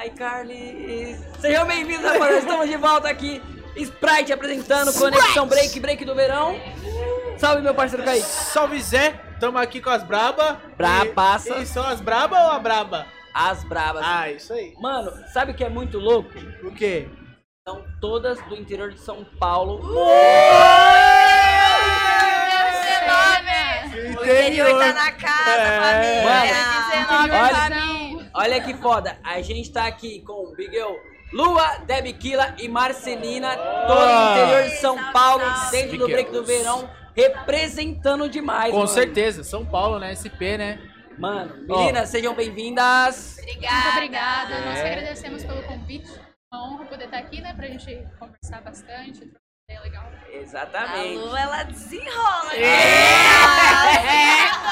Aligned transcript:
Ai, 0.00 0.08
Carly. 0.08 1.14
Sejam 1.38 1.66
bem-vindos, 1.66 2.02
rapaziada. 2.10 2.38
Estamos 2.38 2.66
de 2.70 2.76
volta 2.78 3.06
aqui. 3.10 3.42
Sprite 3.76 4.32
apresentando 4.32 4.94
Conexão 4.94 5.46
Break, 5.46 5.78
Break 5.78 6.06
do 6.06 6.14
Verão. 6.14 6.58
Salve, 7.36 7.60
meu 7.60 7.74
parceiro 7.74 8.02
Kaique. 8.02 8.24
Salve 8.24 8.80
Zé, 8.80 9.10
tamo 9.38 9.58
aqui 9.58 9.78
com 9.78 9.90
as 9.90 10.02
braba. 10.02 10.58
Brabaça. 10.74 11.58
E, 11.58 11.64
e 11.64 11.66
são 11.66 11.86
as 11.86 12.00
braba 12.00 12.34
ou 12.44 12.50
a 12.50 12.58
braba? 12.58 13.06
As 13.34 13.62
brabas. 13.62 14.02
Ah, 14.02 14.30
isso 14.30 14.54
aí. 14.54 14.72
Mano, 14.80 15.12
sabe 15.34 15.52
o 15.52 15.54
que 15.54 15.62
é 15.62 15.68
muito 15.68 15.98
louco? 15.98 16.30
O 16.64 16.72
quê? 16.72 17.06
São 17.68 17.84
todas 18.00 18.40
do 18.46 18.56
interior 18.56 18.90
de 18.90 19.00
São 19.00 19.22
Paulo. 19.38 19.82
O 24.18 24.24
interior 24.24 24.78
tá 24.78 24.92
na 24.94 25.12
casa, 25.12 25.50
É. 25.50 26.22
família. 26.22 26.70
Olha, 27.10 27.99
olha 28.40 28.60
que 28.62 28.74
foda. 28.74 29.18
A 29.22 29.40
gente 29.42 29.70
tá 29.72 29.86
aqui 29.86 30.20
com 30.22 30.32
o 30.46 30.54
Bigel, 30.56 30.98
Lua, 31.32 31.78
Debbie 31.86 32.14
Killa 32.14 32.54
e 32.58 32.68
Marcelina, 32.68 33.56
todo 33.56 34.00
o 34.00 34.32
interior 34.32 34.62
de 34.64 34.76
São 34.80 35.12
Paulo, 35.12 35.44
dentro 35.70 35.98
do 35.98 36.06
break 36.06 36.32
do 36.32 36.44
verão, 36.44 36.88
representando 37.14 38.28
demais. 38.28 38.70
Com 38.70 38.78
mano. 38.78 38.88
certeza, 38.88 39.44
São 39.44 39.64
Paulo, 39.64 39.98
né? 39.98 40.14
SP, 40.16 40.56
né? 40.58 40.80
Mano, 41.18 41.54
meninas, 41.68 42.08
sejam 42.08 42.34
bem-vindas. 42.34 43.36
Obrigada. 43.38 43.74
Muito 43.76 43.96
obrigada. 43.96 44.60
Nós 44.60 44.78
É. 44.78 44.82
que 44.82 44.88
agradecemos 44.88 45.44
pelo 45.44 45.62
convite. 45.64 46.10
Uma 46.52 46.64
honra 46.66 46.84
poder 46.86 47.04
estar 47.04 47.18
aqui, 47.18 47.40
né? 47.40 47.52
Pra 47.54 47.66
gente 47.68 48.06
conversar 48.18 48.62
bastante, 48.62 49.30
ideia 49.70 49.80
legal. 49.82 50.04
A 50.04 50.36
Exatamente. 50.36 51.16
Lu, 51.16 51.36
ela 51.36 51.62
desenrola. 51.64 52.50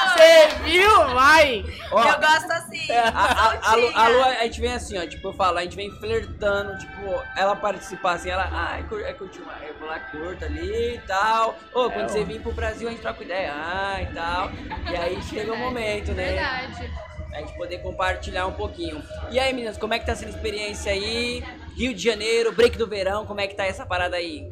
Você 0.09 0.47
viu? 0.63 1.13
Vai! 1.13 1.63
Ó, 1.91 2.03
Eu 2.03 2.19
gosto 2.19 2.51
assim. 2.51 2.91
a, 2.91 3.09
a, 3.09 3.71
a, 3.71 3.75
Lu, 3.75 3.91
a. 3.95 4.07
Lu, 4.07 4.23
a 4.23 4.43
gente 4.43 4.61
vem 4.61 4.73
assim, 4.73 4.97
ó, 4.97 5.05
tipo, 5.07 5.27
eu 5.29 5.33
falo, 5.33 5.57
a 5.57 5.63
gente 5.63 5.75
vem 5.75 5.91
flertando, 5.99 6.77
tipo, 6.77 7.21
ela 7.37 7.55
participar 7.55 8.13
assim, 8.13 8.29
ela, 8.29 8.47
ai, 8.51 8.83
cur, 8.83 9.01
é 9.01 9.13
curtir 9.13 9.41
uma, 9.41 9.53
eu 9.65 9.73
vou 9.79 9.87
lá, 9.87 9.99
curta 9.99 10.45
ali 10.45 10.95
e 10.95 11.01
tal. 11.07 11.57
Ô, 11.73 11.89
quando 11.89 12.05
É, 12.05 12.09
você 12.09 12.21
ó. 12.21 12.23
vir 12.23 12.41
pro 12.41 12.51
Brasil, 12.51 12.87
a 12.87 12.91
gente 12.91 13.01
troca 13.01 13.23
ideia, 13.23 13.53
ah, 13.53 14.01
e 14.01 14.05
tal. 14.13 14.51
E 14.91 14.95
aí 14.95 15.21
chega 15.29 15.53
o 15.53 15.57
momento, 15.57 16.11
né? 16.13 16.25
Verdade. 16.25 16.91
A 17.33 17.39
gente 17.41 17.55
poder 17.57 17.77
compartilhar 17.79 18.47
um 18.47 18.53
pouquinho. 18.53 19.03
E 19.29 19.39
aí, 19.39 19.53
meninas, 19.53 19.77
como 19.77 19.93
é 19.93 19.99
que 19.99 20.05
tá 20.05 20.15
sendo 20.15 20.29
a 20.29 20.35
experiência 20.35 20.91
aí? 20.91 21.43
Rio 21.77 21.93
de 21.93 22.03
Janeiro, 22.03 22.51
break 22.51 22.77
do 22.77 22.87
verão, 22.87 23.25
como 23.25 23.39
é 23.39 23.47
que 23.47 23.55
tá 23.55 23.65
essa 23.65 23.85
parada 23.85 24.17
aí? 24.17 24.49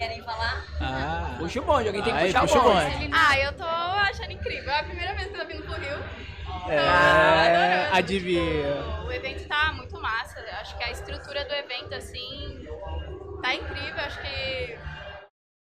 Querem 0.00 0.22
falar? 0.22 0.64
Ah, 0.80 1.34
Puxa 1.38 1.60
o 1.60 1.62
bonde, 1.62 1.88
alguém 1.88 2.02
tem 2.02 2.16
que 2.16 2.24
puxar 2.24 2.40
puxa 2.40 2.58
o 2.58 2.62
bonde. 2.62 2.90
bonde. 2.96 3.10
Ah, 3.12 3.38
eu 3.38 3.52
tô 3.52 3.64
achando 3.64 4.32
incrível. 4.32 4.70
É 4.72 4.78
a 4.80 4.84
primeira 4.84 5.14
vez 5.14 5.28
que 5.28 5.34
eu 5.36 5.40
tô 5.42 5.46
vindo 5.46 5.62
pro 5.64 5.74
Rio. 5.78 5.98
é, 6.70 6.78
adorando. 6.78 7.96
adivinha. 7.96 8.74
O 9.04 9.12
evento 9.12 9.46
tá 9.46 9.72
muito 9.74 10.00
massa. 10.00 10.40
Acho 10.62 10.74
que 10.78 10.84
a 10.84 10.90
estrutura 10.90 11.44
do 11.44 11.52
evento, 11.52 11.94
assim, 11.94 12.66
tá 13.42 13.54
incrível. 13.54 14.02
Acho 14.02 14.18
que, 14.22 14.78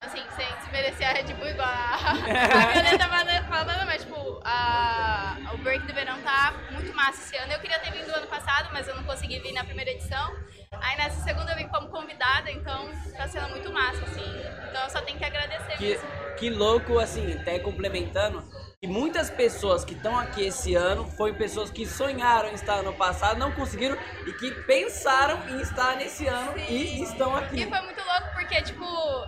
assim, 0.06 0.24
sem 0.38 0.48
desmerecer 0.60 1.10
a 1.10 1.12
Red 1.12 1.34
Bull 1.34 1.50
igual 1.50 1.68
a, 1.68 1.96
a 1.96 2.14
Violeta 2.72 3.10
fala- 3.10 3.44
falando, 3.44 3.86
mas, 3.88 4.04
tipo, 4.06 4.40
a, 4.46 5.36
o 5.54 5.58
Break 5.58 5.86
do 5.86 5.94
Verão 5.94 6.18
tá 6.22 6.54
muito 6.72 6.94
massa 6.96 7.20
esse 7.22 7.36
ano. 7.44 7.52
Eu 7.52 7.60
queria 7.60 7.78
ter 7.80 7.92
vindo 7.92 8.10
ano 8.16 8.28
passado, 8.28 8.70
mas 8.72 8.88
eu 8.88 8.96
não 8.96 9.04
consegui 9.04 9.38
vir 9.40 9.52
na 9.52 9.66
primeira 9.66 9.92
edição. 9.92 10.34
Aí 10.72 10.98
nessa 10.98 11.22
segunda 11.24 11.52
eu 11.52 11.58
vim 11.58 11.68
como 11.68 11.88
convidada, 11.90 12.52
então 12.52 12.90
tá 13.18 13.28
sendo 13.28 13.50
muito 13.50 13.72
massa, 13.72 14.04
assim. 14.04 14.24
Então 14.70 14.84
eu 14.84 14.90
só 14.90 15.02
tenho 15.02 15.18
que 15.18 15.26
agradecer 15.26 15.78
Que, 15.78 15.90
mesmo. 15.90 16.08
que 16.38 16.50
louco, 16.50 17.00
assim, 17.00 17.34
até 17.34 17.60
complementando, 17.60 18.44
que 18.80 18.88
muitas 18.88 19.30
pessoas 19.30 19.84
que 19.84 19.94
estão 19.94 20.18
aqui 20.18 20.46
esse 20.46 20.76
ano 20.76 21.10
foram 21.12 21.34
pessoas 21.36 21.70
que 21.72 21.86
sonharam 21.86 22.50
em 22.50 22.54
estar 22.54 22.76
ano 22.76 22.94
passado, 22.94 23.38
não 23.38 23.52
conseguiram 23.52 23.98
e 24.26 24.34
que 24.34 24.52
pensaram 24.64 25.38
em 25.50 25.60
estar 25.62 25.96
nesse 25.96 26.28
ano 26.28 26.58
e 26.58 27.02
estão 27.02 27.36
aqui. 27.36 27.62
E 27.62 27.68
foi 27.68 27.82
muito 27.82 28.02
louco 28.04 28.30
porque, 28.34 28.62
tipo, 28.62 28.86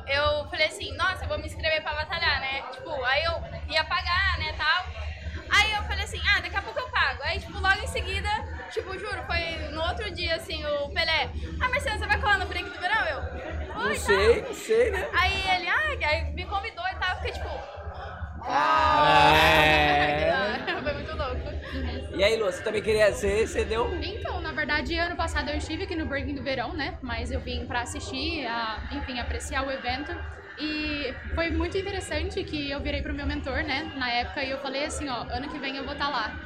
eu 0.07 0.47
falei 0.49 0.67
assim, 0.67 0.95
nossa, 0.95 1.25
eu 1.25 1.27
vou 1.27 1.37
me 1.39 1.47
inscrever 1.47 1.81
pra 1.81 1.93
batalhar, 1.95 2.39
né? 2.39 2.61
Tipo, 2.71 2.89
aí 3.03 3.23
eu 3.23 3.33
ia 3.73 3.83
pagar, 3.83 4.37
né, 4.37 4.53
tal. 4.57 5.10
Aí 5.51 5.73
eu 5.73 5.83
falei 5.83 6.03
assim, 6.03 6.21
ah, 6.35 6.39
daqui 6.39 6.55
a 6.55 6.61
pouco 6.61 6.79
eu 6.79 6.87
pago. 6.89 7.21
Aí, 7.23 7.39
tipo, 7.39 7.59
logo 7.59 7.79
em 7.81 7.87
seguida, 7.87 8.29
tipo, 8.71 8.97
juro, 8.97 9.23
foi 9.25 9.69
no 9.71 9.81
outro 9.81 10.09
dia, 10.11 10.35
assim, 10.35 10.63
o 10.65 10.89
Pelé, 10.89 11.29
ah, 11.61 11.69
Marcelo, 11.69 11.99
você 11.99 12.07
vai 12.07 12.19
colar 12.19 12.37
no 12.39 12.45
break 12.47 12.69
do 12.69 12.79
verão? 12.79 13.05
Eu, 13.05 13.21
Não 13.75 13.87
oi, 13.87 13.95
sei, 13.95 14.41
não 14.41 14.53
sei, 14.53 14.91
né? 14.91 15.07
Aí 15.13 15.33
ele, 15.55 15.67
ah, 15.67 16.07
aí 16.07 16.33
me 16.33 16.45
convidou 16.45 16.85
e 16.87 16.95
tal, 16.95 17.09
eu 17.09 17.15
fiquei 17.17 17.31
tipo... 17.33 17.49
É. 18.47 20.31
foi 20.81 20.93
muito 20.93 21.15
louco. 21.15 22.17
E 22.17 22.23
aí, 22.23 22.35
Lu, 22.37 22.45
você 22.45 22.63
também 22.63 22.81
queria 22.81 23.11
ser, 23.13 23.47
você 23.47 23.63
deu. 23.63 23.93
Então, 24.03 24.41
na 24.41 24.51
verdade, 24.51 24.97
ano 24.97 25.15
passado 25.15 25.49
eu 25.49 25.57
estive 25.57 25.83
aqui 25.83 25.95
no 25.95 26.05
Breaking 26.05 26.35
do 26.35 26.43
Verão, 26.43 26.73
né? 26.73 26.97
Mas 27.01 27.31
eu 27.31 27.39
vim 27.39 27.65
pra 27.65 27.81
assistir, 27.81 28.45
a, 28.45 28.89
enfim, 28.91 29.19
apreciar 29.19 29.65
o 29.65 29.71
evento. 29.71 30.11
E 30.61 31.13
foi 31.33 31.49
muito 31.49 31.75
interessante 31.75 32.43
que 32.43 32.69
eu 32.69 32.79
virei 32.79 33.01
pro 33.01 33.13
meu 33.13 33.25
mentor, 33.25 33.63
né? 33.63 33.91
Na 33.97 34.09
época, 34.11 34.43
e 34.43 34.51
eu 34.51 34.59
falei 34.59 34.85
assim, 34.85 35.09
ó, 35.09 35.23
ano 35.23 35.49
que 35.49 35.57
vem 35.57 35.75
eu 35.75 35.83
vou 35.83 35.93
estar 35.93 36.07
lá. 36.09 36.39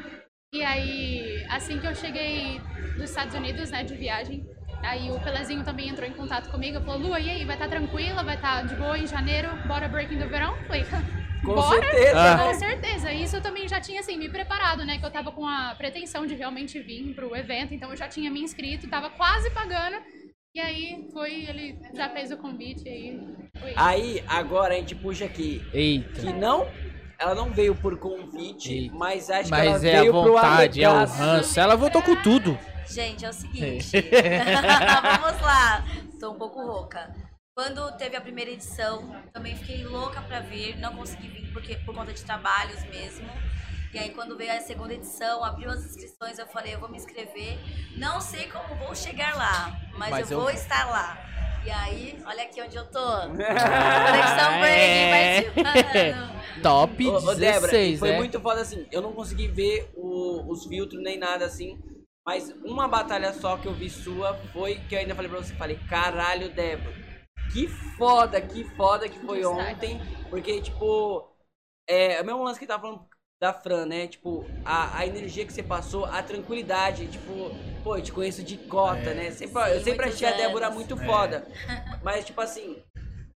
E 0.53 0.64
aí, 0.64 1.46
assim 1.50 1.80
que 1.80 1.86
eu 1.86 1.94
cheguei 1.94 2.62
dos 2.96 3.09
Estados 3.09 3.36
Unidos, 3.36 3.72
né, 3.72 3.84
de 3.84 3.94
viagem, 3.94 4.46
aí 4.81 5.12
o 5.12 5.20
Pelezinho 5.20 5.66
também 5.66 5.90
entrou 5.90 6.08
em 6.08 6.14
contato 6.14 6.50
comigo, 6.50 6.80
falou, 6.80 6.98
Lua, 6.98 7.20
e 7.20 7.30
aí, 7.30 7.44
vai 7.44 7.56
estar 7.58 7.68
tranquila, 7.68 8.24
vai 8.24 8.36
estar 8.36 8.66
de 8.66 8.74
boa 8.75 8.98
em 8.98 9.06
janeiro, 9.06 9.50
bora 9.68 9.90
Breaking 9.90 10.18
do 10.20 10.30
Verão? 10.30 10.56
Falei, 10.66 10.86
Com 11.44 11.56
bora? 11.56 11.81
certeza, 11.81 12.34
Ah. 12.34 12.38
Com 12.38 12.46
né? 12.48 12.54
certeza, 12.54 13.12
isso 13.12 13.36
eu 13.36 13.42
também 13.42 13.68
já 13.68 13.81
tinha 13.81 14.00
assim 14.00 14.18
me 14.18 14.30
preparado, 14.30 14.86
né? 14.86 14.98
Que 14.98 15.06
eu 15.06 15.12
tava 15.12 15.30
com 15.34 15.46
a 15.46 15.75
pretensão 15.78 16.25
de 16.25 16.36
realmente 16.36 16.80
vir 16.80 17.14
pro 17.14 17.36
evento, 17.36 17.74
então 17.74 17.90
eu 17.90 17.98
já 17.98 18.08
tinha 18.08 18.31
me 18.31 18.42
inscrito, 18.42 18.88
tava 18.88 19.09
quase 19.09 19.50
pagando. 19.52 19.98
E 20.56 20.62
aí 20.62 21.10
foi, 21.12 21.46
ele 21.50 21.78
já 21.94 22.10
fez 22.10 22.32
o 22.32 22.38
convite 22.38 22.88
aí 22.88 23.20
foi. 23.60 23.74
Aí, 23.76 24.24
agora 24.26 24.74
a 24.74 24.78
gente 24.78 24.96
puxa 24.96 25.26
aqui. 25.26 25.62
Eita. 25.74 26.22
Que 26.22 26.32
não. 26.32 26.66
Ela 27.20 27.36
não 27.36 27.52
veio 27.52 27.76
por 27.76 27.98
convite, 27.98 28.74
Eita. 28.74 28.96
mas 28.96 29.30
acho 29.30 29.46
que 29.46 29.52
Mas 29.52 29.84
ela 29.84 29.88
é 29.88 29.98
a 29.98 30.02
veio 30.02 30.12
pro 30.14 30.34
vontade, 30.34 30.82
é 30.82 30.90
o 30.90 31.06
ranço. 31.06 31.60
Ela 31.60 31.76
voltou 31.76 32.02
com 32.02 32.16
tudo. 32.22 32.58
Gente, 32.88 33.26
é 33.26 33.30
o 33.30 33.34
seguinte. 33.34 33.92
Vamos 35.22 35.42
lá. 35.42 35.84
Tô 36.22 36.32
um 36.32 36.38
pouco 36.38 36.66
rouca. 36.66 37.14
Quando 37.54 37.92
teve 37.98 38.16
a 38.16 38.22
primeira 38.22 38.52
edição, 38.52 39.14
também 39.34 39.58
fiquei 39.58 39.84
louca 39.84 40.22
pra 40.22 40.40
vir. 40.40 40.78
Não 40.78 40.96
consegui 40.96 41.28
vir 41.28 41.52
porque, 41.52 41.76
por 41.78 41.94
conta 41.94 42.14
de 42.14 42.24
trabalhos 42.24 42.82
mesmo. 42.86 43.28
E 43.95 43.97
aí, 43.97 44.09
quando 44.09 44.35
veio 44.35 44.51
a 44.51 44.59
segunda 44.59 44.94
edição, 44.94 45.41
abriu 45.41 45.69
as 45.69 45.79
inscrições, 45.85 46.38
eu 46.38 46.45
falei, 46.47 46.75
eu 46.75 46.81
vou 46.81 46.89
me 46.89 46.97
inscrever. 46.97 47.57
Não 47.95 48.19
sei 48.19 48.45
como 48.50 48.75
vou 48.75 48.94
chegar 48.94 49.38
lá, 49.38 49.73
mas, 49.97 50.11
Mas 50.11 50.29
eu, 50.31 50.38
eu 50.38 50.41
vou 50.41 50.50
estar 50.51 50.89
lá. 50.89 51.17
E 51.66 51.72
aí, 51.72 52.22
olha 52.25 52.44
aqui 52.44 52.61
onde 52.61 52.75
eu 52.75 52.85
tô. 52.91 53.00
Conexão 53.31 54.66
É. 54.66 55.44
Participando. 55.50 56.61
Top 56.61 57.07
Ô, 57.07 57.16
ô, 57.16 57.35
Débora, 57.35 57.72
16, 57.72 58.00
foi 58.00 58.09
né? 58.09 58.17
muito 58.17 58.38
foda 58.41 58.59
assim. 58.59 58.85
Eu 58.91 59.01
não 59.01 59.13
consegui 59.13 59.47
ver 59.47 59.89
o- 59.95 60.44
os 60.51 60.66
filtros 60.66 61.01
nem 61.01 61.17
nada 61.17 61.45
assim. 61.45 61.79
Mas 62.27 62.50
uma 62.66 62.89
batalha 62.89 63.31
só 63.31 63.56
que 63.56 63.66
eu 63.66 63.73
vi 63.73 63.89
sua 63.89 64.35
foi 64.51 64.75
que 64.89 64.95
eu 64.95 65.00
ainda 65.00 65.16
falei 65.16 65.31
pra 65.31 65.39
você. 65.39 65.56
Falei, 65.56 65.79
caralho, 65.88 66.50
Débora. 66.53 66.94
Que 67.53 67.66
foda, 67.97 68.41
que 68.41 68.66
foda 68.75 69.07
que 69.07 69.19
foi 69.19 69.45
ontem. 69.45 70.01
Porque, 70.29 70.62
tipo, 70.62 71.33
é 71.88 72.22
o 72.22 72.25
mesmo 72.25 72.44
lance 72.44 72.59
que 72.59 72.67
tava 72.67 72.81
falando 72.81 73.15
da 73.45 73.53
Fran, 73.53 73.85
né? 73.85 74.07
Tipo, 74.07 74.44
a, 74.66 74.97
a 74.97 75.06
energia 75.06 75.45
que 75.45 75.53
você 75.53 75.61
passou, 75.61 76.06
a 76.06 76.23
tranquilidade. 76.23 77.06
Tipo, 77.07 77.56
pô, 77.83 77.95
eu 77.97 78.01
te 78.01 78.11
conheço 78.11 78.41
de 78.44 78.57
cota, 78.57 79.11
É. 79.11 79.13
né? 79.13 79.31
Sempre, 79.31 79.63
Sim, 79.63 79.69
eu 79.72 79.83
sempre 79.83 80.09
achei 80.09 80.28
a 80.28 80.31
Débora 80.31 80.72
muito 80.72 80.97
foda. 80.97 81.47
Mas, 82.03 82.25
tipo 82.25 82.41
assim, 82.41 82.81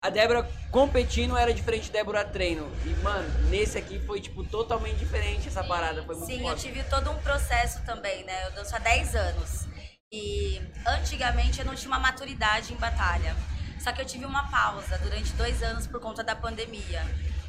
a 0.01 0.09
Débora 0.09 0.49
competindo 0.71 1.37
era 1.37 1.53
diferente 1.53 1.91
da 1.91 1.99
Débora 1.99 2.25
treino. 2.25 2.67
E, 2.85 2.89
mano, 3.03 3.29
nesse 3.49 3.77
aqui 3.77 3.99
foi, 3.99 4.19
tipo, 4.19 4.43
totalmente 4.43 4.97
diferente 4.97 5.47
essa 5.47 5.63
parada. 5.63 6.03
Foi 6.03 6.15
muito 6.15 6.25
Sim, 6.27 6.39
foda. 6.41 6.53
eu 6.53 6.57
tive 6.57 6.83
todo 6.85 7.11
um 7.11 7.17
processo 7.19 7.83
também, 7.85 8.23
né? 8.23 8.47
Eu 8.47 8.51
danço 8.53 8.75
há 8.75 8.79
10 8.79 9.15
anos. 9.15 9.67
E 10.11 10.59
antigamente 10.87 11.59
eu 11.59 11.65
não 11.65 11.75
tinha 11.75 11.89
uma 11.91 11.99
maturidade 11.99 12.73
em 12.73 12.77
batalha. 12.77 13.35
Só 13.79 13.91
que 13.91 14.01
eu 14.01 14.05
tive 14.05 14.25
uma 14.25 14.49
pausa 14.49 14.97
durante 14.97 15.31
dois 15.33 15.61
anos 15.61 15.85
por 15.85 15.99
conta 16.01 16.23
da 16.23 16.35
pandemia. 16.35 17.05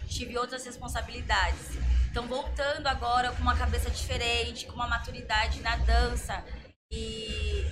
Tive 0.07 0.37
outras 0.37 0.65
responsabilidades. 0.67 1.79
Então, 2.11 2.27
voltando 2.27 2.89
agora 2.89 3.31
com 3.31 3.41
uma 3.41 3.57
cabeça 3.57 3.89
diferente, 3.89 4.67
com 4.67 4.75
uma 4.75 4.89
maturidade 4.89 5.61
na 5.61 5.77
dança. 5.77 6.45
E 6.91 7.65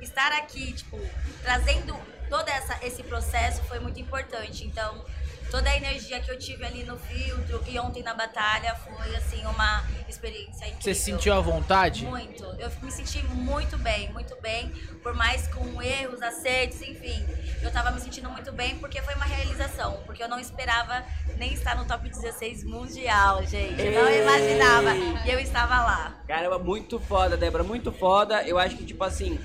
estar 0.00 0.32
aqui, 0.32 0.72
tipo, 0.72 0.98
trazendo 1.42 1.94
todo 2.30 2.48
essa, 2.48 2.78
esse 2.82 3.02
processo 3.02 3.62
foi 3.64 3.78
muito 3.80 4.00
importante. 4.00 4.64
Então, 4.64 5.04
toda 5.50 5.70
a 5.70 5.76
energia 5.76 6.20
que 6.20 6.30
eu 6.30 6.38
tive 6.38 6.64
ali 6.64 6.84
no 6.84 6.98
filtro 6.98 7.62
e 7.66 7.78
ontem 7.78 8.02
na 8.02 8.14
batalha 8.14 8.74
foi 8.76 9.14
assim 9.16 9.44
uma 9.46 9.84
experiência 10.08 10.66
incrível. 10.66 10.80
Você 10.80 10.94
se 10.94 11.02
sentiu 11.02 11.34
à 11.34 11.40
vontade? 11.40 12.04
Muito. 12.04 12.44
Eu 12.58 12.70
me 12.82 12.90
senti 12.90 13.22
muito 13.24 13.76
bem, 13.78 14.12
muito 14.12 14.36
bem. 14.40 14.70
Por 15.02 15.14
mais 15.14 15.46
com 15.48 15.82
erros, 15.82 16.22
acertos, 16.22 16.80
enfim. 16.82 17.24
Eu 17.62 17.70
tava 17.70 17.90
me 17.90 18.00
sentindo 18.00 18.28
muito 18.30 18.52
bem 18.52 18.76
porque 18.78 19.00
foi 19.02 19.14
uma 19.14 19.24
realização. 19.24 20.02
Porque 20.06 20.22
eu 20.22 20.28
não 20.28 20.38
esperava 20.38 21.04
nem 21.36 21.52
estar 21.52 21.76
no 21.76 21.84
top 21.84 22.08
16 22.08 22.64
mundial, 22.64 23.44
gente. 23.46 23.80
Eu 23.80 23.92
não 23.92 24.10
imaginava. 24.10 24.94
E 25.26 25.30
eu 25.30 25.38
estava 25.38 25.84
lá. 25.84 26.22
Caramba, 26.26 26.58
muito 26.58 26.98
foda, 26.98 27.36
Débora, 27.36 27.64
muito 27.64 27.92
foda. 27.92 28.42
Eu 28.42 28.58
acho 28.58 28.76
que, 28.76 28.84
tipo 28.84 29.02
assim, 29.04 29.38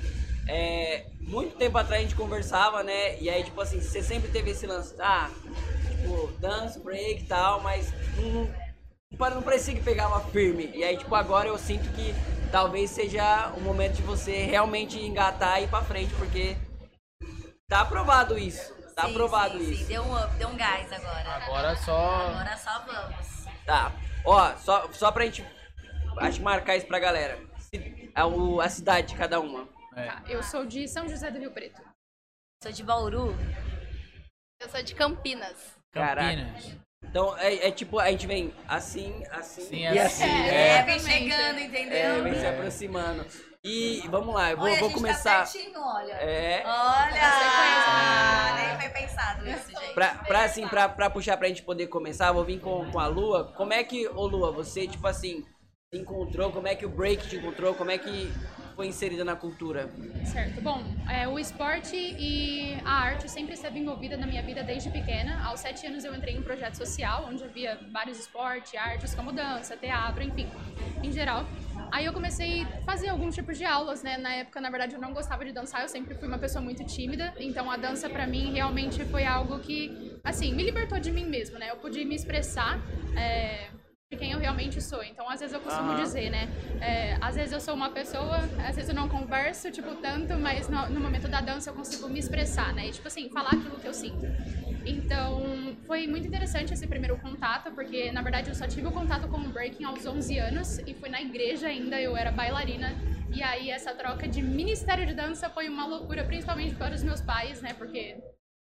é, 0.48 1.06
muito 1.20 1.56
tempo 1.56 1.78
atrás 1.78 2.00
a 2.00 2.02
gente 2.02 2.16
conversava, 2.16 2.82
né? 2.82 3.20
E 3.20 3.30
aí, 3.30 3.44
tipo 3.44 3.60
assim, 3.60 3.80
você 3.80 4.02
sempre 4.02 4.30
teve 4.30 4.50
esse 4.50 4.66
lance, 4.66 4.94
ah, 4.98 5.30
dance, 6.40 6.78
break 6.78 7.22
e 7.22 7.26
tal, 7.26 7.60
mas 7.60 7.92
não, 8.16 8.30
não, 9.18 9.30
não 9.36 9.42
parecia 9.42 9.74
que 9.74 9.82
pegava 9.82 10.20
firme. 10.30 10.70
E 10.74 10.82
aí, 10.82 10.96
tipo, 10.96 11.14
agora 11.14 11.48
eu 11.48 11.58
sinto 11.58 11.88
que 11.94 12.12
talvez 12.50 12.90
seja 12.90 13.52
o 13.56 13.60
momento 13.60 13.94
de 13.96 14.02
você 14.02 14.44
realmente 14.44 14.98
engatar 14.98 15.60
e 15.60 15.64
ir 15.64 15.68
pra 15.68 15.82
frente, 15.82 16.12
porque 16.14 16.56
tá 17.68 17.82
aprovado 17.82 18.38
isso. 18.38 18.74
Tá 18.94 19.04
Sim, 19.06 19.10
aprovado 19.12 19.58
sim, 19.58 19.70
isso. 19.70 19.82
Sim, 19.84 19.92
deu 19.92 20.02
um 20.02 20.16
up, 20.24 20.34
deu 20.36 20.48
um 20.48 20.56
gás 20.56 20.92
agora. 20.92 21.30
Agora 21.36 21.76
só. 21.76 22.26
Agora 22.26 22.56
só 22.56 22.78
vamos. 22.80 23.26
Tá. 23.64 23.92
Ó, 24.24 24.56
só, 24.56 24.92
só 24.92 25.12
pra 25.12 25.24
gente 25.24 25.46
acho 26.18 26.38
que 26.38 26.44
marcar 26.44 26.76
isso 26.76 26.86
pra 26.86 26.98
galera. 26.98 27.38
A, 28.14 28.26
o- 28.26 28.60
a 28.60 28.68
cidade 28.68 29.08
de 29.08 29.16
cada 29.16 29.38
uma. 29.40 29.66
Tá, 29.94 30.22
eu 30.28 30.42
sou 30.42 30.66
de 30.66 30.86
São 30.88 31.08
José 31.08 31.30
do 31.30 31.38
Rio 31.38 31.52
Preto. 31.52 31.80
Sou 32.62 32.72
de 32.72 32.82
Bauru. 32.82 33.34
Eu 34.60 34.68
sou 34.68 34.82
de 34.82 34.94
Campinas. 34.94 35.56
Caraca. 35.92 36.36
Campinas. 36.36 36.76
Então 37.02 37.36
é, 37.38 37.68
é 37.68 37.70
tipo, 37.72 37.98
a 37.98 38.10
gente 38.10 38.26
vem 38.26 38.54
assim, 38.68 39.24
assim 39.32 39.62
Sim, 39.62 39.80
e 39.82 39.98
assim. 39.98 40.24
assim. 40.24 40.48
É, 40.48 40.78
É, 40.78 40.82
vem 40.84 41.00
chegando, 41.00 41.58
é, 41.58 41.62
entendeu? 41.64 42.22
vem 42.22 42.34
se 42.34 42.46
aproximando. 42.46 43.26
E 43.62 44.02
vamos 44.08 44.34
lá, 44.34 44.52
eu 44.52 44.56
vou, 44.56 44.66
Olha, 44.66 44.76
vou 44.76 44.86
a 44.86 44.90
gente 44.90 44.98
começar. 45.00 45.40
Tá 45.40 45.46
certinho, 45.46 45.80
olha. 45.82 46.12
É. 46.12 46.62
Olha! 46.64 48.68
Nem 48.68 48.80
foi 48.80 48.88
pensado 49.02 49.48
isso, 49.48 49.68
gente. 49.68 49.94
Pra, 49.94 50.14
pra, 50.14 50.44
assim, 50.44 50.68
pra, 50.68 50.88
pra 50.88 51.10
puxar 51.10 51.36
pra 51.36 51.48
gente 51.48 51.62
poder 51.62 51.88
começar, 51.88 52.28
eu 52.28 52.34
vou 52.34 52.44
vir 52.44 52.60
com, 52.60 52.90
com 52.90 52.98
a 52.98 53.06
Lua. 53.06 53.52
Como 53.56 53.72
é 53.72 53.82
que, 53.84 54.06
ô 54.08 54.26
Lua, 54.26 54.50
você, 54.50 54.86
tipo 54.86 55.06
assim, 55.06 55.44
se 55.92 56.00
encontrou? 56.00 56.50
Como 56.52 56.68
é 56.68 56.74
que 56.74 56.86
o 56.86 56.88
break 56.88 57.28
te 57.28 57.36
encontrou? 57.36 57.74
Como 57.74 57.90
é 57.90 57.98
que 57.98 58.32
foi 58.80 58.86
inserida 58.86 59.22
na 59.22 59.36
cultura? 59.36 59.90
Certo. 60.24 60.62
Bom, 60.62 60.82
é, 61.06 61.28
o 61.28 61.38
esporte 61.38 61.94
e 61.94 62.78
a 62.82 62.92
arte 62.92 63.30
sempre 63.30 63.52
esteve 63.52 63.78
envolvida 63.78 64.16
na 64.16 64.26
minha 64.26 64.42
vida 64.42 64.62
desde 64.62 64.88
pequena. 64.88 65.44
Aos 65.44 65.60
sete 65.60 65.86
anos 65.86 66.02
eu 66.02 66.14
entrei 66.14 66.34
em 66.34 66.38
um 66.38 66.42
projeto 66.42 66.76
social, 66.76 67.26
onde 67.28 67.44
havia 67.44 67.78
vários 67.92 68.18
esportes, 68.18 68.74
artes 68.74 69.14
como 69.14 69.32
dança, 69.32 69.76
teatro, 69.76 70.22
enfim, 70.22 70.48
em 71.02 71.12
geral. 71.12 71.44
Aí 71.92 72.06
eu 72.06 72.12
comecei 72.14 72.62
a 72.62 72.82
fazer 72.90 73.10
alguns 73.10 73.34
tipos 73.34 73.58
de 73.58 73.66
aulas, 73.66 74.02
né? 74.02 74.16
Na 74.16 74.32
época, 74.32 74.62
na 74.62 74.70
verdade, 74.70 74.94
eu 74.94 75.00
não 75.00 75.12
gostava 75.12 75.44
de 75.44 75.52
dançar, 75.52 75.82
eu 75.82 75.88
sempre 75.88 76.14
fui 76.14 76.26
uma 76.26 76.38
pessoa 76.38 76.64
muito 76.64 76.82
tímida. 76.82 77.34
Então 77.38 77.70
a 77.70 77.76
dança 77.76 78.08
pra 78.08 78.26
mim 78.26 78.50
realmente 78.50 79.04
foi 79.04 79.26
algo 79.26 79.58
que, 79.58 80.18
assim, 80.24 80.54
me 80.54 80.62
libertou 80.62 80.98
de 80.98 81.12
mim 81.12 81.26
mesmo, 81.26 81.58
né? 81.58 81.70
Eu 81.70 81.76
pude 81.76 82.02
me 82.06 82.14
expressar. 82.14 82.80
é, 83.14 83.68
de 84.10 84.16
quem 84.16 84.32
eu 84.32 84.40
realmente 84.40 84.80
sou. 84.82 85.04
Então, 85.04 85.30
às 85.30 85.38
vezes 85.38 85.54
eu 85.54 85.60
costumo 85.60 85.92
Aham. 85.92 86.02
dizer, 86.02 86.30
né? 86.30 86.48
é, 86.80 87.16
às 87.20 87.36
vezes 87.36 87.52
eu 87.52 87.60
sou 87.60 87.74
uma 87.74 87.90
pessoa, 87.90 88.38
às 88.66 88.74
vezes 88.74 88.88
eu 88.88 88.94
não 88.94 89.08
converso, 89.08 89.70
tipo, 89.70 89.94
tanto, 90.02 90.36
mas 90.36 90.68
no, 90.68 90.90
no 90.90 91.00
momento 91.00 91.28
da 91.28 91.40
dança 91.40 91.70
eu 91.70 91.74
consigo 91.74 92.08
me 92.08 92.18
expressar, 92.18 92.74
né? 92.74 92.88
E, 92.88 92.90
tipo 92.90 93.06
assim, 93.06 93.30
falar 93.30 93.50
aquilo 93.50 93.78
que 93.78 93.86
eu 93.86 93.94
sinto. 93.94 94.26
Então, 94.84 95.76
foi 95.86 96.08
muito 96.08 96.26
interessante 96.26 96.72
esse 96.72 96.88
primeiro 96.88 97.16
contato, 97.18 97.70
porque, 97.70 98.10
na 98.10 98.20
verdade, 98.20 98.48
eu 98.48 98.54
só 98.54 98.66
tive 98.66 98.88
o 98.88 98.90
contato 98.90 99.28
com 99.28 99.36
o 99.38 99.48
breaking 99.48 99.84
aos 99.84 100.04
11 100.04 100.38
anos, 100.38 100.80
e 100.80 100.92
foi 100.94 101.08
na 101.08 101.22
igreja 101.22 101.68
ainda, 101.68 102.00
eu 102.00 102.16
era 102.16 102.32
bailarina. 102.32 102.92
E 103.32 103.44
aí, 103.44 103.70
essa 103.70 103.94
troca 103.94 104.26
de 104.26 104.42
ministério 104.42 105.06
de 105.06 105.14
dança 105.14 105.48
foi 105.48 105.68
uma 105.68 105.86
loucura, 105.86 106.24
principalmente 106.24 106.74
para 106.74 106.96
os 106.96 107.04
meus 107.04 107.20
pais, 107.20 107.62
né? 107.62 107.74
Porque 107.74 108.16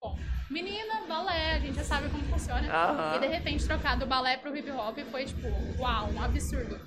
Bom, 0.00 0.16
menina, 0.50 1.06
balé, 1.06 1.54
a 1.54 1.58
gente 1.58 1.74
já 1.74 1.84
sabe 1.84 2.08
como 2.08 2.24
funciona. 2.24 2.72
Aham. 2.72 3.16
E 3.16 3.20
de 3.20 3.26
repente 3.26 3.66
trocar 3.66 3.98
do 3.98 4.06
balé 4.06 4.36
pro 4.36 4.56
hip 4.56 4.70
hop 4.70 4.98
foi 5.10 5.24
tipo, 5.24 5.48
uau, 5.78 6.10
um 6.10 6.22
absurdo. 6.22 6.78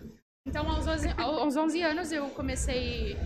Então 0.48 0.70
aos 0.70 0.88
11, 0.88 1.10
aos 1.18 1.56
11 1.56 1.82
anos 1.82 2.12
eu 2.12 2.30
comecei 2.30 3.18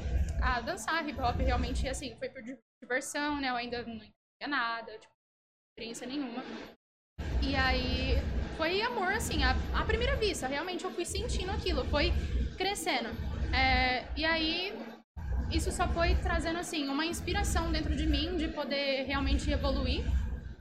a 0.41 0.59
dançar 0.61 1.07
hip 1.07 1.19
hop 1.19 1.37
realmente 1.37 1.87
assim, 1.87 2.15
foi 2.17 2.29
por 2.29 2.41
diversão, 2.81 3.39
né? 3.39 3.49
Eu 3.49 3.55
ainda 3.55 3.81
não 3.83 3.93
entendia 3.93 4.47
nada, 4.47 4.91
tipo, 4.97 5.13
experiência 5.71 6.07
nenhuma. 6.07 6.43
E 7.41 7.55
aí 7.55 8.15
foi 8.57 8.81
amor, 8.81 9.13
assim, 9.13 9.43
à, 9.43 9.55
à 9.73 9.85
primeira 9.85 10.15
vista. 10.15 10.47
Realmente 10.47 10.83
eu 10.83 10.91
fui 10.91 11.05
sentindo 11.05 11.51
aquilo, 11.51 11.85
foi 11.85 12.11
crescendo. 12.57 13.09
É, 13.53 14.05
e 14.15 14.25
aí 14.25 14.73
isso 15.51 15.71
só 15.71 15.87
foi 15.87 16.15
trazendo, 16.15 16.59
assim, 16.59 16.87
uma 16.89 17.05
inspiração 17.05 17.71
dentro 17.71 17.95
de 17.95 18.05
mim 18.05 18.37
de 18.37 18.47
poder 18.47 19.03
realmente 19.05 19.49
evoluir. 19.51 20.03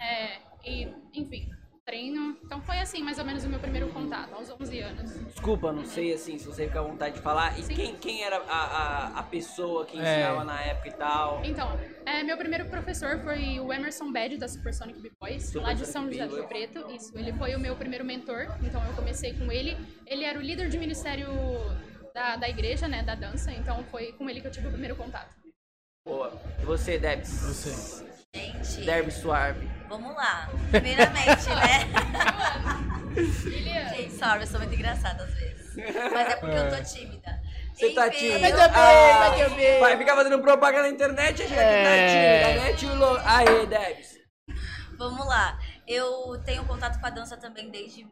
É, 0.01 0.39
e, 0.65 0.89
enfim, 1.15 1.49
treino. 1.85 2.37
Então 2.43 2.61
foi 2.63 2.79
assim, 2.79 3.03
mais 3.03 3.19
ou 3.19 3.25
menos, 3.25 3.45
o 3.45 3.49
meu 3.49 3.59
primeiro 3.59 3.89
contato, 3.89 4.35
aos 4.35 4.51
11 4.51 4.79
anos. 4.81 5.25
Desculpa, 5.27 5.71
não 5.73 5.85
sei 5.85 6.15
assim, 6.15 6.39
se 6.39 6.47
você 6.47 6.67
fica 6.67 6.81
à 6.81 6.83
vontade 6.83 7.17
de 7.17 7.21
falar. 7.21 7.59
E 7.59 7.63
Sim. 7.63 7.75
quem, 7.75 7.97
quem 7.97 8.25
era 8.25 8.39
a, 8.39 8.65
a, 9.17 9.19
a 9.19 9.23
pessoa 9.23 9.85
que 9.85 9.99
É. 9.99 10.01
ensinava 10.01 10.45
na 10.45 10.61
época 10.63 10.89
e 10.89 10.93
tal? 10.93 11.45
Então, 11.45 11.79
é, 12.07 12.23
meu 12.23 12.37
primeiro 12.37 12.67
professor 12.67 13.19
foi 13.21 13.61
o 13.61 13.73
Emerson 13.73 14.11
Bad, 14.13 14.37
da 14.39 14.49
Supersonic 14.49 14.99
B-Boys, 15.01 15.53
lá 15.55 15.73
de 15.75 15.87
São 15.87 16.07
José 16.11 16.27
do 16.27 16.37
Rio 16.37 16.49
Preto. 16.49 16.91
Isso, 16.91 17.17
ele 17.19 17.33
foi 17.35 17.55
o 17.55 17.61
meu 17.61 17.77
primeiro 17.77 18.05
mentor, 18.05 18.47
então 18.63 18.83
eu 18.87 18.95
comecei 18.95 19.35
com 19.35 19.51
ele. 19.53 19.77
Ele 20.07 20.25
era 20.25 20.39
o 20.39 20.43
líder 20.43 20.69
de 20.69 20.79
ministério 20.79 21.29
da, 22.15 22.37
da 22.37 22.49
igreja, 22.49 22.87
né, 22.87 23.03
da 23.03 23.15
dança, 23.17 23.51
então 23.53 23.83
foi 23.91 24.13
com 24.13 24.31
ele 24.31 24.41
que 24.41 24.47
eu 24.47 24.51
tive 24.53 24.69
o 24.69 24.71
primeiro 24.71 24.95
contato. 24.97 25.35
Boa. 26.07 26.33
E 26.61 26.65
você, 26.65 26.97
Debs? 26.99 27.29
Você. 27.29 28.05
Gente, 28.35 28.85
Derby 28.85 29.11
Suave. 29.11 29.69
vamos 29.89 30.15
lá. 30.15 30.49
Primeiramente, 30.71 31.49
né? 31.49 33.15
Gente, 33.97 34.13
sorry, 34.17 34.41
eu 34.43 34.47
sou 34.47 34.61
muito 34.61 34.75
engraçada 34.75 35.25
às 35.25 35.35
vezes. 35.35 35.75
Mas 35.77 36.29
é 36.29 36.37
porque 36.37 36.57
eu 36.57 36.69
tô 36.71 36.83
tímida. 36.83 37.43
Você 37.75 37.91
tá 37.95 38.09
Enfim, 38.09 38.19
tímida? 38.19 38.49
eu- 38.49 38.57
Mas 38.57 38.67
também, 38.67 38.83
Ah, 38.83 39.49
também. 39.49 39.81
Vai 39.81 39.97
ficar 39.99 40.15
fazendo 40.17 40.41
propaganda 40.41 40.83
na 40.89 40.95
internet 40.95 41.41
e 41.41 41.43
achando 41.45 41.59
É. 41.59 41.77
que 41.79 41.85
tá 41.85 41.97
tímida, 42.13 42.61
né, 42.61 42.77
tio 42.77 42.95
Lô? 42.95 43.17
Aê, 43.25 43.67
Debs. 43.67 44.19
Vamos 44.99 45.27
lá. 45.27 45.59
Eu 45.87 46.41
tenho 46.45 46.65
contato 46.67 47.01
com 47.01 47.07
a 47.07 47.11
dança 47.11 47.37
também 47.37 47.71
desde 47.71 48.07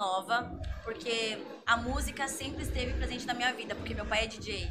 nova, 0.00 0.60
porque 0.84 1.44
a 1.66 1.76
música 1.76 2.28
sempre 2.28 2.62
esteve 2.62 2.92
presente 2.94 3.26
na 3.26 3.34
minha 3.34 3.52
vida, 3.52 3.74
porque 3.74 3.94
meu 3.94 4.06
pai 4.06 4.24
é 4.24 4.26
DJ. 4.28 4.70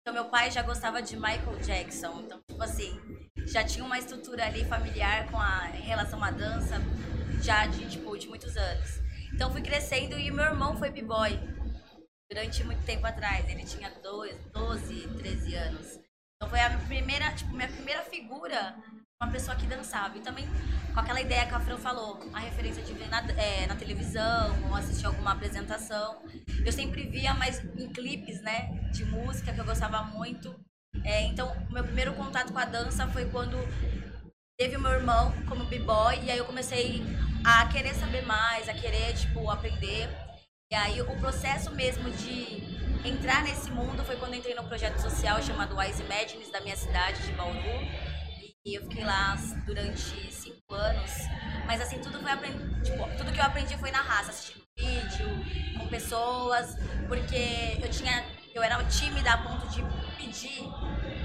Então 0.00 0.14
meu 0.14 0.26
pai 0.26 0.50
já 0.50 0.62
gostava 0.62 1.02
de 1.02 1.16
Michael 1.16 1.58
Jackson. 1.60 2.20
Então, 2.20 2.40
tipo 2.48 2.62
assim, 2.62 2.98
já 3.46 3.64
tinha 3.64 3.84
uma 3.84 3.98
estrutura 3.98 4.46
ali 4.46 4.64
familiar 4.64 5.28
com 5.30 5.38
a 5.38 5.70
em 5.74 5.82
relação 5.82 6.22
à 6.22 6.30
dança 6.30 6.76
já 7.42 7.66
de 7.66 7.90
tipo 7.90 8.16
de 8.16 8.28
muitos 8.28 8.56
anos. 8.56 9.00
Então 9.34 9.50
fui 9.50 9.60
crescendo 9.60 10.16
e 10.16 10.30
meu 10.30 10.44
irmão 10.44 10.76
foi 10.76 10.90
b-boy 10.90 11.38
durante 12.30 12.62
muito 12.62 12.84
tempo 12.84 13.06
atrás. 13.06 13.48
Ele 13.48 13.64
tinha 13.64 13.90
12, 13.90 14.34
12 14.52 15.08
13 15.18 15.54
anos. 15.56 15.98
Então 16.36 16.48
foi 16.48 16.60
a 16.60 16.78
primeira, 16.86 17.32
tipo, 17.34 17.52
minha 17.52 17.68
primeira 17.68 18.02
figura, 18.02 18.76
uma 19.22 19.30
pessoa 19.30 19.54
que 19.54 19.66
dançava. 19.66 20.16
E 20.16 20.20
também 20.20 20.48
com 20.94 21.00
aquela 21.00 21.20
ideia 21.20 21.46
que 21.46 21.54
a 21.54 21.60
Fran 21.60 21.76
falou, 21.76 22.18
a 22.32 22.40
referência 22.40 22.82
de 22.82 22.92
ver 22.94 23.08
na, 23.08 23.20
é, 23.32 23.66
na 23.66 23.76
televisão 23.76 24.56
ou 24.68 24.74
assistir 24.74 25.06
alguma 25.06 25.32
apresentação. 25.32 26.22
Eu 26.64 26.72
sempre 26.72 27.06
via 27.06 27.34
mais 27.34 27.62
em 27.78 27.92
clipes, 27.92 28.40
né, 28.40 28.70
de 28.92 29.04
música 29.04 29.52
que 29.52 29.60
eu 29.60 29.64
gostava 29.64 30.02
muito. 30.04 30.58
É, 31.04 31.22
então, 31.24 31.54
meu 31.70 31.84
primeiro 31.84 32.14
contato 32.14 32.52
com 32.52 32.58
a 32.58 32.64
dança 32.64 33.06
foi 33.08 33.26
quando 33.26 33.56
teve 34.58 34.76
o 34.76 34.80
meu 34.80 34.92
irmão 34.92 35.32
como 35.48 35.64
b-boy 35.64 36.18
e 36.22 36.30
aí 36.30 36.38
eu 36.38 36.44
comecei 36.44 37.02
a 37.44 37.66
querer 37.68 37.94
saber 37.94 38.22
mais, 38.26 38.68
a 38.68 38.74
querer, 38.74 39.14
tipo, 39.14 39.50
aprender. 39.50 40.08
E 40.72 40.74
aí 40.74 41.00
o 41.00 41.16
processo 41.18 41.70
mesmo 41.72 42.10
de 42.10 42.80
entrar 43.06 43.42
nesse 43.42 43.70
mundo 43.70 44.02
foi 44.04 44.16
quando 44.16 44.34
entrei 44.34 44.54
no 44.54 44.64
projeto 44.64 44.98
social 44.98 45.42
chamado 45.42 45.76
Wise 45.76 46.02
Imagines 46.02 46.50
da 46.50 46.60
minha 46.60 46.76
cidade, 46.76 47.22
de 47.22 47.32
Bauru. 47.32 48.09
E 48.64 48.74
eu 48.74 48.82
fiquei 48.82 49.04
lá 49.04 49.34
durante 49.64 50.30
cinco 50.30 50.74
anos. 50.74 51.10
Mas 51.66 51.80
assim, 51.80 51.98
tudo 51.98 52.20
foi 52.20 52.30
aprendi, 52.30 52.82
tipo, 52.82 53.08
tudo 53.16 53.32
que 53.32 53.40
eu 53.40 53.44
aprendi 53.44 53.76
foi 53.78 53.90
na 53.90 54.02
raça, 54.02 54.30
assistindo 54.30 54.60
vídeo, 54.76 55.28
com 55.78 55.86
pessoas, 55.88 56.76
porque 57.08 57.78
eu 57.82 57.88
tinha. 57.90 58.22
Eu 58.54 58.62
era 58.62 58.82
tímida 58.84 59.32
a 59.32 59.38
ponto 59.38 59.66
de 59.68 59.82
pedir 60.16 60.68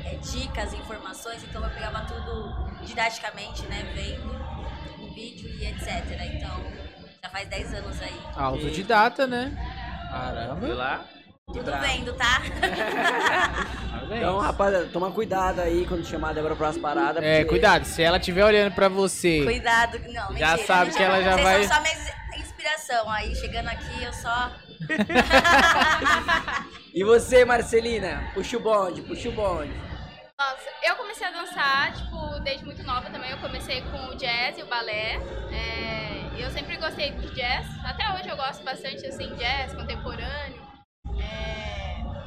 é, 0.06 0.16
dicas, 0.16 0.74
informações, 0.74 1.44
então 1.44 1.64
eu 1.64 1.70
pegava 1.72 2.02
tudo 2.06 2.86
didaticamente, 2.86 3.64
né? 3.64 3.84
Vendo 3.94 5.04
o 5.04 5.14
vídeo 5.14 5.50
e 5.50 5.66
etc. 5.66 6.06
Então, 6.36 6.64
já 7.22 7.30
faz 7.30 7.50
10 7.50 7.74
anos 7.74 8.02
aí. 8.02 8.22
Autodidata, 8.36 9.28
né? 9.28 9.52
Foi 10.10 10.10
Caramba. 10.10 10.74
lá? 10.74 11.06
Tudo 11.48 11.64
bravo. 11.64 11.86
vendo, 11.86 12.14
tá? 12.14 12.42
Então, 14.12 14.38
rapaziada, 14.40 14.86
toma 14.92 15.12
cuidado 15.12 15.60
aí 15.62 15.86
quando 15.86 16.06
chamar 16.06 16.30
a 16.30 16.34
Débora 16.34 16.56
para 16.56 16.70
as 16.70 16.78
paradas. 16.78 17.24
É, 17.24 17.38
porque- 17.40 17.50
cuidado, 17.50 17.86
se 17.86 18.02
ela 18.04 18.18
estiver 18.18 18.44
olhando 18.46 18.74
pra 18.74 18.88
você. 18.90 19.44
Cuidado. 19.44 20.00
Não, 20.08 20.36
Já 20.38 20.52
mentira, 20.52 20.58
sabe 20.68 20.86
gente. 20.86 20.98
que 20.98 21.04
ela 21.04 21.22
já 21.24 21.32
Vocês 21.34 21.44
vai- 21.44 21.64
são 21.68 21.76
só 21.78 21.82
minha 21.82 22.42
inspiração. 22.42 23.10
Aí, 23.12 23.36
chegando 23.36 23.68
aqui, 23.70 24.04
eu 24.04 24.14
só... 24.14 24.52
E 26.94 27.04
você, 27.04 27.44
Marcelina? 27.44 28.30
Puxa 28.34 28.56
o 28.58 28.60
bonde, 28.62 29.02
puxa 29.02 29.28
o 29.28 29.32
bonde. 29.34 29.74
Nossa, 30.40 30.70
eu 30.84 30.96
comecei 30.96 31.28
a 31.28 31.32
dançar, 31.32 31.94
tipo, 31.94 32.40
desde 32.42 32.66
muito 32.66 32.84
nova 32.84 33.10
também. 33.10 33.32
Eu 33.32 33.38
comecei 33.38 33.82
com 33.82 33.98
o 34.08 34.16
jazz 34.16 34.58
e 34.58 34.64
o 34.64 34.68
balé. 34.68 35.16
É, 35.52 36.30
eu 36.42 36.50
sempre 36.52 36.78
gostei 36.78 37.12
de 37.12 37.34
jazz. 37.36 37.66
Até 37.86 38.10
hoje 38.14 38.30
eu 38.30 38.36
gosto 38.38 38.64
bastante, 38.64 39.06
assim, 39.08 39.34
jazz, 39.36 39.74
contemporâneo. 39.74 40.65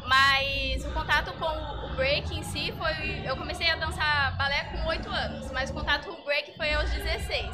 Mas 0.09 0.85
o 0.87 0.91
contato 0.93 1.33
com 1.35 1.87
o 1.87 1.95
break 1.95 2.35
em 2.35 2.43
si 2.43 2.73
foi... 2.73 3.23
Eu 3.29 3.37
comecei 3.37 3.69
a 3.71 3.77
dançar 3.77 4.37
balé 4.37 4.65
com 4.65 4.87
8 4.87 5.11
anos, 5.11 5.53
mas 5.53 5.69
o 5.69 5.75
contato 5.75 6.07
com 6.07 6.21
o 6.21 6.25
break 6.25 6.57
foi 6.57 6.73
aos 6.73 6.91
16. 6.91 7.47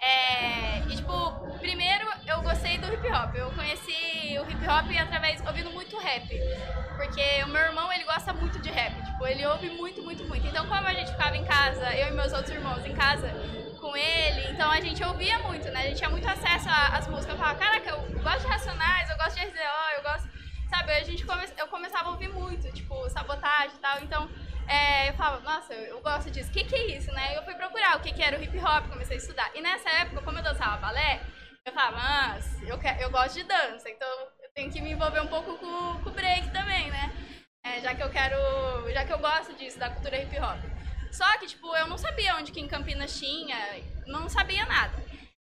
É, 0.00 0.78
e, 0.88 0.96
tipo, 0.96 1.30
primeiro 1.58 2.06
eu 2.26 2.42
gostei 2.42 2.78
do 2.78 2.92
hip 2.92 3.06
hop. 3.08 3.34
Eu 3.34 3.50
conheci 3.52 4.38
o 4.38 4.50
hip 4.50 4.66
hop 4.66 4.90
através, 4.98 5.44
ouvindo 5.46 5.70
muito 5.70 5.98
rap. 5.98 6.28
Porque 6.96 7.42
o 7.44 7.48
meu 7.48 7.62
irmão, 7.62 7.92
ele 7.92 8.04
gosta 8.04 8.32
muito 8.32 8.58
de 8.60 8.70
rap. 8.70 8.94
Tipo, 9.04 9.26
ele 9.26 9.44
ouve 9.46 9.68
muito, 9.70 10.02
muito, 10.02 10.24
muito. 10.24 10.46
Então, 10.46 10.66
como 10.66 10.86
a 10.86 10.94
gente 10.94 11.10
ficava 11.10 11.36
em 11.36 11.44
casa, 11.44 11.94
eu 11.94 12.08
e 12.08 12.12
meus 12.12 12.32
outros 12.32 12.50
irmãos 12.50 12.84
em 12.86 12.94
casa 12.94 13.28
com 13.80 13.94
ele, 13.94 14.50
então 14.50 14.70
a 14.70 14.80
gente 14.80 15.04
ouvia 15.04 15.38
muito, 15.40 15.68
né? 15.70 15.80
A 15.80 15.82
gente 15.88 15.98
tinha 15.98 16.08
muito 16.08 16.26
acesso 16.26 16.68
às 16.70 17.06
músicas. 17.06 17.34
Eu 17.34 17.36
falava, 17.36 17.58
caraca, 17.58 17.90
eu 17.90 18.22
gosto 18.22 18.40
de 18.40 18.46
Racionais, 18.46 19.10
eu 19.10 19.16
gosto 19.16 19.34
de 19.34 19.46
RZO, 19.46 19.96
eu 19.96 20.02
gosto... 20.02 20.33
Sabe, 20.74 20.90
a 20.92 21.04
gente 21.04 21.24
come... 21.24 21.46
eu 21.56 21.68
começava 21.68 22.08
a 22.08 22.12
ouvir 22.12 22.28
muito, 22.28 22.70
tipo, 22.72 23.08
sabotagem 23.08 23.76
e 23.76 23.78
tal. 23.78 24.02
Então, 24.02 24.28
é, 24.66 25.08
eu 25.08 25.14
falava, 25.14 25.40
nossa, 25.40 25.72
eu, 25.72 26.00
gosto 26.00 26.32
disso. 26.32 26.50
O 26.50 26.52
que, 26.52 26.64
que 26.64 26.74
é 26.74 26.96
isso, 26.96 27.12
né? 27.12 27.36
Eu 27.36 27.44
fui 27.44 27.54
procurar 27.54 27.96
o 27.96 28.00
que, 28.00 28.12
que 28.12 28.20
era 28.20 28.36
o 28.36 28.42
hip 28.42 28.58
hop, 28.58 28.88
comecei 28.88 29.16
a 29.16 29.20
estudar. 29.20 29.50
E 29.54 29.60
nessa 29.60 29.88
época, 29.90 30.20
como 30.22 30.38
eu 30.38 30.42
dançava 30.42 30.78
balé, 30.78 31.20
eu 31.64 31.72
falava, 31.72 31.96
mas 31.96 32.60
eu, 32.62 32.76
que- 32.76 32.96
eu 33.04 33.08
gosto 33.08 33.34
de 33.36 33.44
dança, 33.44 33.88
então 33.88 34.08
eu 34.42 34.50
tenho 34.52 34.72
que 34.72 34.80
me 34.80 34.90
envolver 34.90 35.20
um 35.20 35.28
pouco 35.28 35.56
com, 35.58 36.02
com 36.02 36.10
o 36.10 36.12
break 36.12 36.50
também, 36.50 36.90
né? 36.90 37.12
É, 37.64 37.80
já 37.80 37.94
que 37.94 38.02
eu 38.02 38.10
quero. 38.10 38.36
Já 38.92 39.04
que 39.04 39.12
eu 39.12 39.18
gosto 39.18 39.54
disso, 39.54 39.78
da 39.78 39.90
cultura 39.90 40.20
hip 40.20 40.36
hop. 40.40 40.58
Só 41.12 41.38
que, 41.38 41.46
tipo, 41.46 41.74
eu 41.76 41.86
não 41.86 41.96
sabia 41.96 42.34
onde 42.34 42.50
que 42.50 42.60
em 42.60 42.66
Campinas 42.66 43.16
tinha, 43.16 43.56
não 44.06 44.28
sabia 44.28 44.66
nada. 44.66 44.92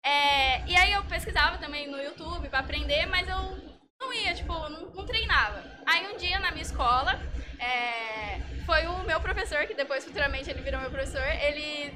É, 0.05 0.67
e 0.67 0.75
aí 0.75 0.91
eu 0.91 1.03
pesquisava 1.05 1.57
também 1.59 1.89
no 1.89 1.97
YouTube 1.97 2.49
pra 2.49 2.59
aprender, 2.59 3.05
mas 3.05 3.25
eu 3.29 3.72
não 4.03 4.13
ia, 4.13 4.33
tipo, 4.33 4.53
não, 4.69 4.91
não 4.91 5.05
treinava. 5.05 5.63
Aí 5.85 6.13
um 6.13 6.17
dia 6.17 6.39
na 6.39 6.51
minha 6.51 6.63
escola, 6.63 7.19
é, 7.59 8.39
foi 8.65 8.85
o 8.87 9.03
meu 9.03 9.19
professor, 9.19 9.65
que 9.65 9.73
depois 9.73 10.03
futuramente 10.03 10.49
ele 10.49 10.61
virou 10.61 10.81
meu 10.81 10.91
professor, 10.91 11.25
ele 11.41 11.93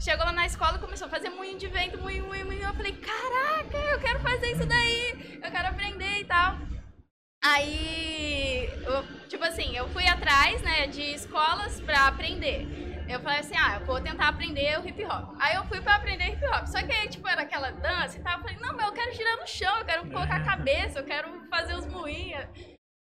chegou 0.00 0.24
lá 0.24 0.32
na 0.32 0.46
escola 0.46 0.76
e 0.76 0.80
começou 0.80 1.06
a 1.06 1.10
fazer 1.10 1.30
moinho 1.30 1.58
de 1.58 1.68
vento, 1.68 1.98
moinho, 1.98 2.26
moinho, 2.26 2.46
moinho. 2.46 2.68
Eu 2.68 2.74
falei, 2.74 2.92
caraca, 2.92 3.76
eu 3.76 4.00
quero 4.00 4.20
fazer 4.20 4.52
isso 4.52 4.66
daí, 4.66 5.40
eu 5.42 5.50
quero 5.50 5.68
aprender 5.68 6.20
e 6.20 6.24
tal. 6.24 6.56
Aí, 7.44 8.70
eu, 8.84 9.28
tipo 9.28 9.44
assim, 9.44 9.76
eu 9.76 9.88
fui 9.88 10.06
atrás, 10.06 10.62
né, 10.62 10.86
de 10.86 11.02
escolas 11.02 11.80
pra 11.80 12.06
aprender. 12.06 12.66
Eu 13.12 13.20
falei 13.20 13.40
assim, 13.40 13.54
ah, 13.58 13.78
eu 13.78 13.84
vou 13.84 14.00
tentar 14.00 14.28
aprender 14.28 14.80
o 14.80 14.88
hip 14.88 15.04
hop. 15.04 15.36
Aí 15.38 15.54
eu 15.54 15.64
fui 15.66 15.82
pra 15.82 15.96
aprender 15.96 16.32
hip 16.32 16.44
hop. 16.46 16.66
Só 16.66 16.82
que 16.82 16.90
aí, 16.90 17.08
tipo, 17.08 17.28
era 17.28 17.42
aquela 17.42 17.70
dança 17.70 18.18
e 18.18 18.22
tal. 18.22 18.38
Eu 18.38 18.40
falei, 18.40 18.56
não, 18.56 18.74
mas 18.74 18.86
eu 18.86 18.92
quero 18.92 19.12
girar 19.14 19.36
no 19.36 19.46
chão, 19.46 19.76
eu 19.78 19.84
quero 19.84 20.10
colocar 20.10 20.36
a 20.36 20.44
cabeça, 20.44 20.98
eu 20.98 21.04
quero 21.04 21.28
fazer 21.50 21.74
os 21.74 21.86
moinhos. 21.86 22.46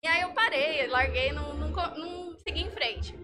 E 0.02 0.08
aí 0.08 0.22
eu 0.22 0.30
parei, 0.30 0.86
larguei, 0.86 1.32
não, 1.32 1.52
não, 1.52 1.68
não 1.68 2.34
segui 2.38 2.62
em 2.62 2.70
frente. 2.70 3.14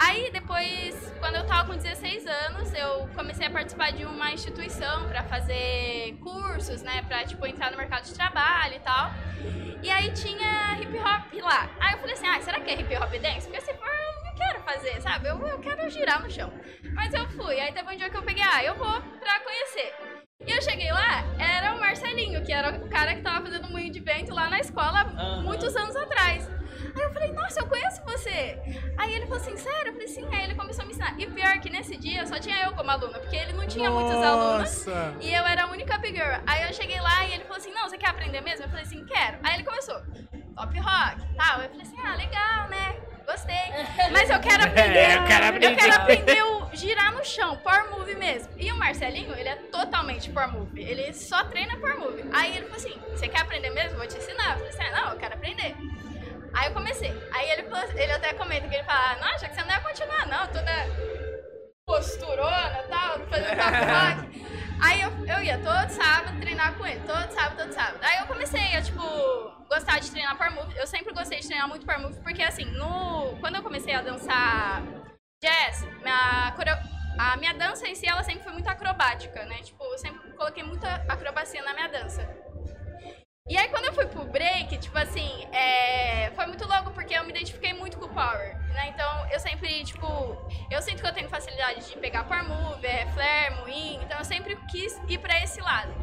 Aí 0.00 0.30
depois, 0.30 0.94
quando 1.20 1.36
eu 1.36 1.46
tava 1.46 1.72
com 1.72 1.76
16 1.76 2.26
anos, 2.26 2.72
eu 2.74 3.08
comecei 3.14 3.46
a 3.46 3.50
participar 3.50 3.92
de 3.92 4.04
uma 4.04 4.30
instituição 4.30 5.08
pra 5.08 5.22
fazer 5.24 6.16
cursos, 6.22 6.82
né, 6.82 7.02
Pra 7.02 7.24
tipo 7.24 7.46
entrar 7.46 7.70
no 7.70 7.76
mercado 7.76 8.04
de 8.04 8.14
trabalho 8.14 8.74
e 8.74 8.80
tal. 8.80 9.10
E 9.82 9.90
aí 9.90 10.12
tinha 10.12 10.78
hip 10.80 10.98
hop 10.98 11.42
lá. 11.42 11.70
Aí 11.80 11.94
eu 11.94 11.98
falei 11.98 12.14
assim: 12.14 12.26
"Ah, 12.26 12.40
será 12.40 12.60
que 12.60 12.70
é 12.70 12.80
hip 12.80 12.94
hop 12.96 13.10
dance? 13.12 13.46
Porque 13.46 13.60
se 13.60 13.74
for, 13.74 14.05
quero 14.36 14.60
fazer, 14.62 15.00
sabe? 15.00 15.28
Eu, 15.28 15.38
eu 15.46 15.58
quero 15.58 15.88
girar 15.90 16.22
no 16.22 16.30
chão". 16.30 16.52
Mas 16.94 17.12
eu 17.14 17.26
fui. 17.30 17.58
Aí 17.60 17.72
teve 17.72 17.92
um 17.92 17.96
dia 17.96 18.10
que 18.10 18.16
eu 18.16 18.22
peguei: 18.22 18.42
"Ah, 18.42 18.62
eu 18.62 18.74
vou 18.76 19.00
pra 19.20 19.40
conhecer". 19.40 19.94
E 20.46 20.52
eu 20.52 20.62
cheguei 20.62 20.92
lá, 20.92 21.24
era 21.38 21.74
o 21.74 21.80
Marcelinho, 21.80 22.44
que 22.44 22.52
era 22.52 22.76
o 22.76 22.88
cara 22.88 23.14
que 23.14 23.22
tava 23.22 23.46
fazendo 23.46 23.68
moinho 23.68 23.92
de 23.92 24.00
vento 24.00 24.32
lá 24.34 24.48
na 24.48 24.60
escola 24.60 25.00
Aham. 25.00 25.42
muitos 25.42 25.74
anos 25.74 25.96
atrás. 25.96 26.48
Aí 26.94 27.02
eu 27.02 27.12
falei, 27.12 27.32
nossa, 27.32 27.60
eu 27.60 27.66
conheço 27.66 28.02
você. 28.04 28.58
Aí 28.96 29.14
ele 29.14 29.26
falou 29.26 29.38
assim, 29.38 29.56
sério? 29.56 29.88
Eu 29.88 29.92
falei, 29.92 30.08
sim. 30.08 30.26
Aí 30.32 30.44
ele 30.44 30.54
começou 30.54 30.82
a 30.82 30.86
me 30.86 30.92
ensinar. 30.92 31.18
E 31.18 31.26
pior 31.26 31.58
que 31.60 31.70
nesse 31.70 31.96
dia 31.96 32.26
só 32.26 32.38
tinha 32.38 32.56
eu 32.64 32.72
como 32.72 32.90
aluna, 32.90 33.18
porque 33.18 33.34
ele 33.36 33.54
não 33.54 33.66
tinha 33.66 33.90
muitos 33.90 34.16
alunos. 34.22 34.86
Nossa. 34.86 35.16
E 35.20 35.32
eu 35.32 35.44
era 35.44 35.64
a 35.64 35.66
única 35.70 35.98
big 35.98 36.16
girl. 36.16 36.40
Aí 36.46 36.62
eu 36.68 36.72
cheguei 36.72 37.00
lá 37.00 37.24
e 37.24 37.32
ele 37.32 37.44
falou 37.44 37.56
assim, 37.58 37.72
não, 37.72 37.88
você 37.88 37.98
quer 37.98 38.10
aprender 38.10 38.40
mesmo? 38.40 38.64
Eu 38.64 38.68
falei 38.68 38.84
assim, 38.84 39.04
quero. 39.04 39.38
Aí 39.42 39.54
ele 39.54 39.64
começou, 39.64 40.00
top 40.54 40.78
rock, 40.78 41.34
tal. 41.36 41.62
Eu 41.62 41.70
falei 41.70 41.82
assim, 41.82 41.96
ah, 41.98 42.14
legal, 42.14 42.68
né? 42.68 42.96
Gostei. 43.26 43.56
Mas 44.12 44.30
eu 44.30 44.40
quero 44.40 44.62
aprender. 44.66 44.98
É, 44.98 45.16
eu 45.16 45.24
quero 45.24 45.46
aprender. 45.46 45.72
Eu 45.72 45.76
quero 45.76 45.94
aprender 45.94 46.42
o 46.42 46.70
girar 46.72 47.12
no 47.12 47.24
chão, 47.24 47.56
power 47.56 47.90
move 47.90 48.14
mesmo. 48.14 48.48
E 48.56 48.70
o 48.70 48.76
Marcelinho, 48.76 49.34
ele 49.34 49.48
é 49.48 49.56
totalmente 49.56 50.30
power 50.30 50.52
move. 50.52 50.80
Ele 50.80 51.12
só 51.12 51.44
treina 51.44 51.76
power 51.78 51.98
move. 51.98 52.24
Aí 52.32 52.56
ele 52.56 52.66
falou 52.66 52.76
assim, 52.76 52.94
você 53.10 53.28
quer 53.28 53.40
aprender 53.40 53.70
mesmo? 53.70 53.98
Vou 53.98 54.06
te 54.06 54.16
ensinar. 54.16 54.52
Eu 54.52 54.56
falei 54.58 54.68
assim, 54.68 54.82
ah, 54.82 55.00
não, 55.00 55.12
eu 55.12 55.18
quero 55.18 55.34
aprender. 55.34 55.74
Aí 56.54 56.68
eu 56.68 56.72
comecei. 56.72 57.12
Aí 57.32 57.50
ele, 57.50 57.64
falou, 57.64 57.84
ele 57.94 58.12
até 58.12 58.32
comenta 58.34 58.68
que 58.68 58.74
ele 58.74 58.84
fala, 58.84 59.12
ah, 59.12 59.16
não, 59.20 59.28
acha 59.28 59.48
que 59.48 59.54
você 59.54 59.62
não 59.62 59.70
ia 59.70 59.80
continuar, 59.80 60.26
não, 60.26 60.46
toda 60.46 61.15
posturona 61.96 62.80
e 62.84 62.88
tal, 62.88 63.20
fazendo 63.28 63.56
top 63.56 63.76
rock. 63.94 64.46
Aí 64.82 65.00
eu, 65.00 65.10
eu 65.24 65.42
ia 65.44 65.56
todo 65.58 65.88
sábado 65.88 66.38
treinar 66.40 66.74
com 66.74 66.84
ele, 66.84 67.00
todo 67.06 67.30
sábado, 67.30 67.56
todo 67.62 67.72
sábado. 67.72 67.98
Aí 68.02 68.18
eu 68.18 68.26
comecei 68.26 68.76
a, 68.76 68.82
tipo, 68.82 69.00
gostar 69.68 70.00
de 70.00 70.10
treinar 70.10 70.36
par 70.36 70.50
move. 70.50 70.76
Eu 70.76 70.86
sempre 70.86 71.14
gostei 71.14 71.38
de 71.38 71.46
treinar 71.46 71.68
muito 71.68 71.86
par 71.86 72.00
move, 72.00 72.18
porque 72.20 72.42
assim, 72.42 72.64
no, 72.64 73.36
quando 73.38 73.54
eu 73.54 73.62
comecei 73.62 73.94
a 73.94 74.02
dançar 74.02 74.82
jazz, 75.42 75.82
minha, 76.02 76.52
coreo- 76.56 76.76
a 77.18 77.36
minha 77.36 77.54
dança 77.54 77.86
em 77.86 77.94
si, 77.94 78.06
ela 78.06 78.24
sempre 78.24 78.42
foi 78.42 78.52
muito 78.52 78.68
acrobática, 78.68 79.44
né? 79.46 79.62
Tipo, 79.62 79.84
eu 79.84 79.98
sempre 79.98 80.32
coloquei 80.32 80.64
muita 80.64 80.92
acrobacia 81.08 81.62
na 81.62 81.72
minha 81.72 81.88
dança. 81.88 82.28
E 83.48 83.56
aí, 83.56 83.68
quando 83.68 83.84
eu 83.84 83.92
fui 83.92 84.06
pro 84.06 84.24
break, 84.24 84.76
tipo 84.78 84.98
assim, 84.98 85.46
é, 85.52 86.32
foi 86.34 86.46
muito 86.46 86.66
louco 86.66 86.90
porque 86.90 87.14
eu 87.14 87.22
me 87.22 87.30
identifiquei 87.30 87.72
muito 87.72 87.96
com 87.96 88.06
o 88.06 88.08
power, 88.08 88.56
né? 88.72 88.88
Então, 88.88 89.26
eu 89.30 89.38
sempre, 89.38 89.84
tipo, 89.84 90.06
eu 90.68 90.82
sinto 90.82 91.00
que 91.00 91.08
eu 91.08 91.12
tenho 91.12 91.28
facilidade 91.28 91.88
de 91.88 91.96
pegar 91.98 92.24
power 92.24 92.42
move, 92.44 92.84
é, 92.84 93.06
flare, 93.06 93.54
moinho, 93.60 94.02
então 94.02 94.18
eu 94.18 94.24
sempre 94.24 94.56
quis 94.68 95.00
ir 95.08 95.18
pra 95.18 95.40
esse 95.44 95.60
lado. 95.60 95.94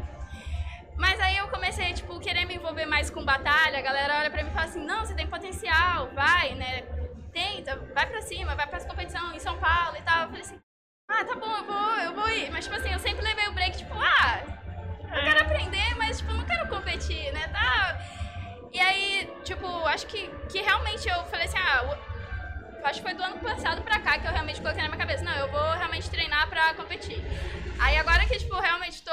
Mas 0.96 1.20
aí 1.20 1.36
eu 1.36 1.46
comecei, 1.48 1.92
tipo, 1.92 2.18
querer 2.18 2.46
me 2.46 2.54
envolver 2.54 2.86
mais 2.86 3.10
com 3.10 3.22
batalha, 3.22 3.78
a 3.78 3.82
galera 3.82 4.20
olha 4.20 4.30
pra 4.30 4.42
mim 4.42 4.48
e 4.48 4.52
fala 4.54 4.64
assim, 4.64 4.82
não, 4.82 5.04
você 5.04 5.14
tem 5.14 5.26
potencial, 5.26 6.08
vai, 6.14 6.54
né? 6.54 6.82
Tenta, 7.30 7.76
vai 7.94 8.06
pra 8.06 8.22
cima, 8.22 8.54
vai 8.54 8.66
pras 8.66 8.86
competições 8.86 9.34
em 9.34 9.38
São 9.38 9.58
Paulo 9.58 9.98
e 9.98 10.02
tal. 10.02 10.22
Eu 10.22 10.28
falei 10.28 10.42
assim, 10.42 10.58
ah, 11.08 11.24
tá 11.24 11.34
bom, 11.34 11.56
eu 11.58 11.64
vou, 11.64 11.96
eu 11.96 12.14
vou 12.14 12.28
ir. 12.30 12.50
Mas, 12.50 12.64
tipo 12.64 12.76
assim, 12.76 12.90
eu 12.90 12.98
sempre 13.00 13.22
levei 13.22 13.48
o 13.48 13.52
break, 13.52 13.76
tipo, 13.76 13.92
ah, 13.92 14.63
eu 15.14 15.22
quero 15.22 15.40
aprender, 15.40 15.94
mas, 15.96 16.18
tipo, 16.18 16.32
não 16.32 16.44
quero 16.44 16.68
competir, 16.68 17.32
né? 17.32 17.48
Tá. 17.48 17.98
E 18.72 18.80
aí, 18.80 19.30
tipo, 19.44 19.66
acho 19.86 20.06
que, 20.06 20.28
que 20.50 20.60
realmente 20.60 21.08
eu 21.08 21.24
falei 21.26 21.46
assim, 21.46 21.58
ah, 21.58 21.96
acho 22.84 23.00
que 23.00 23.06
foi 23.06 23.14
do 23.14 23.22
ano 23.22 23.38
passado 23.38 23.82
pra 23.82 24.00
cá 24.00 24.18
que 24.18 24.26
eu 24.26 24.32
realmente 24.32 24.60
coloquei 24.60 24.82
na 24.82 24.88
minha 24.88 24.98
cabeça, 24.98 25.24
não, 25.24 25.34
eu 25.36 25.48
vou 25.50 25.70
realmente 25.72 26.10
treinar 26.10 26.48
pra 26.48 26.74
competir. 26.74 27.22
Aí 27.78 27.96
agora 27.96 28.26
que, 28.26 28.36
tipo, 28.38 28.54
realmente 28.58 29.02
tô 29.02 29.12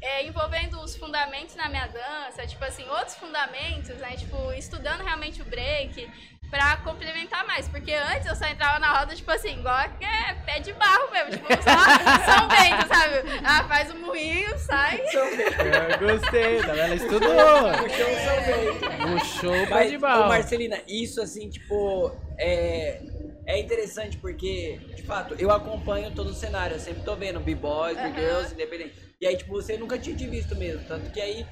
é, 0.00 0.24
envolvendo 0.24 0.80
os 0.80 0.96
fundamentos 0.96 1.56
na 1.56 1.68
minha 1.68 1.86
dança, 1.86 2.46
tipo 2.46 2.64
assim, 2.64 2.86
outros 2.88 3.16
fundamentos, 3.16 3.96
né? 3.96 4.16
Tipo, 4.16 4.52
estudando 4.52 5.02
realmente 5.02 5.42
o 5.42 5.44
break 5.44 6.08
pra 6.50 6.76
complementar 6.78 7.46
mais. 7.46 7.68
Porque 7.68 7.92
antes 7.92 8.26
eu 8.26 8.36
só 8.36 8.46
entrava 8.46 8.78
na 8.78 8.98
roda, 8.98 9.14
tipo 9.14 9.30
assim, 9.30 9.58
igual 9.58 9.88
que 9.98 10.04
é 10.04 10.34
pé 10.44 10.60
de 10.60 10.72
barro 10.72 11.10
mesmo, 11.10 11.30
tipo, 11.32 11.48
só 11.62 11.78
São 12.24 12.48
Bento, 12.48 12.88
sabe? 12.88 13.40
Ah, 13.44 13.64
faz 13.64 13.90
o 13.90 13.98
moinho, 13.98 14.58
sai. 14.58 15.00
Eu 15.12 15.98
gostei, 15.98 16.60
tá? 16.60 16.76
Ela 16.76 16.94
estudou. 16.94 17.72
Puxou 17.78 18.06
o 18.06 18.18
seu 18.18 18.42
veio. 18.44 19.18
Puxou 19.18 19.62
o 19.62 19.66
pé 19.66 19.86
de 19.86 19.96
ô, 19.96 20.00
bala. 20.00 20.28
Marcelina, 20.28 20.78
isso 20.86 21.20
assim, 21.20 21.48
tipo, 21.48 22.12
é, 22.38 23.00
é 23.46 23.58
interessante 23.58 24.16
porque, 24.18 24.78
de 24.94 25.02
fato, 25.02 25.34
eu 25.38 25.50
acompanho 25.50 26.10
todo 26.14 26.30
o 26.30 26.34
cenário. 26.34 26.76
Eu 26.76 26.80
sempre 26.80 27.02
tô 27.02 27.14
vendo 27.16 27.40
B-Boys, 27.40 27.96
B-Girls, 28.00 28.54
independente. 28.54 28.94
E 29.20 29.26
aí, 29.26 29.36
tipo, 29.36 29.52
você 29.52 29.76
nunca 29.76 29.98
tinha 29.98 30.16
te 30.16 30.26
visto 30.26 30.54
mesmo. 30.54 30.84
Tanto 30.86 31.10
que 31.10 31.20
aí, 31.20 31.44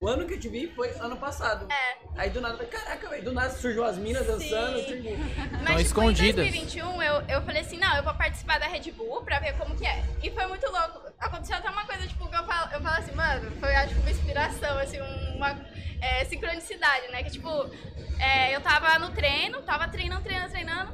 o 0.00 0.06
ano 0.06 0.26
que 0.26 0.34
eu 0.34 0.38
te 0.40 0.48
vi 0.48 0.68
foi 0.68 0.90
ano 1.00 1.16
passado. 1.16 1.66
É. 1.70 1.98
Aí 2.16 2.30
do 2.30 2.40
nada, 2.40 2.54
eu 2.54 2.58
falei, 2.58 2.70
caraca, 2.72 3.08
velho, 3.08 3.24
do 3.24 3.32
nada 3.32 3.50
surgiu 3.50 3.84
as 3.84 3.98
minas 3.98 4.26
dançando. 4.26 4.78
Sim. 4.78 4.86
Surgiu. 4.86 5.18
Mas, 5.18 5.50
Tão 5.50 5.66
tipo, 5.66 5.80
escondidas. 5.80 6.46
em 6.46 6.50
2021, 6.50 7.02
eu, 7.02 7.14
eu 7.22 7.42
falei 7.42 7.62
assim, 7.62 7.78
não, 7.78 7.96
eu 7.96 8.04
vou 8.04 8.14
participar 8.14 8.60
da 8.60 8.66
Red 8.66 8.92
Bull 8.92 9.22
pra 9.22 9.40
ver 9.40 9.54
como 9.58 9.76
que 9.76 9.84
é. 9.84 10.04
E 10.22 10.30
foi 10.30 10.46
muito 10.46 10.66
louco. 10.70 11.12
Aconteceu 11.18 11.56
até 11.56 11.68
uma 11.68 11.84
coisa, 11.84 12.06
tipo, 12.06 12.28
que 12.28 12.36
eu 12.36 12.44
falo, 12.44 12.72
eu 12.72 12.80
falo 12.80 12.96
assim, 12.96 13.12
mano, 13.12 13.50
foi 13.58 13.74
acho 13.74 13.94
que 13.94 14.00
uma 14.00 14.10
inspiração, 14.10 14.78
assim, 14.78 15.00
uma 15.34 15.60
é, 16.00 16.24
sincronicidade, 16.26 17.08
né? 17.08 17.24
Que 17.24 17.30
tipo, 17.32 17.48
é, 18.20 18.54
eu 18.54 18.60
tava 18.60 19.00
no 19.00 19.10
treino, 19.10 19.60
tava 19.62 19.88
treinando, 19.88 20.22
treinando, 20.22 20.50
treinando. 20.50 20.92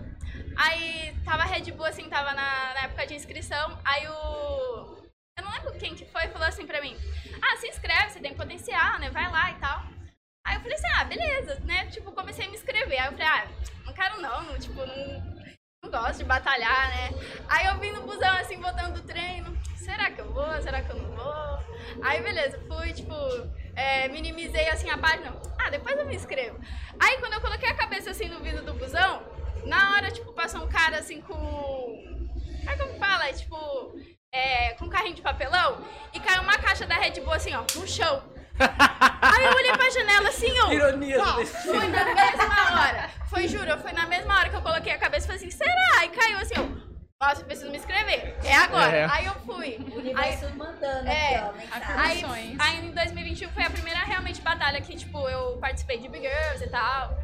Aí 0.56 1.14
tava 1.24 1.44
Red 1.44 1.70
Bull, 1.72 1.84
assim, 1.84 2.08
tava 2.08 2.32
na, 2.32 2.72
na 2.74 2.80
época 2.84 3.06
de 3.06 3.14
inscrição. 3.14 3.78
Aí 3.84 4.08
o. 4.08 5.04
Eu 5.36 5.44
não 5.44 5.52
lembro 5.52 5.74
quem 5.78 5.94
que 5.94 6.06
foi, 6.06 6.28
falou 6.28 6.48
assim 6.48 6.66
pra 6.66 6.80
mim: 6.80 6.96
Ah, 7.46 7.56
se 7.58 7.68
inscreve, 7.68 8.10
você 8.10 8.20
tem 8.20 8.34
potencial, 8.34 8.98
né? 8.98 9.10
Vai 9.10 9.30
lá 9.30 9.50
e 9.50 9.54
tal. 9.56 9.82
Aí 10.46 10.56
eu 10.56 10.60
falei 10.60 10.76
assim: 10.76 10.88
Ah, 10.96 11.04
beleza, 11.04 11.60
né? 11.64 11.86
Tipo, 11.86 12.12
comecei 12.12 12.46
a 12.46 12.48
me 12.48 12.56
inscrever. 12.56 12.98
Aí 12.98 13.06
eu 13.06 13.12
falei: 13.12 13.26
Ah, 13.26 13.46
não 13.84 13.92
quero 13.92 14.20
não, 14.20 14.58
tipo, 14.58 14.74
não, 14.86 15.46
não 15.82 15.90
gosto 15.90 16.18
de 16.18 16.24
batalhar, 16.24 16.88
né? 16.88 17.10
Aí 17.48 17.66
eu 17.66 17.78
vim 17.78 17.92
no 17.92 18.02
busão, 18.02 18.36
assim, 18.38 18.60
voltando 18.60 19.00
do 19.00 19.06
treino. 19.06 19.54
Será 19.76 20.10
que 20.10 20.20
eu 20.20 20.32
vou? 20.32 20.62
Será 20.62 20.82
que 20.82 20.90
eu 20.90 20.96
não 20.96 21.14
vou? 21.14 21.44
Aí, 22.02 22.22
beleza, 22.22 22.58
fui, 22.66 22.92
tipo, 22.92 23.14
é, 23.76 24.08
minimizei, 24.08 24.68
assim, 24.70 24.88
a 24.88 24.96
página. 24.96 25.36
Ah, 25.58 25.70
depois 25.70 25.96
eu 25.98 26.06
me 26.06 26.14
inscrevo. 26.14 26.58
Aí, 26.98 27.18
quando 27.18 27.34
eu 27.34 27.40
coloquei 27.40 27.68
a 27.68 27.74
cabeça, 27.74 28.10
assim, 28.10 28.28
no 28.28 28.40
vidro 28.40 28.64
do 28.64 28.74
busão, 28.74 29.22
na 29.66 29.94
hora, 29.94 30.10
tipo, 30.10 30.32
passou 30.32 30.64
um 30.64 30.68
cara, 30.68 30.98
assim, 30.98 31.20
com... 31.20 31.34
Como 31.34 32.70
é 32.70 32.76
que 32.76 32.98
fala? 32.98 33.32
Tipo, 33.32 33.94
é, 34.34 34.74
com 34.74 34.86
um 34.86 34.88
carrinho 34.88 35.14
de 35.14 35.22
papelão 35.22 35.78
e 36.12 36.18
caiu 36.18 36.42
uma 36.42 36.58
caixa 36.58 36.84
da 36.86 36.96
Red 36.96 37.20
Bull, 37.20 37.32
assim, 37.32 37.54
ó, 37.54 37.62
no 37.78 37.86
chão. 37.86 38.22
Aí 38.58 39.44
eu 39.44 39.52
olhei 39.52 39.72
pra 39.72 39.90
janela, 39.90 40.28
assim, 40.28 40.52
ó. 40.60 40.72
Ironia 40.72 41.18
do 41.22 41.28
Ó, 41.28 41.32
destino. 41.36 41.74
Foi 41.74 41.88
na 41.88 42.04
mesma 42.04 42.80
hora. 42.80 43.10
Foi, 43.28 43.48
juro, 43.48 43.78
foi 43.78 43.92
na 43.92 44.06
mesma 44.06 44.38
hora 44.38 44.48
que 44.48 44.56
eu 44.56 44.62
coloquei 44.62 44.92
a 44.92 44.98
cabeça 44.98 45.26
e 45.26 45.28
falei 45.28 45.42
assim, 45.46 45.50
será? 45.56 46.04
E 46.04 46.08
caiu 46.08 46.38
assim, 46.38 46.54
ó. 46.58 46.84
Nossa, 47.24 47.40
eu 47.40 47.46
preciso 47.46 47.70
me 47.70 47.78
inscrever. 47.78 48.36
É 48.44 48.54
agora. 48.54 48.96
É. 48.96 49.06
Aí 49.10 49.24
eu 49.26 49.34
fui. 49.46 49.76
O 49.92 49.98
universo 49.98 50.48
mandando 50.56 51.08
É. 51.08 51.36
aqui, 51.36 52.24
ó. 52.26 52.32
Aí, 52.32 52.56
aí 52.58 52.86
em 52.86 52.90
2021 52.90 53.48
foi 53.50 53.62
a 53.62 53.70
primeira 53.70 54.00
realmente 54.00 54.40
batalha 54.42 54.80
que, 54.80 54.94
tipo, 54.96 55.26
eu 55.28 55.56
participei 55.58 55.98
de 55.98 56.08
Big 56.08 56.26
Girls 56.28 56.62
e 56.64 56.68
tal. 56.68 57.16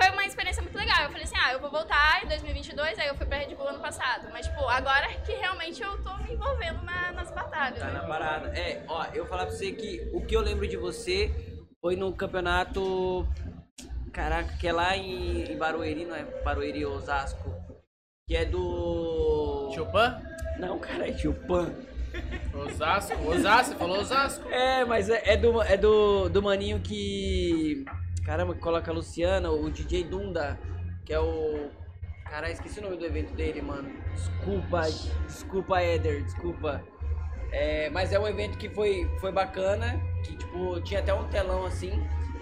Foi 0.00 0.10
uma 0.10 0.24
experiência 0.24 0.62
muito 0.62 0.76
legal. 0.76 1.02
Eu 1.04 1.08
falei 1.08 1.22
assim, 1.22 1.36
ah, 1.36 1.52
eu 1.52 1.60
vou 1.60 1.70
voltar 1.70 2.22
em 2.24 2.28
2022, 2.28 2.98
aí 2.98 3.06
eu 3.08 3.14
fui 3.16 3.26
pra 3.26 3.38
Red 3.38 3.54
Bull 3.54 3.68
ano 3.68 3.80
passado. 3.80 4.28
Mas, 4.32 4.46
tipo, 4.46 4.60
agora 4.68 5.06
que 5.24 5.32
realmente 5.32 5.82
eu 5.82 6.02
tô 6.02 6.16
me 6.18 6.32
envolvendo 6.32 6.82
na- 6.82 7.12
nas 7.12 7.30
batalhas. 7.30 7.78
Tá 7.78 7.86
né? 7.86 7.92
na 7.92 8.00
parada. 8.00 8.48
É, 8.58 8.82
ó, 8.88 9.04
eu 9.14 9.22
vou 9.22 9.26
falar 9.26 9.46
pra 9.46 9.54
você 9.54 9.72
que 9.72 10.10
o 10.12 10.20
que 10.20 10.34
eu 10.34 10.40
lembro 10.40 10.66
de 10.66 10.76
você 10.76 11.30
foi 11.80 11.94
no 11.96 12.12
campeonato. 12.12 13.26
Caraca, 14.12 14.56
que 14.58 14.66
é 14.66 14.72
lá 14.72 14.96
em, 14.96 15.52
em 15.52 15.56
Barueri, 15.58 16.04
não 16.04 16.14
é? 16.16 16.24
Barueri 16.42 16.84
Osasco. 16.84 17.52
Que 18.28 18.36
é 18.36 18.44
do. 18.44 19.70
Chopin? 19.74 20.14
Não, 20.58 20.78
cara, 20.78 21.08
é 21.08 21.16
Chupan. 21.16 21.72
Osasco? 22.54 23.14
Osasco? 23.28 23.72
Você 23.72 23.78
falou 23.78 23.98
Osasco? 23.98 24.48
É, 24.50 24.84
mas 24.84 25.10
é, 25.10 25.22
é 25.32 25.36
do, 25.36 25.60
é 25.62 25.76
do, 25.76 26.28
do 26.28 26.42
maninho 26.42 26.80
que. 26.80 27.84
Caramba, 28.24 28.54
que 28.54 28.60
coloca 28.60 28.90
a 28.90 28.94
Luciana, 28.94 29.50
o 29.50 29.70
DJ 29.70 30.04
Dunda, 30.04 30.58
que 31.04 31.12
é 31.12 31.20
o. 31.20 31.70
Caralho, 32.24 32.52
esqueci 32.52 32.80
o 32.80 32.82
nome 32.82 32.96
do 32.96 33.04
evento 33.04 33.34
dele, 33.34 33.60
mano. 33.62 33.88
Desculpa, 34.14 34.82
desculpa, 35.26 35.80
Éder, 35.80 36.24
desculpa. 36.24 36.82
É, 37.52 37.88
mas 37.90 38.12
é 38.12 38.18
um 38.18 38.26
evento 38.26 38.58
que 38.58 38.68
foi, 38.68 39.08
foi 39.20 39.30
bacana, 39.30 40.00
que 40.24 40.36
tipo, 40.36 40.80
tinha 40.80 40.98
até 41.00 41.14
um 41.14 41.28
telão 41.28 41.64
assim, 41.64 41.92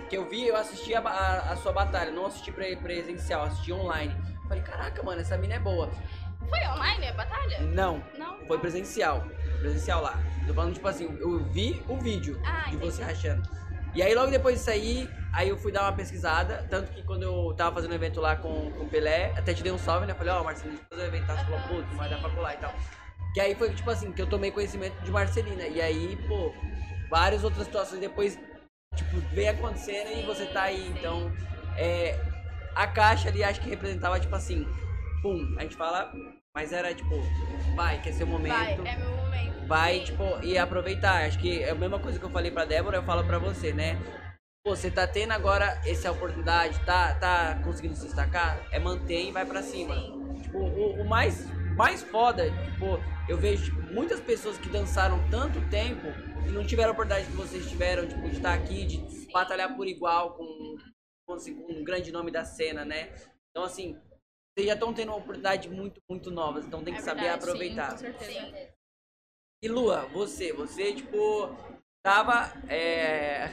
que 0.09 0.17
eu 0.17 0.27
vi, 0.29 0.47
eu 0.47 0.57
assisti 0.57 0.95
a, 0.95 1.01
a, 1.01 1.53
a 1.53 1.57
sua 1.57 1.73
batalha, 1.73 2.11
não 2.11 2.25
assisti 2.27 2.51
pre- 2.51 2.77
presencial, 2.77 3.43
assisti 3.43 3.73
online. 3.73 4.17
Falei, 4.49 4.63
caraca, 4.63 5.03
mano, 5.03 5.21
essa 5.21 5.37
mina 5.37 5.55
é 5.55 5.59
boa. 5.59 5.91
Foi 6.49 6.59
online 6.67 7.09
a 7.09 7.13
batalha? 7.13 7.61
Não, 7.61 8.03
Não? 8.19 8.39
foi 8.47 8.59
presencial. 8.59 9.27
Presencial 9.61 10.01
lá. 10.01 10.19
Tô 10.47 10.55
falando, 10.55 10.75
tipo 10.75 10.89
assim, 10.89 11.05
eu 11.21 11.45
vi 11.45 11.83
o 11.89 11.97
vídeo 11.99 12.41
Ah, 12.45 12.69
de 12.71 12.77
entendi. 12.77 12.93
você 12.93 13.03
rachando. 13.03 13.43
E 13.95 14.03
aí 14.03 14.15
logo 14.15 14.31
depois 14.31 14.57
disso 14.57 14.71
aí, 14.71 15.09
aí 15.33 15.51
eu 15.51 15.57
fui 15.59 15.71
dar 15.71 15.83
uma 15.83 15.93
pesquisada. 15.93 16.67
Tanto 16.71 16.93
que 16.93 17.03
quando 17.03 17.23
eu 17.23 17.55
tava 17.55 17.75
fazendo 17.75 17.93
um 17.93 17.95
evento 17.95 18.21
lá 18.21 18.37
com, 18.37 18.71
com 18.73 18.85
o 18.85 18.89
Pelé, 18.89 19.33
até 19.37 19.53
te 19.53 19.63
dei 19.63 19.73
um 19.73 19.79
salve, 19.79 20.07
né? 20.07 20.15
Falei, 20.15 20.33
ó, 20.33 20.43
Marcelino, 20.43 20.79
deixa 20.79 20.87
eu 20.91 20.97
fazer 20.97 21.03
um 21.03 21.15
evento, 21.15 21.27
tá? 21.27 21.37
Você 21.37 21.45
falou, 21.45 21.61
putz, 21.69 21.97
vai 21.97 22.09
dar 22.09 22.21
pra 22.21 22.31
colar 22.31 22.55
e 22.55 22.57
tal. 22.57 22.75
Que 23.35 23.41
aí 23.41 23.55
foi 23.55 23.71
tipo 23.75 23.91
assim, 23.91 24.13
que 24.13 24.21
eu 24.21 24.27
tomei 24.27 24.51
conhecimento 24.51 24.99
de 25.03 25.11
Marcelina. 25.11 25.67
E 25.67 25.81
aí, 25.81 26.17
pô, 26.29 26.53
várias 27.11 27.45
outras 27.45 27.67
situações 27.67 28.01
depois, 28.01 28.39
tipo, 28.97 29.21
veio 29.33 29.51
acontecendo 29.51 30.11
e 30.19 30.23
você 30.23 30.47
tá 30.47 30.63
aí. 30.63 30.89
Então, 30.99 31.33
é. 31.77 32.19
A 32.75 32.87
caixa 32.87 33.29
ali 33.29 33.45
acho 33.45 33.61
que 33.61 33.69
representava, 33.69 34.19
tipo 34.19 34.35
assim, 34.35 34.67
pum, 35.21 35.55
a 35.59 35.63
gente 35.63 35.77
fala, 35.77 36.11
mas 36.55 36.73
era 36.73 36.95
tipo, 36.95 37.15
vai, 37.75 38.01
que 38.03 38.11
é 38.11 38.13
seu 38.13 38.27
momento 38.27 38.53
Vai, 38.53 38.73
é 38.75 38.97
meu 38.97 39.11
momento. 39.17 39.67
vai, 39.67 39.99
Sim. 39.99 40.05
tipo, 40.05 40.45
e 40.45 40.59
aproveitar. 40.59 41.27
Acho 41.27 41.39
que 41.39 41.63
é 41.63 41.71
a 41.71 41.75
mesma 41.75 41.99
coisa 41.99 42.19
que 42.19 42.25
eu 42.25 42.31
falei 42.31 42.51
pra 42.51 42.65
Débora, 42.65 42.99
eu 42.99 43.03
falo 43.03 43.25
pra 43.25 43.39
você, 43.39 43.73
né? 43.73 43.99
Pô, 44.65 44.77
você 44.77 44.91
tá 44.91 45.07
tendo 45.07 45.33
agora 45.33 45.81
essa 45.85 46.13
oportunidade, 46.13 46.79
tá, 46.85 47.15
tá 47.15 47.61
conseguindo 47.65 47.97
se 47.97 48.07
destacar? 48.07 48.61
É 48.71 48.79
manter 48.79 49.29
e 49.29 49.33
vai 49.33 49.45
pra 49.45 49.63
cima. 49.63 49.95
Tipo, 50.43 50.59
o, 50.59 51.01
o 51.03 51.09
mais, 51.09 51.47
mais 51.75 52.03
foda, 52.03 52.49
tipo, 52.51 53.01
eu 53.29 53.37
vejo 53.39 53.65
tipo, 53.65 53.83
muitas 53.93 54.21
pessoas 54.21 54.59
que 54.59 54.69
dançaram 54.69 55.19
tanto 55.31 55.61
tempo 55.69 56.07
e 56.47 56.51
não 56.51 56.65
tiveram 56.65 56.91
a 56.91 56.93
oportunidade 56.93 57.27
que 57.31 57.37
vocês 57.37 57.69
tiveram, 57.69 58.07
tipo, 58.07 58.29
de 58.29 58.37
estar 58.37 58.53
aqui, 58.55 58.85
de 58.85 59.33
batalhar 59.33 59.75
por 59.75 59.87
igual 59.89 60.35
com, 60.35 60.77
com, 61.27 61.35
assim, 61.35 61.55
com 61.57 61.73
um 61.73 61.83
grande 61.83 62.13
nome 62.13 62.31
da 62.31 62.45
cena, 62.45 62.85
né? 62.85 63.09
Então, 63.51 63.65
assim, 63.65 63.97
vocês 64.55 64.67
já 64.67 64.75
estão 64.75 64.93
tendo 64.93 65.09
uma 65.09 65.19
oportunidade 65.19 65.69
muito, 65.69 66.01
muito 66.09 66.31
novas, 66.31 66.67
então 66.67 66.85
tem 66.85 66.93
que 66.93 67.01
É 67.01 67.03
saber 67.03 67.23
verdade, 67.23 67.43
sim, 67.43 67.49
aproveitar. 67.49 67.91
Com 67.93 67.99
certeza. 67.99 68.73
E 69.63 69.69
Lua, 69.69 70.07
você, 70.13 70.53
você, 70.53 70.93
tipo, 70.93 71.51
tava. 72.05 72.53
É. 72.69 73.49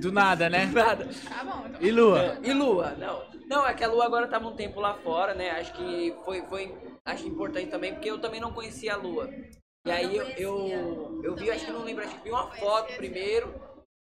Do 0.00 0.10
nada, 0.10 0.48
né? 0.50 0.66
Nada. 0.74 1.06
Tá 1.28 1.44
bom, 1.44 1.66
então. 1.68 1.80
E 1.80 1.90
Lua? 1.90 2.38
E 2.42 2.52
Lua, 2.52 2.90
não. 2.92 3.22
Não, 3.46 3.66
é 3.66 3.74
que 3.74 3.84
a 3.84 3.88
Lua 3.88 4.04
agora 4.06 4.26
tava 4.26 4.48
um 4.48 4.56
tempo 4.56 4.80
lá 4.80 4.94
fora, 4.94 5.34
né? 5.34 5.50
Acho 5.50 5.72
que 5.74 6.16
foi, 6.24 6.42
foi 6.46 6.74
acho 7.04 7.26
importante 7.28 7.70
também, 7.70 7.92
porque 7.92 8.10
eu 8.10 8.18
também 8.20 8.40
não 8.40 8.52
conhecia 8.52 8.94
a 8.94 8.96
Lua. 8.96 9.28
E 9.86 9.90
Eu 9.90 9.92
aí 9.92 10.16
eu, 10.16 10.26
eu, 10.30 11.22
eu 11.22 11.36
vi, 11.36 11.50
acho 11.50 11.66
que 11.66 11.72
não 11.72 11.84
lembro, 11.84 12.02
acho 12.02 12.16
que 12.16 12.24
vi 12.24 12.30
uma 12.30 12.50
foto 12.50 12.96
primeiro. 12.96 13.54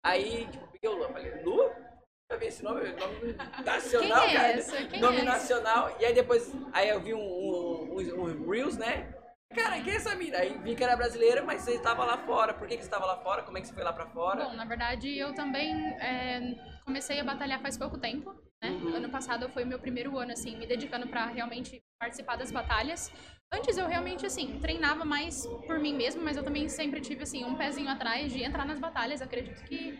Aí, 0.03 0.47
tipo, 0.47 0.67
peguei 0.71 0.89
o 0.89 0.97
Lua. 0.97 1.09
Falei, 1.09 1.43
Lua? 1.43 1.82
Eu 2.29 2.39
vi 2.39 2.45
esse 2.47 2.63
nome, 2.63 2.81
nome 2.93 3.35
nacional, 3.63 4.21
Quem 4.25 4.35
é 4.35 4.39
cara. 4.39 4.87
Quem 4.87 5.01
nome 5.01 5.17
é 5.17 5.23
nacional. 5.23 5.97
E 5.99 6.05
aí 6.05 6.13
depois, 6.13 6.51
aí 6.71 6.89
eu 6.89 6.99
vi 6.99 7.13
um, 7.13 7.19
um, 7.19 7.97
um, 7.97 8.23
um 8.23 8.49
Reels, 8.49 8.77
né? 8.77 9.13
Cara, 9.53 9.79
quem 9.81 9.93
é 9.93 9.97
essa 9.97 10.15
mina? 10.15 10.37
Aí 10.37 10.57
vi 10.57 10.75
que 10.75 10.83
era 10.83 10.95
brasileira, 10.95 11.43
mas 11.43 11.61
você 11.61 11.73
estava 11.73 12.03
lá 12.03 12.17
fora. 12.17 12.53
Por 12.53 12.67
que, 12.67 12.75
que 12.75 12.81
você 12.81 12.87
estava 12.87 13.05
lá 13.05 13.17
fora? 13.17 13.43
Como 13.43 13.57
é 13.57 13.61
que 13.61 13.67
você 13.67 13.73
foi 13.73 13.83
lá 13.83 13.93
pra 13.93 14.07
fora? 14.07 14.45
Bom, 14.45 14.53
na 14.55 14.65
verdade, 14.65 15.15
eu 15.15 15.33
também 15.35 15.75
é, 15.99 16.55
comecei 16.83 17.19
a 17.19 17.23
batalhar 17.23 17.61
faz 17.61 17.77
pouco 17.77 17.97
tempo, 17.97 18.33
né? 18.61 18.71
Uhum. 18.71 18.95
Ano 18.95 19.09
passado 19.09 19.47
foi 19.49 19.63
meu 19.63 19.77
primeiro 19.77 20.17
ano, 20.17 20.31
assim, 20.31 20.57
me 20.57 20.65
dedicando 20.65 21.07
pra 21.07 21.27
realmente 21.27 21.79
participar 21.99 22.35
das 22.35 22.51
batalhas. 22.51 23.11
Antes 23.53 23.77
eu 23.77 23.87
realmente, 23.87 24.25
assim, 24.25 24.59
treinava 24.59 25.05
mais 25.05 25.45
por 25.67 25.77
mim 25.77 25.95
mesmo, 25.95 26.23
mas 26.23 26.35
eu 26.35 26.43
também 26.43 26.67
sempre 26.67 26.99
tive, 26.99 27.21
assim, 27.21 27.45
um 27.45 27.55
pezinho 27.55 27.89
atrás 27.89 28.33
de 28.33 28.43
entrar 28.43 28.65
nas 28.65 28.79
batalhas. 28.79 29.21
Acredito 29.21 29.63
que... 29.65 29.99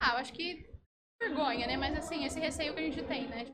Ah, 0.00 0.12
eu 0.12 0.18
acho 0.18 0.32
que... 0.32 0.64
Vergonha, 1.20 1.66
né? 1.66 1.76
Mas, 1.76 1.96
assim, 1.96 2.24
esse 2.24 2.38
receio 2.38 2.74
que 2.74 2.80
a 2.80 2.82
gente 2.82 3.02
tem, 3.04 3.26
né? 3.28 3.46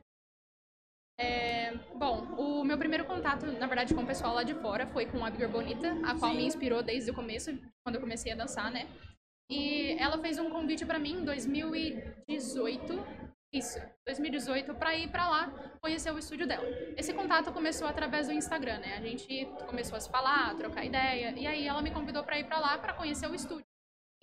É, 1.19 1.75
bom, 1.95 2.23
o 2.35 2.63
meu 2.63 2.77
primeiro 2.77 3.05
contato, 3.05 3.45
na 3.45 3.67
verdade, 3.67 3.93
com 3.93 4.01
o 4.01 4.07
pessoal 4.07 4.33
lá 4.33 4.43
de 4.43 4.55
fora 4.55 4.87
foi 4.87 5.05
com 5.05 5.23
a 5.23 5.29
Bigger 5.29 5.49
Bonita, 5.49 5.93
a 6.03 6.17
qual 6.17 6.33
me 6.33 6.45
inspirou 6.45 6.81
desde 6.81 7.11
o 7.11 7.13
começo, 7.13 7.51
quando 7.83 7.95
eu 7.95 8.01
comecei 8.01 8.31
a 8.31 8.35
dançar, 8.35 8.71
né? 8.71 8.87
E 9.49 9.91
ela 9.99 10.17
fez 10.17 10.39
um 10.39 10.49
convite 10.49 10.85
pra 10.85 10.97
mim 10.97 11.21
em 11.21 11.25
2018, 11.25 12.93
isso, 13.53 13.79
2018, 14.07 14.73
pra 14.73 14.95
ir 14.95 15.11
pra 15.11 15.29
lá 15.29 15.53
conhecer 15.79 16.11
o 16.11 16.17
estúdio 16.17 16.47
dela. 16.47 16.65
Esse 16.97 17.13
contato 17.13 17.51
começou 17.53 17.87
através 17.87 18.27
do 18.27 18.33
Instagram, 18.33 18.79
né? 18.79 18.95
A 18.97 19.01
gente 19.01 19.45
começou 19.67 19.97
a 19.97 19.99
se 19.99 20.09
falar, 20.09 20.51
a 20.51 20.55
trocar 20.55 20.85
ideia, 20.85 21.37
e 21.37 21.45
aí 21.45 21.67
ela 21.67 21.81
me 21.81 21.91
convidou 21.91 22.23
pra 22.23 22.39
ir 22.39 22.45
pra 22.45 22.59
lá 22.59 22.77
pra 22.79 22.93
conhecer 22.93 23.29
o 23.29 23.35
estúdio. 23.35 23.65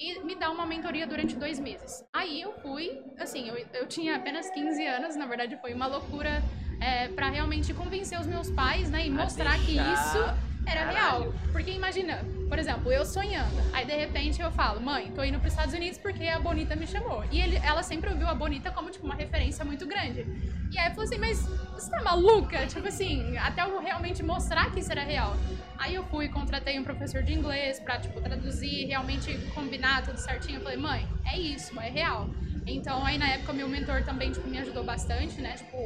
E 0.01 0.21
me 0.21 0.37
dar 0.37 0.51
uma 0.51 0.65
mentoria 0.65 1.09
durante 1.09 1.35
dois 1.35 1.59
meses. 1.59 2.05
Aí 2.13 2.41
eu 2.41 2.53
fui, 2.61 3.03
assim, 3.19 3.49
eu, 3.49 3.57
eu 3.75 3.87
tinha 3.89 4.15
apenas 4.15 4.49
15 4.49 4.87
anos, 4.87 5.17
na 5.17 5.27
verdade 5.27 5.57
foi 5.61 5.75
uma 5.75 5.89
loucura 5.89 6.41
é, 6.81 7.09
para 7.09 7.29
realmente 7.29 7.75
convencer 7.75 8.19
os 8.21 8.27
meus 8.27 8.49
pais, 8.49 8.89
né? 8.91 9.09
E 9.09 9.11
mostrar 9.11 9.59
que 9.59 9.73
isso 9.73 10.48
era 10.71 10.93
Caralho. 10.93 11.23
real. 11.23 11.35
Porque 11.53 11.71
imagina, 11.71 12.25
por 12.49 12.59
exemplo, 12.59 12.93
eu 12.93 13.05
sonhando, 13.05 13.57
aí 13.73 13.85
de 13.85 13.93
repente 13.93 14.41
eu 14.41 14.51
falo, 14.51 14.81
mãe, 14.81 15.11
tô 15.15 15.23
indo 15.25 15.39
pros 15.39 15.53
Estados 15.53 15.75
Unidos 15.75 15.99
porque 15.99 16.27
a 16.29 16.39
Bonita 16.39 16.77
me 16.77 16.87
chamou. 16.87 17.25
E 17.31 17.41
ele, 17.41 17.57
ela 17.57 17.83
sempre 17.83 18.11
ouviu 18.11 18.29
a 18.29 18.35
Bonita 18.35 18.71
como, 18.71 18.91
tipo, 18.91 19.05
uma 19.05 19.15
referência 19.15 19.65
muito 19.65 19.87
grande. 19.87 20.27
E 20.71 20.79
aí 20.79 20.89
eu 20.91 20.95
falei 20.95 21.09
assim, 21.09 21.19
mas 21.19 21.47
você 21.73 21.91
tá 21.91 22.03
maluca? 22.03 22.67
Tipo 22.67 22.89
assim, 22.89 23.37
até 23.39 23.63
eu 23.63 23.81
realmente 23.81 24.23
mostrar 24.23 24.71
que 24.71 24.81
isso 24.81 24.93
era 24.93 25.03
real. 25.03 25.37
Aí 25.79 25.95
eu 25.95 26.05
fui, 26.05 26.29
contratei 26.29 26.79
um 26.79 26.85
professor 26.85 27.23
de 27.23 27.33
inglês 27.33 27.81
pra, 27.81 27.99
tipo, 27.99 28.21
traduzir, 28.21 28.87
realmente 28.87 29.33
combinar 29.55 30.05
tudo 30.05 30.19
certinho. 30.19 30.59
Eu 30.59 30.63
falei, 30.63 30.77
mãe, 30.79 31.09
é 31.25 31.39
isso, 31.39 31.79
é 31.81 31.89
real. 31.89 32.29
Então, 32.67 33.05
aí 33.05 33.17
na 33.17 33.29
época, 33.29 33.53
meu 33.53 33.69
mentor 33.69 34.03
também, 34.03 34.31
tipo, 34.31 34.47
me 34.47 34.59
ajudou 34.59 34.85
bastante, 34.85 35.41
né? 35.41 35.55
Tipo, 35.57 35.79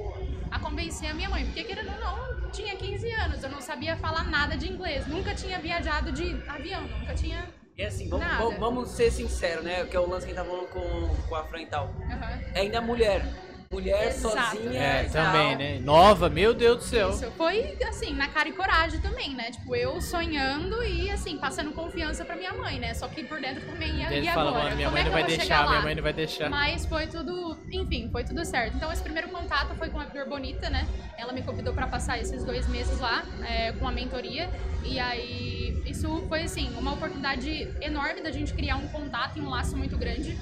a 0.51 0.59
convencer 0.59 1.11
a 1.11 1.14
minha 1.14 1.29
mãe. 1.29 1.45
Porque, 1.45 1.62
querendo 1.62 1.92
ou 1.92 2.01
não, 2.01 2.32
tinha 2.53 2.77
15 2.77 3.11
anos, 3.12 3.43
eu 3.43 3.51
não 3.51 3.61
sabia 3.61 3.97
falar 3.97 4.25
nada 4.31 4.57
de 4.57 4.71
inglês. 4.71 5.07
Nunca 5.07 5.35
tinha 5.35 5.59
viajado 5.59 6.12
de 6.12 6.41
avião, 6.49 6.83
nunca 6.83 7.15
tinha 7.15 7.49
E 7.77 7.83
assim, 7.83 8.09
vamos, 8.09 8.27
Nada. 8.27 8.59
vamos- 8.59 8.91
ser 8.91 9.11
sinceros, 9.11 9.65
né? 9.65 9.85
Que 9.87 9.97
é 9.97 10.01
o 10.01 10.07
lance 10.09 10.27
que 10.27 10.33
a 10.33 10.35
gente 10.37 10.45
tá 10.45 10.49
falando 10.49 10.69
com, 10.69 11.27
com 11.29 11.35
a 11.35 11.43
Fran 11.45 11.62
e 11.62 11.67
tal. 11.67 11.87
Aham. 12.11 12.41
É 12.55 12.61
ainda 12.61 12.81
mulher. 12.83 13.25
Mulher 13.73 14.09
Exato. 14.09 14.37
sozinha. 14.53 14.81
É, 14.81 15.05
também, 15.05 15.57
né? 15.57 15.79
Nova, 15.81 16.29
meu 16.29 16.53
Deus 16.53 16.77
do 16.79 16.85
céu. 16.85 17.11
Isso, 17.11 17.31
foi 17.33 17.77
assim, 17.89 18.13
na 18.15 18.29
cara 18.29 18.49
e 18.49 18.53
coragem 18.53 19.01
também, 19.01 19.35
né? 19.35 19.51
Tipo, 19.51 19.75
eu 19.75 20.01
sonhando 20.01 20.85
e 20.85 21.11
assim, 21.11 21.39
passando 21.39 21.73
confiança 21.73 22.25
pra 22.25 22.37
minha 22.37 22.53
mãe, 22.53 22.79
né? 22.79 22.93
Só 22.93 23.09
que 23.09 23.25
por 23.25 23.41
dentro 23.41 23.65
também 23.67 23.97
ia, 23.97 24.13
Ele 24.13 24.29
e 24.29 24.31
fala, 24.31 24.51
agora? 24.51 24.75
minha 24.75 24.89
Como 24.89 24.93
mãe 24.93 25.01
é 25.01 25.05
não 25.05 25.11
que 25.11 25.11
vai 25.11 25.23
eu 25.23 25.27
vou 25.27 25.37
deixar, 25.37 25.69
minha 25.69 25.81
mãe 25.81 25.95
não 25.95 26.03
vai 26.03 26.13
deixar. 26.13 26.51
Mas 26.51 26.85
foi 26.85 27.07
tudo, 27.07 27.57
enfim, 27.71 28.11
foi 28.13 28.25
tudo 28.25 28.45
certo. 28.45 28.77
Então 28.77 28.93
esse 28.93 29.03
primeiro 29.03 29.29
contato 29.29 29.75
foi 29.77 29.89
com 29.89 29.99
a 29.99 30.05
Flor 30.05 30.29
Bonita, 30.29 30.69
né? 30.69 30.87
Ela 31.17 31.33
me 31.33 31.43
convidou 31.43 31.73
pra 31.73 31.87
passar 31.87 32.19
esses 32.19 32.45
dois 32.45 32.69
meses 32.69 33.01
lá, 33.01 33.23
é, 33.49 33.73
com 33.73 33.89
a 33.89 33.93
mentoria. 33.93 34.51
E 34.85 34.99
aí, 34.99 35.83
isso 35.87 36.25
foi 36.29 36.43
assim, 36.43 36.71
uma 36.77 36.93
oportunidade 36.93 37.75
enorme 37.81 38.21
da 38.21 38.31
gente 38.31 38.53
criar 38.53 38.77
um 38.77 38.89
contato 38.89 39.39
e 39.39 39.41
um 39.41 39.49
laço 39.49 39.77
muito 39.77 39.97
grande. 39.97 40.39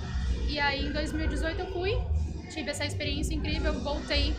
E 0.49 0.59
aí 0.59 0.87
em 0.87 0.93
2018 0.93 1.61
eu 1.61 1.67
fui, 1.73 1.97
tive 2.51 2.71
essa 2.71 2.85
experiência 2.85 3.35
incrível, 3.35 3.73
voltei. 3.81 4.35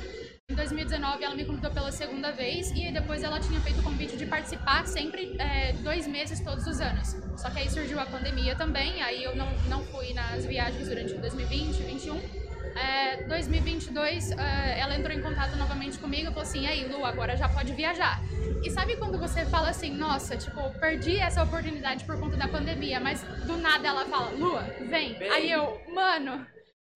Em 0.49 0.53
2019 0.53 1.23
ela 1.23 1.33
me 1.33 1.45
convidou 1.45 1.71
pela 1.71 1.91
segunda 1.93 2.31
vez 2.31 2.71
e 2.71 2.91
depois 2.91 3.23
ela 3.23 3.39
tinha 3.39 3.59
feito 3.61 3.79
o 3.79 3.83
convite 3.83 4.17
de 4.17 4.25
participar 4.25 4.85
sempre 4.85 5.35
é, 5.39 5.71
dois 5.73 6.05
meses 6.05 6.41
todos 6.41 6.67
os 6.67 6.81
anos. 6.81 7.15
Só 7.37 7.49
que 7.49 7.59
aí 7.59 7.69
surgiu 7.69 7.99
a 7.99 8.05
pandemia 8.05 8.53
também, 8.55 9.01
aí 9.01 9.23
eu 9.23 9.33
não, 9.33 9.49
não 9.69 9.81
fui 9.85 10.13
nas 10.13 10.45
viagens 10.45 10.89
durante 10.89 11.13
2020, 11.13 11.77
2021. 11.77 12.51
É, 12.75 13.23
2022 13.23 14.31
é, 14.31 14.79
ela 14.79 14.95
entrou 14.95 15.13
em 15.13 15.21
contato 15.21 15.55
novamente 15.57 15.97
comigo 15.97 16.23
e 16.23 16.33
falou 16.33 16.41
assim: 16.41 16.67
aí, 16.67 16.85
Lu, 16.85 17.05
agora 17.05 17.35
já 17.37 17.47
pode 17.47 17.73
viajar. 17.73 18.21
E 18.63 18.69
sabe 18.69 18.97
quando 18.97 19.17
você 19.17 19.45
fala 19.45 19.69
assim, 19.69 19.91
nossa, 19.91 20.37
tipo, 20.37 20.69
perdi 20.79 21.17
essa 21.17 21.43
oportunidade 21.43 22.03
por 22.05 22.19
conta 22.19 22.37
da 22.37 22.47
pandemia, 22.47 22.99
mas 22.99 23.23
do 23.45 23.57
nada 23.57 23.87
ela 23.87 24.05
fala, 24.05 24.31
Lua, 24.31 24.63
vem. 24.89 25.13
Vem. 25.13 25.29
Aí 25.31 25.51
eu, 25.51 25.81
mano, 25.93 26.45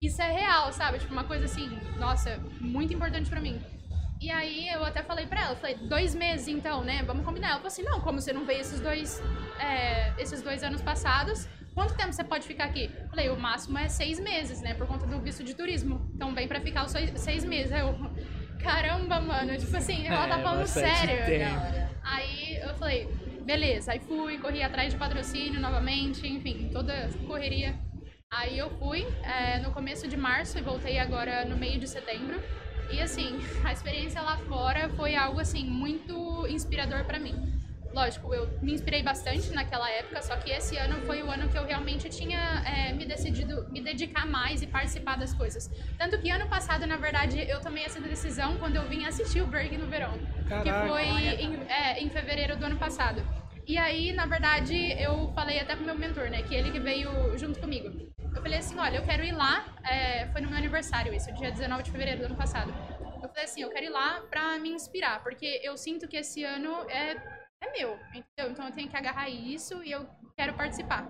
isso 0.06 0.20
é 0.22 0.30
real, 0.32 0.72
sabe? 0.72 0.98
Tipo, 0.98 1.12
uma 1.12 1.24
coisa 1.24 1.44
assim, 1.44 1.78
nossa, 1.98 2.38
muito 2.60 2.92
importante 2.92 3.28
pra 3.28 3.40
mim. 3.40 3.60
E 4.20 4.30
aí 4.30 4.68
eu 4.68 4.82
até 4.84 5.02
falei 5.02 5.26
pra 5.26 5.42
ela, 5.42 5.56
falei, 5.56 5.76
dois 5.76 6.14
meses 6.14 6.48
então, 6.48 6.82
né? 6.82 7.02
Vamos 7.04 7.24
combinar. 7.24 7.48
Ela 7.48 7.56
falou 7.56 7.68
assim, 7.68 7.82
não, 7.82 8.00
como 8.00 8.20
você 8.20 8.32
não 8.32 8.44
veio 8.46 8.60
esses 8.60 8.80
dois, 8.80 9.22
é, 9.60 10.12
esses 10.18 10.40
dois 10.40 10.62
anos 10.62 10.80
passados, 10.80 11.46
quanto 11.74 11.94
tempo 11.94 12.12
você 12.12 12.24
pode 12.24 12.46
ficar 12.46 12.64
aqui? 12.64 12.90
Falei, 13.10 13.28
o 13.28 13.38
máximo 13.38 13.76
é 13.78 13.88
seis 13.88 14.18
meses, 14.18 14.62
né? 14.62 14.72
Por 14.72 14.86
conta 14.86 15.06
do 15.06 15.20
visto 15.20 15.44
de 15.44 15.52
turismo. 15.54 16.10
Então 16.14 16.34
vem 16.34 16.48
pra 16.48 16.60
ficar 16.60 16.86
os 16.86 16.92
seis, 16.92 17.44
meses. 17.44 17.70
Aí 17.72 17.80
eu, 17.80 17.94
caramba, 18.58 19.20
mano, 19.20 19.56
tipo 19.58 19.76
assim, 19.76 20.06
ela 20.06 20.26
tá 20.26 20.38
É, 20.38 20.42
falando 20.42 20.60
bastante 20.60 20.96
sério. 20.96 21.26
tempo. 21.26 21.90
Aí 22.02 22.56
eu 22.62 22.74
falei, 22.76 23.06
beleza. 23.44 23.92
Aí 23.92 24.00
fui, 24.00 24.38
corri 24.38 24.62
atrás 24.62 24.92
de 24.94 24.98
patrocínio 24.98 25.60
novamente, 25.60 26.26
enfim, 26.26 26.70
toda 26.72 27.10
correria. 27.26 27.74
Aí 28.30 28.58
eu 28.58 28.68
fui 28.78 29.06
é, 29.22 29.58
no 29.60 29.70
começo 29.70 30.06
de 30.08 30.16
março 30.16 30.58
e 30.58 30.60
voltei 30.60 30.98
agora 30.98 31.44
no 31.44 31.56
meio 31.56 31.78
de 31.78 31.88
setembro. 31.88 32.42
E 32.90 33.00
assim, 33.00 33.38
a 33.64 33.72
experiência 33.72 34.20
lá 34.20 34.36
fora 34.36 34.88
foi 34.90 35.16
algo 35.16 35.40
assim 35.40 35.64
muito 35.64 36.46
inspirador 36.48 37.04
pra 37.04 37.18
mim. 37.18 37.34
Lógico, 37.94 38.34
eu 38.34 38.46
me 38.60 38.74
inspirei 38.74 39.02
bastante 39.02 39.50
naquela 39.52 39.90
época, 39.90 40.20
só 40.20 40.36
que 40.36 40.50
esse 40.50 40.76
ano 40.76 41.00
foi 41.06 41.22
o 41.22 41.30
ano 41.30 41.48
que 41.48 41.56
eu 41.56 41.64
realmente 41.64 42.10
tinha 42.10 42.62
é, 42.66 42.92
me 42.92 43.06
decidido 43.06 43.66
me 43.70 43.80
dedicar 43.80 44.26
mais 44.26 44.60
e 44.60 44.66
participar 44.66 45.16
das 45.16 45.32
coisas. 45.32 45.70
Tanto 45.96 46.20
que 46.20 46.28
ano 46.30 46.46
passado, 46.46 46.86
na 46.86 46.96
verdade, 46.96 47.40
eu 47.48 47.60
tomei 47.60 47.84
essa 47.84 48.00
decisão 48.00 48.58
quando 48.58 48.76
eu 48.76 48.86
vim 48.86 49.06
assistir 49.06 49.40
o 49.40 49.46
Break 49.46 49.78
no 49.78 49.86
verão, 49.86 50.12
que 50.62 50.88
foi 50.88 51.04
em, 51.04 51.56
é, 51.68 52.00
em 52.00 52.10
fevereiro 52.10 52.56
do 52.56 52.66
ano 52.66 52.76
passado. 52.76 53.22
E 53.66 53.78
aí, 53.78 54.12
na 54.12 54.26
verdade, 54.26 54.76
eu 55.00 55.32
falei 55.34 55.58
até 55.58 55.74
pro 55.74 55.84
meu 55.84 55.96
mentor, 55.96 56.28
né, 56.28 56.42
que 56.42 56.54
ele 56.54 56.70
que 56.70 56.78
veio 56.78 57.36
junto 57.38 57.58
comigo. 57.58 58.14
Eu 58.36 58.42
falei 58.42 58.58
assim, 58.58 58.78
olha, 58.78 58.98
eu 58.98 59.02
quero 59.02 59.24
ir 59.24 59.32
lá, 59.32 59.64
é, 59.82 60.26
foi 60.30 60.42
no 60.42 60.48
meu 60.48 60.58
aniversário 60.58 61.12
isso, 61.12 61.32
dia 61.32 61.50
19 61.50 61.82
de 61.84 61.90
fevereiro 61.90 62.20
do 62.20 62.26
ano 62.26 62.36
passado. 62.36 62.70
Eu 63.22 63.28
falei 63.30 63.44
assim, 63.44 63.62
eu 63.62 63.70
quero 63.70 63.86
ir 63.86 63.88
lá 63.88 64.20
pra 64.28 64.58
me 64.58 64.68
inspirar, 64.68 65.22
porque 65.22 65.58
eu 65.64 65.74
sinto 65.74 66.06
que 66.06 66.18
esse 66.18 66.44
ano 66.44 66.88
é, 66.90 67.12
é 67.62 67.72
meu, 67.72 67.98
entendeu? 68.14 68.52
Então 68.52 68.66
eu 68.66 68.72
tenho 68.72 68.90
que 68.90 68.96
agarrar 68.96 69.30
isso 69.30 69.82
e 69.82 69.90
eu 69.90 70.06
quero 70.36 70.52
participar. 70.52 71.08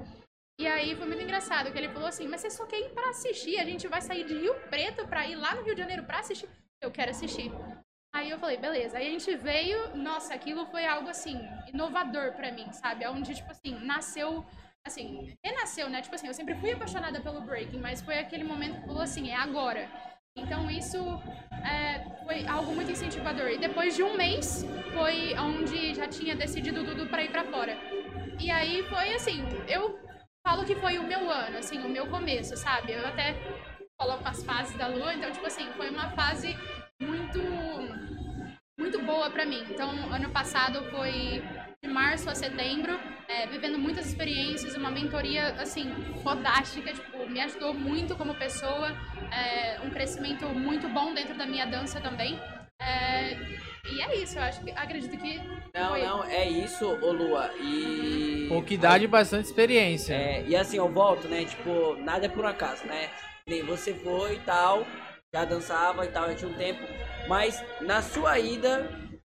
E 0.58 0.68
aí 0.68 0.94
foi 0.94 1.06
muito 1.06 1.20
engraçado, 1.20 1.72
que 1.72 1.76
ele 1.76 1.88
falou 1.88 2.08
assim, 2.08 2.28
mas 2.28 2.42
você 2.42 2.48
só 2.50 2.64
quer 2.64 2.78
ir 2.78 2.90
pra 2.90 3.10
assistir, 3.10 3.58
a 3.58 3.64
gente 3.64 3.88
vai 3.88 4.00
sair 4.00 4.24
de 4.24 4.32
Rio 4.32 4.54
Preto 4.70 5.06
pra 5.08 5.26
ir 5.26 5.34
lá 5.34 5.52
no 5.56 5.64
Rio 5.64 5.74
de 5.74 5.80
Janeiro 5.80 6.04
pra 6.04 6.20
assistir. 6.20 6.48
Eu 6.80 6.92
quero 6.92 7.10
assistir. 7.10 7.50
Aí 8.14 8.30
eu 8.30 8.38
falei, 8.38 8.56
beleza. 8.56 8.98
Aí 8.98 9.08
a 9.08 9.10
gente 9.10 9.34
veio, 9.36 9.96
nossa, 9.96 10.32
aquilo 10.32 10.64
foi 10.66 10.86
algo 10.86 11.08
assim, 11.08 11.38
inovador 11.66 12.32
pra 12.34 12.52
mim, 12.52 12.72
sabe? 12.72 13.04
Onde, 13.08 13.34
tipo 13.34 13.50
assim, 13.50 13.74
nasceu, 13.84 14.46
assim, 14.86 15.36
renasceu, 15.44 15.88
né? 15.88 16.02
Tipo 16.02 16.14
assim, 16.14 16.26
eu 16.26 16.34
sempre 16.34 16.54
fui 16.54 16.72
apaixonada 16.72 17.20
pelo 17.20 17.40
breaking, 17.40 17.78
mas 17.78 18.00
foi 18.00 18.18
aquele 18.18 18.44
momento 18.44 18.80
que 18.80 18.86
falou 18.86 19.02
assim, 19.02 19.30
é 19.30 19.36
agora. 19.36 19.88
Então 20.36 20.70
isso 20.70 20.98
é, 21.64 22.04
foi 22.24 22.46
algo 22.46 22.74
muito 22.74 22.92
incentivador. 22.92 23.48
E 23.48 23.58
depois 23.58 23.96
de 23.96 24.02
um 24.02 24.16
mês, 24.16 24.64
foi 24.92 25.34
onde 25.38 25.94
já 25.94 26.06
tinha 26.06 26.36
decidido 26.36 26.84
tudo 26.84 27.06
pra 27.06 27.24
ir 27.24 27.30
pra 27.30 27.44
fora. 27.44 27.76
E 28.38 28.50
aí 28.50 28.82
foi 28.84 29.14
assim, 29.14 29.44
eu 29.66 29.98
falo 30.46 30.64
que 30.64 30.74
foi 30.76 30.98
o 30.98 31.02
meu 31.02 31.30
ano, 31.30 31.58
assim, 31.58 31.78
o 31.78 31.88
meu 31.88 32.06
começo, 32.08 32.56
sabe? 32.56 32.92
Eu 32.92 33.06
até 33.06 33.34
coloco 33.98 34.28
as 34.28 34.44
fases 34.44 34.76
da 34.76 34.86
lua, 34.86 35.14
então, 35.14 35.32
tipo 35.32 35.46
assim, 35.46 35.66
foi 35.72 35.88
uma 35.88 36.10
fase 36.10 36.54
muito 37.00 37.40
muito 38.78 39.02
boa 39.02 39.30
pra 39.30 39.46
mim. 39.46 39.64
Então, 39.70 39.90
ano 40.12 40.30
passado 40.30 40.84
foi 40.90 41.42
de 41.86 41.92
março 41.92 42.28
a 42.28 42.34
setembro, 42.34 42.98
é, 43.28 43.46
vivendo 43.46 43.78
muitas 43.78 44.06
experiências, 44.06 44.74
uma 44.74 44.90
mentoria, 44.90 45.54
assim, 45.60 45.90
fodástica, 46.22 46.92
tipo, 46.92 47.28
me 47.30 47.40
ajudou 47.40 47.72
muito 47.72 48.16
como 48.16 48.34
pessoa, 48.34 48.90
é, 49.32 49.80
um 49.82 49.90
crescimento 49.90 50.46
muito 50.46 50.88
bom 50.88 51.14
dentro 51.14 51.34
da 51.36 51.46
minha 51.46 51.64
dança 51.64 52.00
também. 52.00 52.38
É, 52.80 53.34
e 53.90 54.02
é 54.02 54.16
isso, 54.16 54.36
eu 54.38 54.42
acho 54.42 54.62
que, 54.62 54.70
acredito 54.72 55.16
que 55.16 55.40
Não, 55.72 55.90
foi. 55.90 56.02
não, 56.02 56.24
é 56.24 56.48
isso, 56.48 56.86
ô 56.86 57.12
Lua. 57.12 57.50
E. 57.60 58.48
O 58.50 58.62
que 58.62 58.76
dá 58.76 58.98
de 58.98 59.06
bastante 59.06 59.46
experiência. 59.46 60.14
É, 60.14 60.44
e 60.46 60.56
assim, 60.56 60.76
eu 60.76 60.88
volto, 60.88 61.28
né? 61.28 61.44
Tipo, 61.44 61.96
nada 62.02 62.26
é 62.26 62.28
por 62.28 62.44
acaso, 62.44 62.84
né? 62.86 63.10
Nem 63.46 63.62
você 63.62 63.94
foi 63.94 64.34
e 64.34 64.40
tal, 64.40 64.84
já 65.32 65.44
dançava 65.44 66.04
e 66.04 66.08
tal, 66.08 66.28
já 66.28 66.34
tinha 66.34 66.50
um 66.50 66.54
tempo. 66.54 66.80
Mas 67.28 67.64
na 67.80 68.02
sua 68.02 68.38
ida, 68.38 68.90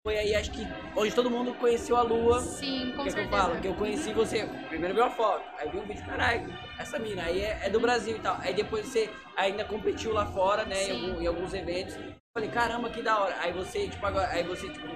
foi 0.03 0.17
aí, 0.17 0.33
acho 0.35 0.51
que, 0.51 0.65
onde 0.95 1.13
todo 1.13 1.29
mundo 1.29 1.53
conheceu 1.55 1.97
a 1.97 2.01
Lua. 2.01 2.39
Sim, 2.41 2.93
com 2.95 3.03
que 3.03 3.09
é 3.09 3.11
que 3.13 3.19
eu 3.19 3.23
certeza. 3.23 3.29
falo? 3.43 3.61
Que 3.61 3.67
eu 3.67 3.75
conheci 3.75 4.13
você. 4.13 4.45
Primeiro 4.69 4.93
viu 4.95 5.03
a 5.03 5.09
foto, 5.09 5.43
aí 5.57 5.69
vi 5.69 5.77
um 5.77 5.81
vídeo, 5.85 6.05
caralho, 6.05 6.47
essa 6.79 6.97
mina 6.97 7.23
aí 7.23 7.41
é, 7.41 7.59
é 7.63 7.69
do 7.69 7.79
Brasil 7.79 8.15
e 8.15 8.19
tal. 8.19 8.37
Aí 8.39 8.53
depois 8.53 8.85
você 8.85 9.09
ainda 9.35 9.65
competiu 9.65 10.13
lá 10.13 10.25
fora, 10.25 10.63
né? 10.65 10.83
Em, 10.87 10.91
algum- 10.91 11.21
em 11.21 11.27
alguns 11.27 11.53
eventos. 11.53 11.95
Falei, 12.33 12.49
caramba, 12.49 12.89
que 12.89 13.01
da 13.01 13.19
hora. 13.19 13.35
Aí 13.39 13.51
você, 13.51 13.87
tipo, 13.89 14.05
agora, 14.05 14.27
aí 14.29 14.43
você, 14.43 14.69
tipo, 14.69 14.87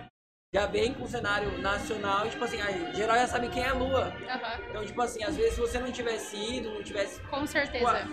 já 0.53 0.67
vem 0.67 0.93
com 0.93 1.03
o 1.03 1.07
cenário 1.07 1.57
nacional 1.57 2.25
e, 2.25 2.29
tipo 2.29 2.43
assim, 2.45 2.61
aí, 2.61 2.95
geral 2.95 3.17
já 3.17 3.27
sabe 3.27 3.49
quem 3.49 3.63
é 3.63 3.69
a 3.69 3.73
Lua. 3.73 4.05
Aham, 4.29 4.59
Então, 4.69 4.85
tipo 4.85 5.01
assim, 5.01 5.23
às 5.23 5.35
vezes 5.35 5.55
se 5.55 5.59
você 5.59 5.79
não 5.79 5.91
tivesse 5.91 6.37
ido, 6.37 6.69
não 6.71 6.81
tivesse. 6.83 7.19
com 7.23 7.45
certeza. 7.45 7.83
Ué, 7.85 8.05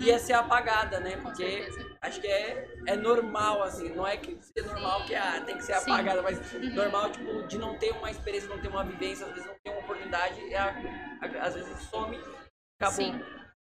ia 0.00 0.18
ser 0.18 0.34
apagada, 0.34 1.00
né? 1.00 1.16
Com 1.16 1.22
Porque 1.22 1.50
certeza. 1.64 1.87
Acho 2.00 2.20
que 2.20 2.26
é, 2.26 2.68
é 2.86 2.96
normal, 2.96 3.62
assim. 3.62 3.88
Não 3.90 4.06
é 4.06 4.16
que 4.16 4.38
seja 4.40 4.72
normal 4.72 5.04
que 5.04 5.14
ah, 5.14 5.40
tem 5.44 5.56
que 5.56 5.64
ser 5.64 5.74
Sim. 5.74 5.92
apagada, 5.92 6.22
mas 6.22 6.38
normal, 6.74 7.10
tipo, 7.10 7.42
de 7.46 7.58
não 7.58 7.76
ter 7.78 7.90
uma 7.92 8.10
experiência, 8.10 8.48
não 8.48 8.60
ter 8.60 8.68
uma 8.68 8.84
vivência, 8.84 9.26
às 9.26 9.32
vezes 9.32 9.46
não 9.46 9.54
ter 9.64 9.70
uma 9.70 9.80
oportunidade, 9.80 10.40
e 10.40 10.54
a- 10.54 10.74
a- 11.22 11.46
às 11.46 11.54
vezes 11.54 11.78
some, 11.88 12.16
acabou. 12.80 12.96
Sim, 13.04 13.20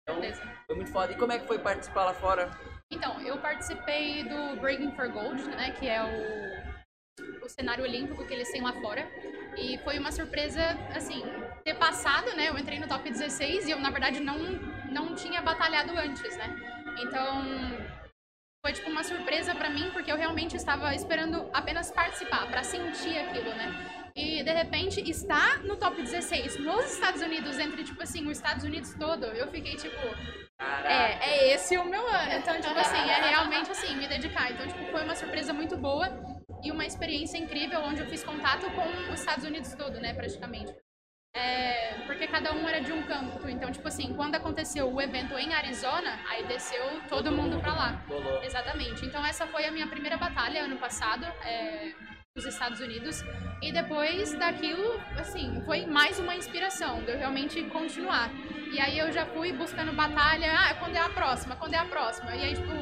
Então, 0.02 0.20
certeza. 0.20 0.42
foi 0.66 0.76
muito 0.76 0.92
foda. 0.92 1.12
E 1.12 1.16
como 1.16 1.32
é 1.32 1.38
que 1.38 1.46
foi 1.46 1.58
participar 1.58 2.04
lá 2.04 2.14
fora? 2.14 2.50
Então, 2.90 3.20
eu 3.22 3.38
participei 3.38 4.22
do 4.24 4.60
Breaking 4.60 4.92
for 4.94 5.08
Gold, 5.08 5.42
né? 5.48 5.70
Que 5.72 5.88
é 5.88 6.02
o, 6.02 7.44
o 7.44 7.48
cenário 7.48 7.82
olímpico 7.84 8.24
que 8.26 8.32
eles 8.34 8.50
têm 8.50 8.62
lá 8.62 8.72
fora. 8.74 9.06
E 9.56 9.78
foi 9.78 9.98
uma 9.98 10.10
surpresa, 10.12 10.60
assim, 10.94 11.22
ter 11.64 11.74
passado, 11.74 12.34
né? 12.37 12.48
Eu 12.48 12.58
entrei 12.58 12.78
no 12.78 12.88
top 12.88 13.08
16 13.10 13.66
e 13.66 13.70
eu, 13.70 13.78
na 13.80 13.90
verdade, 13.90 14.20
não, 14.20 14.37
não 14.90 15.14
tinha 15.14 15.40
batalhado 15.40 15.92
antes, 15.96 16.37
né? 16.37 16.54
Então, 17.00 17.42
foi 18.64 18.72
tipo 18.72 18.88
uma 18.88 19.05
surpresa 19.05 19.55
pra 19.55 19.68
mim, 19.68 19.90
porque 19.92 20.11
eu 20.11 20.16
realmente 20.16 20.57
estava 20.57 20.94
esperando 20.94 21.50
apenas 21.53 21.90
participar, 21.90 22.46
pra 22.46 22.62
sentir 22.62 23.18
aquilo, 23.18 23.50
né? 23.50 24.11
E 24.16 24.42
de 24.42 24.50
repente 24.50 25.03
estar 25.11 25.62
no 25.64 25.77
top 25.77 26.00
16 26.00 26.57
nos 26.61 26.94
Estados 26.94 27.20
Unidos, 27.20 27.59
entre 27.59 27.85
tipo 27.85 28.03
assim, 28.03 28.27
os 28.27 28.38
Estados 28.38 28.64
Unidos 28.64 28.94
todo, 28.94 29.27
eu 29.27 29.48
fiquei 29.50 29.77
tipo, 29.77 30.00
Caraca. 30.57 30.88
é, 30.88 31.18
é 31.20 31.53
esse 31.53 31.77
o 31.77 31.85
meu 31.85 32.09
ano. 32.09 32.33
Então, 32.33 32.59
tipo 32.59 32.79
assim, 32.79 32.96
é 32.96 33.29
realmente 33.29 33.70
assim, 33.70 33.94
me 33.96 34.09
dedicar. 34.09 34.50
Então, 34.50 34.66
tipo, 34.66 34.83
foi 34.87 35.05
uma 35.05 35.14
surpresa 35.14 35.53
muito 35.53 35.77
boa 35.77 36.09
e 36.62 36.70
uma 36.72 36.87
experiência 36.87 37.37
incrível 37.37 37.81
onde 37.81 38.00
eu 38.00 38.07
fiz 38.07 38.24
contato 38.24 38.64
com 38.70 39.12
os 39.12 39.20
Estados 39.20 39.44
Unidos 39.44 39.74
todo, 39.74 40.00
né, 40.00 40.14
praticamente. 40.14 40.74
É, 41.35 41.94
porque 42.07 42.29
cada 42.29 42.53
um 42.53 42.66
era 42.68 42.81
de 42.81 42.92
um 42.92 43.03
canto. 43.03 43.49
Então, 43.49 43.73
tipo 43.73 43.88
assim, 43.88 44.14
quando 44.14 44.37
aconteceu 44.37 44.92
o 44.92 45.01
evento 45.01 45.37
em 45.37 45.53
Arizona, 45.53 46.20
aí 46.31 46.44
desceu 46.47 47.01
todo 47.09 47.33
mundo 47.33 47.61
pra 47.61 47.75
lá. 47.75 48.05
Rolou. 48.09 48.42
Exatamente. 48.42 49.05
Então 49.05 49.25
essa 49.27 49.44
foi 49.49 49.64
a 49.66 49.73
minha 49.73 49.88
primeira 49.88 50.16
batalha 50.16 50.62
ano 50.62 50.77
passado, 50.77 51.27
é, 51.44 51.92
nos 52.37 52.47
Estados 52.47 52.79
Unidos. 52.79 53.23
E 53.61 53.73
depois 53.73 54.33
daquilo, 54.38 55.01
assim, 55.18 55.61
foi 55.66 55.87
mais 55.87 56.20
uma 56.20 56.37
inspiração 56.37 57.03
de 57.03 57.11
eu 57.11 57.18
realmente 57.18 57.62
continuar. 57.64 58.31
E 58.73 58.79
aí 58.79 58.97
eu 58.97 59.11
já 59.11 59.27
fui 59.27 59.53
buscando 59.53 59.92
batalha, 59.92 60.53
ah, 60.53 60.75
quando 60.75 60.94
é 60.94 61.01
a 61.01 61.09
próxima, 61.09 61.57
quando 61.57 61.75
é 61.75 61.79
a 61.79 61.85
próxima. 61.85 62.35
E 62.37 62.44
aí, 62.44 62.55
tipo, 62.55 62.73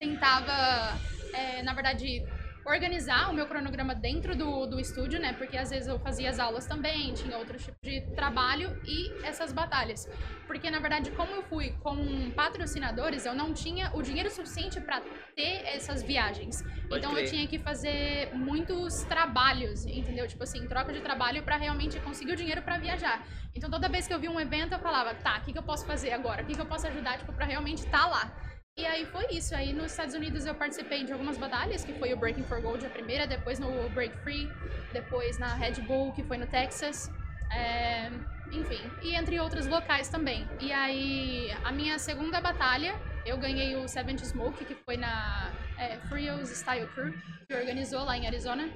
tentava, 0.00 0.98
é, 1.34 1.62
na 1.62 1.74
verdade, 1.74 2.22
organizar 2.68 3.30
o 3.30 3.32
meu 3.32 3.46
cronograma 3.46 3.94
dentro 3.94 4.36
do, 4.36 4.66
do 4.66 4.78
estúdio, 4.78 5.18
né? 5.18 5.32
Porque 5.32 5.56
às 5.56 5.70
vezes 5.70 5.88
eu 5.88 5.98
fazia 5.98 6.28
as 6.28 6.38
aulas 6.38 6.66
também, 6.66 7.14
tinha 7.14 7.36
outros 7.38 7.64
tipos 7.64 7.80
de 7.82 8.02
trabalho 8.14 8.78
e 8.84 9.10
essas 9.24 9.52
batalhas. 9.52 10.06
Porque 10.46 10.70
na 10.70 10.78
verdade, 10.78 11.10
como 11.12 11.32
eu 11.32 11.42
fui 11.42 11.70
com 11.82 12.30
patrocinadores, 12.32 13.24
eu 13.24 13.34
não 13.34 13.54
tinha 13.54 13.90
o 13.94 14.02
dinheiro 14.02 14.30
suficiente 14.30 14.80
para 14.80 15.00
ter 15.34 15.64
essas 15.66 16.02
viagens. 16.02 16.62
Pode 16.62 16.98
então 16.98 17.12
crer. 17.12 17.24
eu 17.24 17.30
tinha 17.30 17.46
que 17.46 17.58
fazer 17.58 18.34
muitos 18.34 19.02
trabalhos, 19.04 19.86
entendeu? 19.86 20.28
Tipo 20.28 20.42
assim, 20.42 20.66
troca 20.66 20.92
de 20.92 21.00
trabalho 21.00 21.42
para 21.42 21.56
realmente 21.56 21.98
conseguir 22.00 22.32
o 22.32 22.36
dinheiro 22.36 22.62
para 22.62 22.78
viajar. 22.78 23.26
Então 23.54 23.70
toda 23.70 23.88
vez 23.88 24.06
que 24.06 24.12
eu 24.12 24.20
via 24.20 24.30
um 24.30 24.38
evento, 24.38 24.74
eu 24.74 24.78
falava, 24.78 25.14
tá, 25.14 25.38
o 25.38 25.40
que, 25.42 25.52
que 25.52 25.58
eu 25.58 25.62
posso 25.62 25.86
fazer 25.86 26.12
agora? 26.12 26.42
O 26.42 26.46
que, 26.46 26.54
que 26.54 26.60
eu 26.60 26.66
posso 26.66 26.86
ajudar, 26.86 27.18
tipo, 27.18 27.32
para 27.32 27.46
realmente 27.46 27.78
estar 27.78 28.06
lá? 28.06 28.30
E 28.78 28.86
aí 28.86 29.04
foi 29.06 29.26
isso. 29.32 29.56
Aí 29.56 29.72
nos 29.72 29.90
Estados 29.90 30.14
Unidos 30.14 30.46
eu 30.46 30.54
participei 30.54 31.02
de 31.02 31.12
algumas 31.12 31.36
batalhas, 31.36 31.84
que 31.84 31.92
foi 31.94 32.12
o 32.14 32.16
Breaking 32.16 32.44
for 32.44 32.62
Gold 32.62 32.86
a 32.86 32.88
primeira, 32.88 33.26
depois 33.26 33.58
no 33.58 33.90
Break 33.90 34.16
Free, 34.18 34.48
depois 34.92 35.36
na 35.36 35.52
Red 35.54 35.80
Bull, 35.82 36.12
que 36.12 36.22
foi 36.22 36.38
no 36.38 36.46
Texas. 36.46 37.10
É, 37.52 38.08
enfim, 38.52 38.80
e 39.02 39.16
entre 39.16 39.40
outros 39.40 39.66
locais 39.66 40.08
também. 40.08 40.46
E 40.60 40.72
aí, 40.72 41.50
a 41.64 41.72
minha 41.72 41.98
segunda 41.98 42.40
batalha, 42.40 42.94
eu 43.26 43.36
ganhei 43.36 43.74
o 43.74 43.88
Seventh 43.88 44.24
Smoke, 44.24 44.64
que 44.64 44.76
foi 44.76 44.96
na 44.96 45.50
é, 45.76 45.96
Frios 46.08 46.48
Style 46.50 46.86
Crew, 46.94 47.12
que 47.48 47.54
organizou 47.54 48.04
lá 48.04 48.16
em 48.16 48.28
Arizona. 48.28 48.68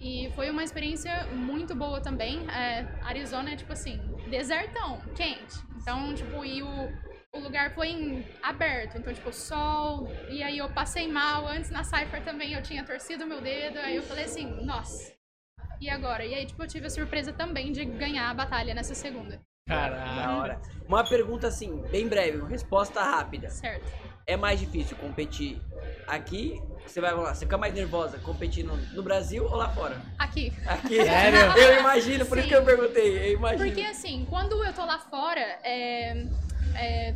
E 0.00 0.30
foi 0.36 0.50
uma 0.50 0.62
experiência 0.62 1.24
muito 1.32 1.74
boa 1.74 2.00
também. 2.00 2.48
É, 2.48 2.86
Arizona 3.02 3.50
é 3.50 3.56
tipo 3.56 3.72
assim, 3.72 4.00
desertão, 4.30 5.00
quente. 5.16 5.58
Então, 5.76 6.14
tipo, 6.14 6.44
e 6.44 6.62
o, 6.62 6.92
o 7.38 7.42
lugar 7.42 7.72
foi 7.74 7.88
em- 7.88 8.26
aberto, 8.42 8.98
então, 8.98 9.12
tipo, 9.12 9.32
sol. 9.32 10.10
E 10.28 10.42
aí 10.42 10.58
eu 10.58 10.68
passei 10.70 11.08
mal. 11.08 11.46
Antes 11.46 11.70
na 11.70 11.84
Cypher 11.84 12.22
também 12.22 12.52
eu 12.52 12.62
tinha 12.62 12.84
torcido 12.84 13.24
o 13.24 13.26
meu 13.26 13.40
dedo. 13.40 13.78
Aí 13.78 13.96
eu 13.96 14.02
falei 14.02 14.24
assim, 14.24 14.46
nossa. 14.64 15.12
E 15.80 15.88
agora? 15.88 16.24
E 16.24 16.34
aí, 16.34 16.44
tipo, 16.44 16.62
eu 16.62 16.66
tive 16.68 16.86
a 16.86 16.90
surpresa 16.90 17.32
também 17.32 17.70
de 17.72 17.84
ganhar 17.84 18.28
a 18.30 18.34
batalha 18.34 18.74
nessa 18.74 18.94
segunda. 18.94 19.40
Da 19.66 19.74
Caralho. 19.76 20.38
hora. 20.40 20.60
Uma 20.86 21.04
pergunta 21.04 21.46
assim, 21.46 21.82
bem 21.90 22.08
breve, 22.08 22.38
uma 22.38 22.48
resposta 22.48 23.00
rápida. 23.02 23.48
Certo. 23.50 23.86
É 24.26 24.36
mais 24.36 24.58
difícil 24.60 24.96
competir 24.96 25.60
aqui? 26.06 26.60
Você 26.86 27.00
vai 27.00 27.14
lá, 27.14 27.34
você 27.34 27.44
fica 27.44 27.56
mais 27.56 27.72
nervosa 27.74 28.18
competindo 28.18 28.74
no 28.94 29.02
Brasil 29.02 29.44
ou 29.44 29.54
lá 29.54 29.68
fora? 29.70 30.00
Aqui. 30.18 30.52
Aqui. 30.66 30.96
Sério? 31.04 31.38
Eu 31.56 31.80
imagino, 31.80 32.26
por 32.26 32.38
isso 32.38 32.46
Sim. 32.48 32.54
que 32.54 32.56
eu 32.58 32.64
perguntei. 32.64 33.28
Eu 33.28 33.32
imagino. 33.38 33.64
Porque 33.66 33.82
assim, 33.82 34.26
quando 34.28 34.62
eu 34.64 34.72
tô 34.72 34.84
lá 34.84 34.98
fora, 34.98 35.40
é, 35.62 36.26
é, 36.74 37.14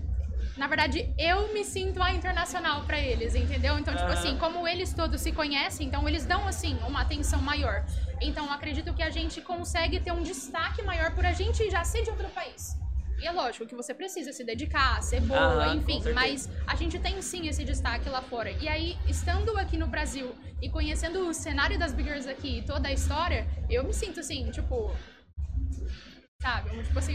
na 0.56 0.66
verdade, 0.66 1.08
eu 1.18 1.52
me 1.52 1.64
sinto 1.64 2.02
a 2.02 2.12
internacional 2.12 2.84
pra 2.84 2.98
eles, 2.98 3.34
entendeu? 3.34 3.78
Então, 3.78 3.94
tipo 3.94 4.06
Aham. 4.06 4.18
assim, 4.18 4.36
como 4.38 4.68
eles 4.68 4.92
todos 4.92 5.20
se 5.20 5.32
conhecem, 5.32 5.86
então 5.86 6.06
eles 6.08 6.26
dão, 6.26 6.46
assim, 6.46 6.78
uma 6.86 7.00
atenção 7.00 7.40
maior. 7.40 7.84
Então, 8.20 8.46
eu 8.46 8.52
acredito 8.52 8.92
que 8.92 9.02
a 9.02 9.10
gente 9.10 9.40
consegue 9.40 9.98
ter 10.00 10.12
um 10.12 10.22
destaque 10.22 10.82
maior 10.82 11.14
por 11.14 11.24
a 11.24 11.32
gente 11.32 11.70
já 11.70 11.82
ser 11.84 12.02
de 12.02 12.10
outro 12.10 12.28
país. 12.30 12.76
E 13.18 13.26
é 13.26 13.30
lógico 13.30 13.66
que 13.66 13.74
você 13.74 13.94
precisa 13.94 14.32
se 14.32 14.42
dedicar, 14.42 15.00
ser 15.00 15.20
boa, 15.20 15.68
enfim, 15.76 16.02
mas 16.12 16.50
a 16.66 16.74
gente 16.74 16.98
tem 16.98 17.22
sim 17.22 17.46
esse 17.46 17.64
destaque 17.64 18.08
lá 18.08 18.20
fora. 18.20 18.50
E 18.50 18.68
aí, 18.68 18.98
estando 19.06 19.56
aqui 19.58 19.76
no 19.78 19.86
Brasil 19.86 20.34
e 20.60 20.68
conhecendo 20.68 21.28
o 21.28 21.32
cenário 21.32 21.78
das 21.78 21.92
Big 21.92 22.08
Girls 22.08 22.28
aqui 22.28 22.58
e 22.58 22.62
toda 22.62 22.88
a 22.88 22.92
história, 22.92 23.46
eu 23.70 23.84
me 23.84 23.94
sinto 23.94 24.18
assim, 24.18 24.50
tipo. 24.50 24.90
Sabe? 26.42 26.82
Tipo 26.82 26.98
assim. 26.98 27.14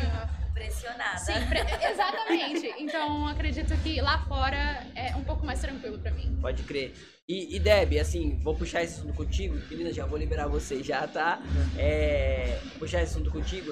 Pressionada. 0.53 1.19
Sim, 1.19 1.33
pre- 1.47 1.59
exatamente. 1.91 2.73
Então 2.79 3.27
acredito 3.27 3.77
que 3.83 4.01
lá 4.01 4.25
fora 4.25 4.83
é 4.95 5.15
um 5.15 5.23
pouco 5.23 5.45
mais 5.45 5.59
tranquilo 5.59 5.99
pra 5.99 6.09
mim. 6.11 6.35
Pode 6.41 6.63
crer. 6.63 6.93
E, 7.29 7.55
e 7.55 7.59
Deb, 7.59 7.99
assim, 7.99 8.39
vou 8.41 8.55
puxar 8.55 8.81
esse 8.83 8.95
assunto 8.99 9.13
contigo. 9.13 9.55
Menina, 9.69 9.93
já 9.93 10.05
vou 10.07 10.17
liberar 10.17 10.47
você 10.47 10.81
já, 10.81 11.05
tá? 11.07 11.39
É, 11.77 12.59
puxar 12.79 13.03
esse 13.03 13.11
assunto 13.13 13.29
contigo. 13.29 13.71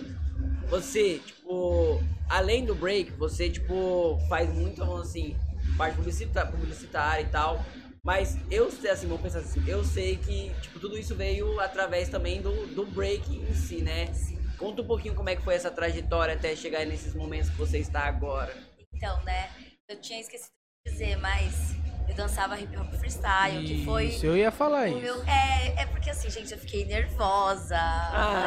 Você, 0.70 1.20
tipo, 1.26 2.04
além 2.30 2.66
do 2.66 2.76
break, 2.76 3.12
você, 3.14 3.50
tipo, 3.50 4.20
faz 4.30 4.48
muito, 4.54 4.84
assim, 4.98 5.36
parte 5.78 5.96
publicita- 5.96 6.46
publicitária 6.46 7.24
e 7.24 7.28
tal. 7.30 7.66
Mas 8.04 8.38
eu 8.52 8.70
sei, 8.70 8.92
assim, 8.92 9.08
vamos 9.08 9.24
pensar 9.24 9.40
assim, 9.40 9.64
eu 9.66 9.84
sei 9.84 10.18
que, 10.18 10.52
tipo, 10.62 10.80
tudo 10.80 10.96
isso 10.98 11.16
veio 11.16 11.60
através 11.60 12.10
também 12.10 12.42
do, 12.42 12.68
do 12.76 12.86
break 12.86 13.36
em 13.36 13.54
si, 13.56 13.78
né? 13.82 14.06
Conta 14.58 14.82
um 14.82 14.88
pouquinho 14.88 15.16
como 15.16 15.30
é 15.30 15.36
que 15.36 15.42
foi 15.42 15.56
essa 15.56 15.72
trajetória 15.72 16.34
até 16.34 16.56
chegar 16.56 16.86
nesses 16.86 17.14
momentos 17.14 17.50
que 17.50 17.58
você 17.58 17.80
está 17.80 18.02
agora. 18.02 18.56
Então, 18.94 19.24
né? 19.24 19.50
Eu 19.88 20.00
tinha 20.02 20.20
esquecido 20.20 20.52
de 20.86 20.92
dizer, 20.92 21.18
mas 21.18 21.76
eu 22.08 22.16
dançava 22.16 22.60
hip 22.60 22.76
hop 22.78 22.94
freestyle, 22.94 23.66
que 23.66 23.84
foi. 23.84 24.06
Isso, 24.06 24.26
eu 24.26 24.38
ia 24.38 24.52
falar 24.52 24.88
isso. 24.88 25.00
meu. 25.00 25.24
É, 25.24 25.82
é 25.82 25.86
porque 25.88 26.10
assim, 26.10 26.30
gente, 26.30 26.52
eu 26.52 26.58
fiquei 26.58 26.86
nervosa. 26.86 27.78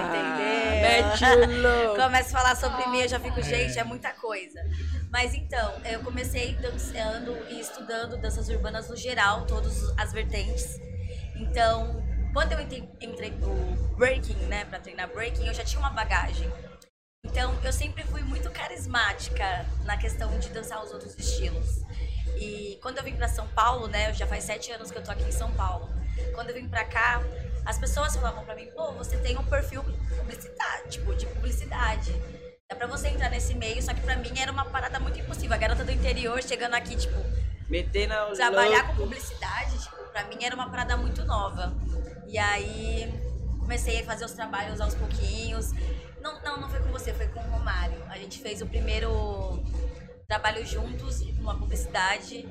entendeu? 0.09 0.59
mete 0.81 1.25
o 1.25 1.63
louco. 1.63 1.97
Começa 2.03 2.29
a 2.37 2.41
falar 2.41 2.57
sobre 2.57 2.87
mim, 2.89 3.01
eu 3.01 3.09
já 3.09 3.21
fico, 3.21 3.43
gente, 3.43 3.79
é 3.79 3.85
muita 3.85 4.13
coisa. 4.13 4.61
Mas 5.11 5.35
então, 5.35 5.75
eu 5.85 6.01
comecei 6.01 6.55
dançando 6.55 7.37
e 7.51 7.61
estudando 7.61 8.17
danças 8.17 8.49
urbanas 8.49 8.89
no 8.89 8.97
geral, 8.97 9.47
todas 9.47 9.93
as 9.99 10.13
vertentes. 10.13 10.79
Então, 11.37 12.03
quando 12.33 12.53
eu 12.53 12.61
entrei, 12.61 12.89
entrei 13.01 13.31
pro 13.33 13.55
breaking, 13.97 14.37
né, 14.47 14.65
pra 14.65 14.79
treinar 14.79 15.09
breaking, 15.09 15.47
eu 15.47 15.55
já 15.55 15.65
tinha 15.65 15.79
uma 15.81 15.91
bagagem. 15.91 16.51
Então, 17.25 17.55
eu 17.65 17.73
sempre 17.73 18.05
fui 18.05 18.23
muito 18.23 18.51
carismática 18.51 19.67
na 19.85 19.97
questão 19.97 20.39
de 20.39 20.49
dançar 20.51 20.83
os 20.83 20.93
outros 20.93 21.19
estilos. 21.19 21.83
E 22.41 22.79
quando 22.81 22.99
eu 22.99 23.05
vim 23.05 23.17
pra 23.17 23.29
São 23.29 23.47
Paulo, 23.49 23.89
né, 23.89 24.13
já 24.15 24.27
faz 24.27 24.45
sete 24.45 24.71
anos 24.71 24.91
que 24.91 24.99
eu 24.99 25.03
tô 25.03 25.11
aqui 25.11 25.25
em 25.25 25.33
São 25.33 25.51
Paulo. 25.53 25.89
Quando 26.35 26.51
eu 26.51 26.55
vim 26.55 26.69
pra 26.69 26.85
cá, 26.85 27.21
as 27.65 27.79
pessoas 27.79 28.15
falavam 28.15 28.45
pra 28.45 28.55
mim, 28.55 28.67
pô, 28.75 28.93
você 28.93 29.17
tem 29.19 29.37
um 29.37 29.45
perfil 29.45 29.83
publicitário, 30.17 30.89
tipo, 30.89 31.15
de 31.15 31.27
publicidade. 31.27 32.13
Dá 32.71 32.77
pra 32.77 32.87
você 32.87 33.09
entrar 33.09 33.31
nesse 33.31 33.55
meio, 33.55 33.83
só 33.83 33.93
que 33.93 34.01
pra 34.01 34.17
mim 34.17 34.39
era 34.39 34.53
uma 34.53 34.65
parada 34.65 35.01
muito 35.01 35.19
impossível. 35.19 35.55
A 35.55 35.59
garota 35.59 35.85
do 35.85 35.91
interior 35.91 36.43
chegando 36.43 36.75
aqui, 36.75 36.97
tipo, 36.97 37.17
Meter 37.69 38.09
na 38.09 38.27
trabalhar 38.27 38.87
com 38.87 38.97
publicidade, 38.97 39.79
tipo, 39.79 39.97
pra 40.13 40.25
mim 40.25 40.43
era 40.43 40.55
uma 40.55 40.71
parada 40.71 40.97
muito 40.97 41.25
nova. 41.25 41.73
E 42.29 42.37
aí 42.37 43.11
comecei 43.59 44.03
a 44.03 44.05
fazer 44.05 44.27
os 44.27 44.33
trabalhos 44.33 44.81
aos 44.81 44.95
pouquinhos. 44.95 45.73
Não, 46.21 46.43
não, 46.43 46.61
não 46.61 46.69
foi 46.69 46.81
com 46.81 46.91
você, 46.91 47.15
foi 47.15 47.27
com 47.29 47.41
o 47.41 47.51
Romário. 47.51 48.03
A 48.11 48.19
gente 48.19 48.39
fez 48.41 48.61
o 48.61 48.67
primeiro 48.67 49.65
trabalho 50.29 50.65
juntos, 50.67 51.23
uma 51.39 51.59
publicidade. 51.59 52.47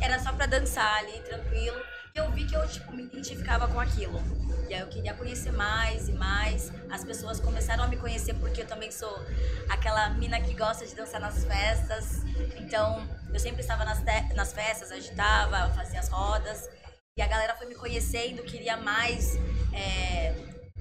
Era 0.00 0.20
só 0.20 0.32
pra 0.32 0.46
dançar 0.46 0.98
ali, 0.98 1.18
tranquilo. 1.22 1.76
E 2.14 2.18
eu 2.18 2.30
vi 2.30 2.46
que 2.46 2.54
eu, 2.54 2.66
tipo, 2.68 2.92
me 2.92 3.02
identificava 3.02 3.66
com 3.66 3.80
aquilo. 3.80 4.20
E 4.68 4.74
aí 4.74 4.80
eu 4.80 4.86
queria 4.86 5.12
conhecer 5.14 5.50
mais 5.50 6.08
e 6.08 6.12
mais. 6.12 6.70
As 6.88 7.04
pessoas 7.04 7.40
começaram 7.40 7.82
a 7.82 7.88
me 7.88 7.96
conhecer 7.96 8.34
porque 8.34 8.62
eu 8.62 8.66
também 8.66 8.92
sou 8.92 9.20
aquela 9.68 10.10
mina 10.10 10.40
que 10.40 10.54
gosta 10.54 10.86
de 10.86 10.94
dançar 10.94 11.20
nas 11.20 11.44
festas. 11.44 12.22
Então, 12.56 13.04
eu 13.34 13.40
sempre 13.40 13.62
estava 13.62 13.84
nas, 13.84 14.00
nas 14.34 14.52
festas, 14.52 14.92
agitava, 14.92 15.72
fazia 15.74 15.98
as 15.98 16.08
rodas. 16.08 16.70
E 17.18 17.22
a 17.22 17.26
galera 17.26 17.56
foi 17.56 17.66
me 17.66 17.74
conhecendo, 17.74 18.44
queria 18.44 18.76
mais 18.76 19.36
é, 19.72 20.32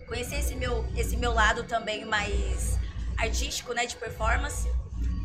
conhecer 0.08 0.36
esse 0.36 0.54
meu, 0.54 0.88
esse 0.95 1.17
meu 1.17 1.34
lado 1.34 1.63
também 1.63 2.06
mais 2.06 2.78
artístico, 3.17 3.73
né, 3.73 3.88
de 3.88 3.95
performance. 3.95 4.71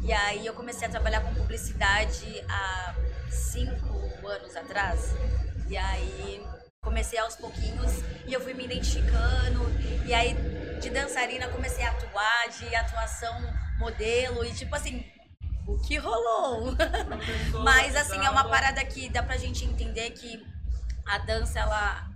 E 0.02 0.10
aí 0.10 0.46
eu 0.46 0.54
comecei 0.54 0.88
a 0.88 0.90
trabalhar 0.90 1.20
com 1.20 1.34
publicidade 1.34 2.42
há 2.48 2.94
cinco 3.30 4.26
anos 4.26 4.56
atrás. 4.56 5.10
E 5.68 5.76
aí 5.76 6.42
comecei 6.80 7.18
aos 7.18 7.36
pouquinhos 7.36 7.92
e 8.26 8.32
eu 8.32 8.40
fui 8.40 8.54
me 8.54 8.64
identificando. 8.64 9.60
E 10.06 10.14
aí 10.14 10.34
de 10.80 10.88
dançarina 10.88 11.46
comecei 11.48 11.84
a 11.84 11.90
atuar, 11.90 12.48
de 12.58 12.74
atuação 12.74 13.38
modelo 13.78 14.46
e 14.46 14.54
tipo 14.54 14.74
assim, 14.74 15.04
o 15.66 15.78
que 15.78 15.98
rolou? 15.98 16.74
Mas 17.62 17.94
assim, 17.96 18.24
é 18.24 18.30
uma 18.30 18.44
parada 18.44 18.82
que 18.82 19.10
dá 19.10 19.22
pra 19.22 19.36
gente 19.36 19.66
entender 19.66 20.08
que 20.12 20.42
a 21.06 21.18
dança 21.18 21.60
ela 21.60 22.08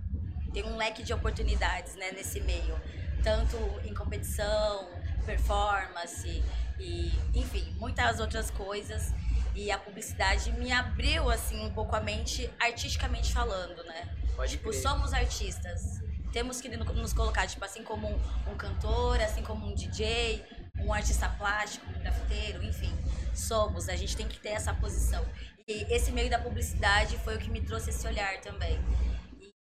tem 0.53 0.63
um 0.63 0.77
leque 0.77 1.03
de 1.03 1.13
oportunidades, 1.13 1.95
né, 1.95 2.11
nesse 2.11 2.39
meio, 2.41 2.79
tanto 3.23 3.57
em 3.85 3.93
competição, 3.93 4.87
performance 5.25 6.43
e, 6.79 7.11
enfim, 7.33 7.75
muitas 7.77 8.19
outras 8.19 8.49
coisas. 8.49 9.13
E 9.53 9.71
a 9.71 9.77
publicidade 9.77 10.51
me 10.51 10.71
abriu 10.71 11.29
assim 11.29 11.65
um 11.65 11.71
pouco 11.71 11.95
a 11.95 11.99
mente 11.99 12.49
artisticamente 12.59 13.33
falando, 13.33 13.83
né? 13.83 14.07
Pode 14.35 14.51
tipo, 14.51 14.69
crer. 14.69 14.81
somos 14.81 15.13
artistas. 15.13 15.99
Temos 16.31 16.61
que 16.61 16.69
nos 16.69 17.13
colocar, 17.13 17.47
tipo, 17.47 17.65
assim 17.65 17.83
como 17.83 18.07
um, 18.07 18.51
um 18.51 18.55
cantor, 18.55 19.19
assim 19.19 19.41
como 19.41 19.65
um 19.65 19.73
DJ, 19.73 20.43
um 20.79 20.93
artista 20.93 21.27
plástico, 21.29 21.85
um 21.89 21.99
grafiteiro, 21.99 22.63
enfim. 22.63 22.93
Somos, 23.33 23.87
a 23.89 23.95
gente 23.95 24.15
tem 24.15 24.27
que 24.27 24.39
ter 24.39 24.49
essa 24.49 24.73
posição. 24.73 25.23
E 25.67 25.83
esse 25.93 26.11
meio 26.11 26.29
da 26.29 26.39
publicidade 26.39 27.17
foi 27.19 27.35
o 27.35 27.39
que 27.39 27.49
me 27.49 27.61
trouxe 27.61 27.89
esse 27.89 28.07
olhar 28.07 28.39
também. 28.41 28.79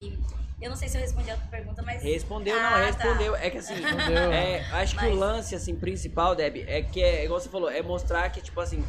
E, 0.02 0.18
Eu 0.62 0.70
não 0.70 0.78
sei 0.78 0.88
se 0.88 0.98
eu 0.98 1.02
respondi 1.02 1.30
a 1.30 1.38
pergunta, 1.38 1.82
mas. 1.84 2.02
Respondeu, 2.02 2.58
Ah, 2.58 2.62
não, 2.64 2.70
tá. 2.72 2.86
respondeu. 2.86 3.36
É 3.36 3.50
que 3.50 3.58
assim, 3.58 3.74
é, 4.34 4.62
acho 4.72 4.96
que 4.98 5.06
o 5.06 5.10
Mas- 5.10 5.20
lance 5.20 5.56
assim 5.56 5.76
principal, 5.76 6.34
Deb, 6.34 6.64
é 6.68 6.82
que 6.82 7.02
é 7.04 7.26
igual 7.26 7.40
você 7.42 7.50
falou, 7.50 7.70
é 7.70 7.82
mostrar 7.82 8.30
que 8.30 8.42
tipo 8.42 8.60
assim, 8.62 8.84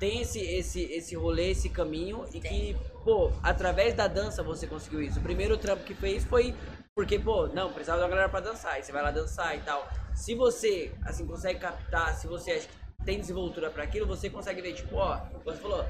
tem 0.00 0.22
esse 0.22 0.40
esse 0.40 0.82
esse 0.82 1.14
rolê, 1.14 1.52
esse 1.52 1.68
caminho 1.68 2.24
e 2.34 2.40
que, 2.40 2.76
pô, 3.04 3.32
através 3.44 3.94
da 3.94 4.08
dança 4.08 4.42
você 4.42 4.66
conseguiu 4.66 5.00
isso. 5.02 5.20
O 5.20 5.22
primeiro 5.22 5.56
trampo 5.56 5.84
que 5.84 5.94
fez 5.94 6.24
foi 6.24 6.52
porque, 6.94 7.18
pô, 7.18 7.48
não, 7.48 7.72
precisava 7.72 8.00
da 8.00 8.08
galera 8.08 8.28
pra 8.28 8.40
dançar, 8.40 8.78
e 8.78 8.84
você 8.84 8.92
vai 8.92 9.02
lá 9.02 9.10
dançar 9.10 9.56
e 9.56 9.60
tal. 9.60 9.88
Se 10.14 10.34
você, 10.34 10.94
assim, 11.04 11.26
consegue 11.26 11.58
captar, 11.58 12.14
se 12.14 12.26
você 12.28 12.52
acha 12.52 12.68
que 12.68 13.04
tem 13.04 13.18
desenvoltura 13.18 13.68
pra 13.70 13.82
aquilo, 13.82 14.06
você 14.06 14.30
consegue 14.30 14.62
ver, 14.62 14.74
tipo, 14.74 14.94
ó, 14.96 15.18
você 15.44 15.58
falou, 15.58 15.84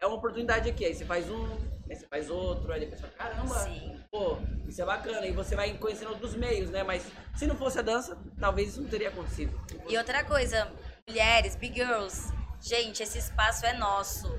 é 0.00 0.06
uma 0.06 0.16
oportunidade 0.16 0.70
aqui, 0.70 0.84
aí 0.84 0.94
você 0.94 1.04
faz 1.04 1.28
um, 1.28 1.44
aí 1.90 1.96
você 1.96 2.06
faz 2.06 2.30
outro, 2.30 2.72
aí 2.72 2.80
depois 2.80 3.00
você 3.00 3.06
fala, 3.08 3.30
caramba, 3.30 3.54
Sim. 3.64 4.00
pô, 4.12 4.38
isso 4.68 4.80
é 4.80 4.84
bacana. 4.84 5.26
E 5.26 5.32
você 5.32 5.56
vai 5.56 5.76
conhecendo 5.76 6.10
outros 6.10 6.36
meios, 6.36 6.70
né? 6.70 6.84
Mas 6.84 7.04
se 7.34 7.46
não 7.48 7.56
fosse 7.56 7.80
a 7.80 7.82
dança, 7.82 8.16
talvez 8.38 8.68
isso 8.70 8.80
não 8.82 8.88
teria 8.88 9.08
acontecido. 9.08 9.60
E 9.88 9.98
outra 9.98 10.22
coisa, 10.24 10.70
mulheres, 11.08 11.56
big 11.56 11.74
girls, 11.74 12.32
gente, 12.60 13.02
esse 13.02 13.18
espaço 13.18 13.66
é 13.66 13.72
nosso. 13.72 14.32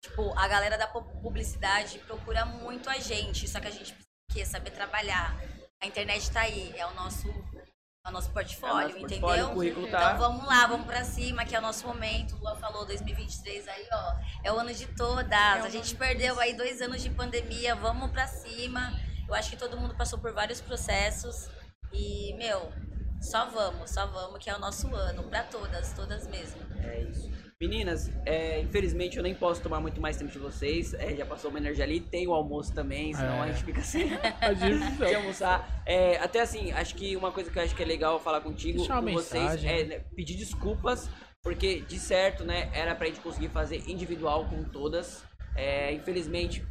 Tipo, 0.00 0.32
a 0.38 0.46
galera 0.46 0.78
da 0.78 0.86
pu- 0.86 1.02
publicidade 1.20 1.98
procura 2.06 2.44
muito 2.44 2.88
a 2.88 2.98
gente, 2.98 3.48
só 3.48 3.58
que 3.58 3.66
a 3.66 3.70
gente 3.70 3.92
precisa 3.92 4.07
saber 4.46 4.70
trabalhar. 4.70 5.34
A 5.80 5.86
internet 5.86 6.30
tá 6.30 6.40
aí, 6.40 6.72
é 6.76 6.84
o 6.86 6.94
nosso, 6.94 7.28
é 7.28 8.08
o 8.08 8.10
nosso 8.12 8.30
portfólio, 8.30 8.74
É 8.74 8.84
o 8.84 8.88
nosso 8.88 8.98
entendeu? 8.98 9.20
portfólio, 9.20 9.54
currículo 9.54 9.88
tá- 9.90 10.12
Então 10.14 10.18
vamos 10.18 10.46
lá, 10.46 10.66
vamos 10.66 10.86
pra 10.86 11.04
cima, 11.04 11.44
que 11.44 11.54
é 11.54 11.58
o 11.58 11.62
nosso 11.62 11.86
momento. 11.86 12.34
O 12.36 12.38
Luan 12.40 12.56
falou 12.56 12.84
2023 12.84 13.68
aí, 13.68 13.86
ó. 13.92 14.14
É 14.44 14.52
o 14.52 14.58
ano 14.58 14.72
de 14.74 14.86
todas. 14.88 15.32
a 15.64 15.68
gente 15.68 15.94
perdeu 15.94 16.38
aí 16.40 16.54
dois 16.54 16.80
anos 16.82 17.02
de 17.02 17.10
pandemia, 17.10 17.74
vamos 17.74 18.10
pra 18.10 18.26
cima. 18.26 18.92
Eu 19.28 19.34
acho 19.34 19.50
que 19.50 19.56
todo 19.56 19.76
mundo 19.76 19.94
passou 19.94 20.18
por 20.18 20.32
vários 20.32 20.60
processos. 20.60 21.48
E, 21.92 22.34
meu, 22.34 22.72
só 23.20 23.46
vamos, 23.46 23.90
só 23.90 24.06
vamos, 24.06 24.38
que 24.42 24.48
é 24.50 24.54
o 24.56 24.58
nosso 24.58 24.92
ano, 24.94 25.22
pra 25.24 25.42
todas, 25.44 25.92
todas 25.92 26.26
mesmo. 26.26 26.60
É 26.82 27.00
isso. 27.02 27.30
Meninas, 27.68 28.08
é, 28.24 28.60
infelizmente 28.60 29.16
eu 29.16 29.22
nem 29.22 29.34
posso 29.34 29.60
tomar 29.60 29.80
muito 29.80 30.00
mais 30.00 30.16
tempo 30.16 30.30
de 30.30 30.38
vocês. 30.38 30.94
É, 30.94 31.16
já 31.16 31.26
passou 31.26 31.50
uma 31.50 31.58
energia 31.58 31.82
ali, 31.82 31.98
tem 31.98 32.24
o 32.28 32.32
almoço 32.32 32.72
também, 32.72 33.12
senão 33.12 33.42
É. 33.42 33.48
a 33.48 33.52
gente 33.52 33.64
fica 33.64 33.82
sem, 33.82 34.08
gente- 34.60 34.96
sem 34.96 35.14
almoçar. 35.16 35.82
É, 35.84 36.18
até 36.18 36.40
assim, 36.40 36.70
acho 36.70 36.94
que 36.94 37.16
uma 37.16 37.32
coisa 37.32 37.50
que 37.50 37.58
eu 37.58 37.62
acho 37.64 37.74
que 37.74 37.82
é 37.82 37.86
legal 37.86 38.20
falar 38.20 38.42
contigo, 38.42 38.86
com 38.86 39.02
vocês, 39.02 39.42
mensagem. 39.42 39.70
é 39.70 39.84
né, 39.84 40.00
pedir 40.14 40.36
desculpas, 40.36 41.10
porque 41.42 41.80
de 41.80 41.98
certo, 41.98 42.44
né, 42.44 42.70
era 42.72 42.94
pra 42.94 43.08
gente 43.08 43.18
conseguir 43.18 43.48
fazer 43.48 43.82
individual 43.90 44.44
com 44.48 44.62
todas. 44.62 45.24
É, 45.56 45.92
infelizmente, 45.92 46.64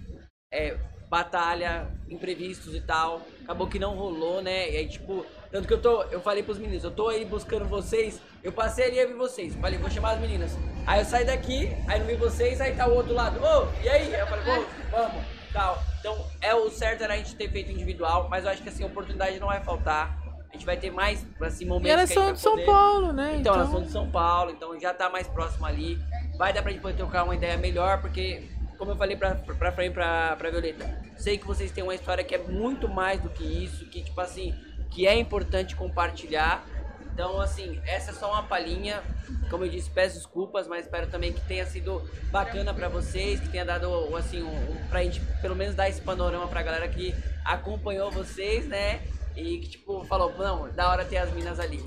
é, 0.53 0.77
batalha, 1.09 1.87
imprevistos 2.09 2.75
e 2.75 2.81
tal. 2.81 3.21
Acabou 3.43 3.67
que 3.67 3.79
não 3.79 3.95
rolou, 3.95 4.41
né? 4.41 4.69
E 4.71 4.77
aí, 4.77 4.87
tipo, 4.87 5.25
tanto 5.51 5.67
que 5.67 5.73
eu 5.73 5.81
tô, 5.81 6.03
eu 6.03 6.19
falei 6.21 6.43
pros 6.43 6.57
meninos, 6.57 6.83
eu 6.83 6.91
tô 6.91 7.07
aí 7.09 7.23
buscando 7.25 7.65
vocês, 7.65 8.21
eu 8.43 8.51
passei 8.51 8.85
ali 8.85 8.99
e 8.99 9.05
vi 9.07 9.13
vocês. 9.13 9.55
Falei, 9.55 9.79
vou 9.79 9.89
chamar 9.89 10.11
as 10.11 10.19
meninas. 10.19 10.57
Aí 10.85 10.99
eu 10.99 11.05
saí 11.05 11.25
daqui, 11.25 11.73
aí 11.87 11.99
não 11.99 12.07
vi 12.07 12.15
vocês, 12.15 12.59
aí 12.61 12.75
tá 12.75 12.87
o 12.87 12.93
outro 12.95 13.13
lado, 13.13 13.39
ô, 13.43 13.67
e 13.83 13.89
aí? 13.89 14.13
Aí 14.13 14.19
eu 14.21 14.27
falei, 14.27 14.43
ô, 14.59 14.65
vamos, 14.91 15.23
tal. 15.53 15.81
Então, 15.99 16.25
é 16.41 16.53
o 16.53 16.69
certo 16.69 17.03
era 17.03 17.13
a 17.13 17.17
gente 17.17 17.35
ter 17.35 17.49
feito 17.49 17.71
individual, 17.71 18.27
mas 18.29 18.45
eu 18.45 18.51
acho 18.51 18.61
que 18.61 18.69
assim, 18.69 18.83
a 18.83 18.87
oportunidade 18.87 19.39
não 19.39 19.47
vai 19.47 19.61
faltar. 19.63 20.17
A 20.49 20.53
gente 20.53 20.65
vai 20.65 20.77
ter 20.77 20.89
mais, 20.91 21.25
assim, 21.41 21.65
momentos 21.65 21.89
E 21.89 21.91
elas 21.91 22.09
que 22.09 22.17
a 22.17 22.21
são 22.23 22.33
de 22.33 22.39
São 22.39 22.51
poder- 22.53 22.65
Paulo, 22.65 23.11
né? 23.13 23.35
então, 23.39 23.53
elas 23.53 23.69
são 23.69 23.81
de 23.81 23.91
São 23.91 24.09
Paulo, 24.09 24.51
então 24.51 24.79
já 24.79 24.93
tá 24.93 25.09
mais 25.09 25.27
próximo 25.27 25.65
ali. 25.65 25.99
Vai 26.37 26.53
dar 26.53 26.61
pra 26.61 26.71
gente 26.71 26.81
poder 26.81 26.95
trocar 26.95 27.23
uma 27.23 27.35
ideia 27.35 27.57
melhor, 27.57 27.99
porque, 27.99 28.43
como 28.77 28.91
eu 28.91 28.95
falei 28.95 29.17
pra, 29.17 29.35
pra 29.35 29.71
Fran 29.71 29.85
e 29.85 29.89
pra, 29.89 30.35
pra 30.35 30.49
Violeta, 30.49 31.01
sei 31.17 31.37
que 31.37 31.45
vocês 31.45 31.71
têm 31.71 31.83
uma 31.83 31.95
história 31.95 32.23
que 32.23 32.35
é 32.35 32.37
muito 32.37 32.87
mais 32.87 33.19
do 33.21 33.29
que 33.29 33.43
isso, 33.43 33.85
que, 33.85 34.03
tipo 34.03 34.19
assim, 34.21 34.53
que 34.89 35.07
é 35.07 35.17
importante 35.17 35.75
compartilhar. 35.75 36.65
Então, 37.13 37.41
assim, 37.41 37.81
essa 37.85 38.11
é 38.11 38.13
só 38.13 38.31
uma 38.31 38.43
palhinha. 38.43 39.01
Como 39.49 39.65
eu 39.65 39.69
disse, 39.69 39.89
peço 39.89 40.17
desculpas, 40.17 40.67
mas 40.67 40.85
espero 40.85 41.07
também 41.07 41.33
que 41.33 41.41
tenha 41.41 41.65
sido 41.65 42.07
bacana 42.29 42.73
pra 42.73 42.87
vocês, 42.87 43.39
que 43.39 43.49
tenha 43.49 43.65
dado, 43.65 44.15
assim, 44.15 44.43
um, 44.43 44.71
um, 44.71 44.87
pra 44.87 45.03
gente 45.03 45.19
pelo 45.41 45.55
menos 45.55 45.75
dar 45.75 45.89
esse 45.89 46.01
panorama 46.01 46.47
pra 46.47 46.61
galera 46.61 46.87
que 46.87 47.15
acompanhou 47.43 48.11
vocês, 48.11 48.67
né? 48.67 49.01
E 49.35 49.57
que, 49.57 49.69
tipo, 49.69 50.03
falou, 50.05 50.31
não, 50.37 50.69
da 50.73 50.89
hora 50.89 51.03
ter 51.05 51.17
as 51.17 51.31
minas 51.33 51.59
ali. 51.59 51.83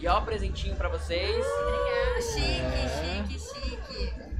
E 0.00 0.08
ó, 0.08 0.20
presentinho 0.20 0.74
pra 0.74 0.88
vocês. 0.88 1.44
Chique, 2.20 3.38
chique, 3.38 3.38
chique. 3.38 4.31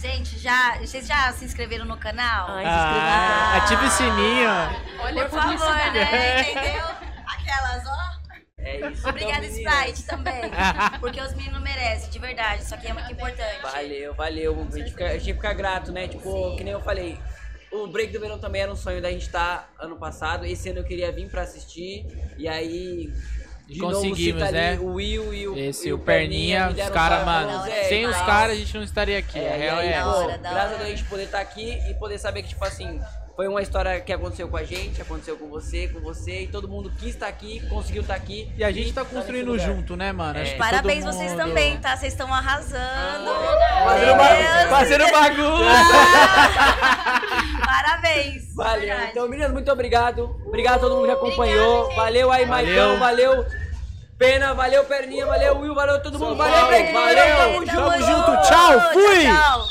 Gente, 0.00 0.38
já, 0.38 0.78
vocês 0.78 1.06
já 1.06 1.32
se 1.32 1.44
inscreveram 1.44 1.84
no 1.84 1.96
canal? 1.96 2.46
Ai, 2.50 2.64
Ah, 2.66 3.56
ative 3.56 3.84
o 3.84 3.90
sininho. 3.90 4.48
Olha 5.00 5.24
Por 5.24 5.30
favor, 5.30 5.56
publicidade. 5.58 5.98
né? 5.98 6.40
Entendeu? 6.42 6.86
Aquelas, 7.26 7.86
ó. 7.86 8.08
É 8.58 8.90
isso. 8.90 9.08
Obrigada, 9.08 9.46
então. 9.46 9.72
Sprite, 9.72 10.02
também. 10.04 10.42
Porque 11.00 11.20
os 11.20 11.34
meninos 11.34 11.60
merecem, 11.62 12.10
de 12.10 12.18
verdade. 12.18 12.62
Isso 12.62 12.74
aqui 12.74 12.86
é 12.86 12.92
muito 12.92 13.10
importante. 13.12 13.60
Valeu, 13.62 14.14
valeu. 14.14 14.68
A 14.72 14.76
gente 14.76 14.90
fica, 14.90 15.06
a 15.06 15.18
gente 15.18 15.34
fica 15.34 15.52
grato, 15.52 15.90
né? 15.90 16.06
Tipo, 16.06 16.54
que 16.56 16.62
nem 16.62 16.72
eu 16.72 16.80
falei. 16.80 17.18
O 17.72 17.86
Break 17.88 18.12
do 18.12 18.20
Verão 18.20 18.38
também 18.38 18.62
era 18.62 18.72
um 18.72 18.76
sonho 18.76 19.02
da 19.02 19.10
gente 19.10 19.22
estar 19.26 19.68
ano 19.78 19.96
passado. 19.96 20.46
Esse 20.46 20.70
ano 20.70 20.78
eu 20.78 20.84
queria 20.84 21.10
vir 21.10 21.28
pra 21.28 21.42
assistir. 21.42 22.06
E 22.38 22.46
aí. 22.48 23.12
De 23.68 23.78
Conseguimos, 23.80 24.40
novo, 24.40 24.52
né? 24.52 24.68
ali 24.70 24.78
o 24.78 24.94
Will 24.94 25.34
e 25.34 25.46
o. 25.46 25.58
Esse, 25.58 25.88
e 25.88 25.92
o 25.92 25.98
Perninha, 25.98 26.70
os 26.70 26.88
caras, 26.88 27.22
mano, 27.24 27.48
falando, 27.50 27.60
hora 27.64 27.70
"Zé, 27.70 27.84
sem 27.84 28.02
e 28.02 28.06
os 28.06 28.16
tal." 28.16 28.24
caras 28.26 28.52
a 28.52 28.54
gente 28.54 28.74
não 28.74 28.82
estaria 28.82 29.18
aqui. 29.18 29.38
É, 29.38 29.52
a 29.52 29.56
real 29.56 29.78
é 29.80 29.86
essa. 29.88 30.38
graças 30.38 30.42
hora. 30.42 30.64
a 30.64 30.66
Deus 30.68 30.80
a 30.80 30.86
gente 30.86 31.04
poder 31.04 31.24
estar 31.24 31.40
aqui 31.40 31.78
e 31.90 31.94
poder 31.94 32.18
saber 32.18 32.42
que, 32.44 32.48
tipo 32.48 32.64
assim, 32.64 32.98
foi 33.36 33.46
uma 33.46 33.60
história 33.60 34.00
que 34.00 34.10
aconteceu 34.10 34.48
com 34.48 34.56
a 34.56 34.64
gente, 34.64 35.02
aconteceu 35.02 35.36
com 35.36 35.48
você, 35.48 35.86
com 35.86 36.00
você, 36.00 36.44
e 36.44 36.48
todo 36.48 36.66
mundo 36.66 36.90
quis 36.98 37.10
estar 37.10 37.28
aqui, 37.28 37.60
conseguiu 37.68 38.00
estar 38.00 38.14
aqui. 38.14 38.50
E 38.56 38.64
a 38.64 38.72
gente 38.72 38.90
tá 38.92 39.04
construindo 39.04 39.58
junto, 39.58 39.96
né, 39.96 40.12
mano? 40.12 40.40
Acho 40.40 40.48
É. 40.50 40.52
que 40.54 40.58
Parabéns 40.58 41.04
todo 41.04 41.12
vocês 41.14 41.30
mundo- 41.32 41.40
também, 41.46 41.76
tá? 41.76 41.94
Vocês 41.94 42.14
estão 42.14 42.32
arrasando. 42.32 42.78
Fazendo, 43.84 44.06
Meu 44.06 44.16
ba- 44.16 44.34
Deus. 44.34 44.70
fazendo 44.70 45.04
bagunça. 45.12 45.74
Parabéns. 47.68 48.54
Valeu. 48.54 48.80
Verdade. 48.80 49.10
Então, 49.10 49.28
meninas, 49.28 49.52
muito 49.52 49.70
obrigado. 49.70 50.34
Obrigado 50.46 50.76
a 50.76 50.78
todo 50.78 50.96
mundo 50.96 51.04
que 51.04 51.12
acompanhou. 51.12 51.82
Obrigada, 51.82 52.02
valeu 52.02 52.32
aí, 52.32 52.46
Maicão. 52.46 52.72
Então, 52.72 52.98
valeu. 52.98 53.46
Pena, 54.16 54.54
valeu, 54.54 54.84
Perninha. 54.84 55.26
Valeu, 55.26 55.58
Will. 55.58 55.74
Valeu 55.74 56.02
todo 56.02 56.18
mundo. 56.18 56.34
Valeu, 56.36 56.66
Brent. 56.66 56.92
Valeu. 56.94 57.36
Tamo, 57.36 57.66
tamo 57.66 57.92
junto. 57.92 58.06
junto. 58.06 58.42
Tchau. 58.48 58.80
Fui. 58.92 59.22
Tchau, 59.22 59.34
tchau. 59.34 59.68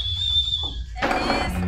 É 1.02 1.48
isso. 1.48 1.67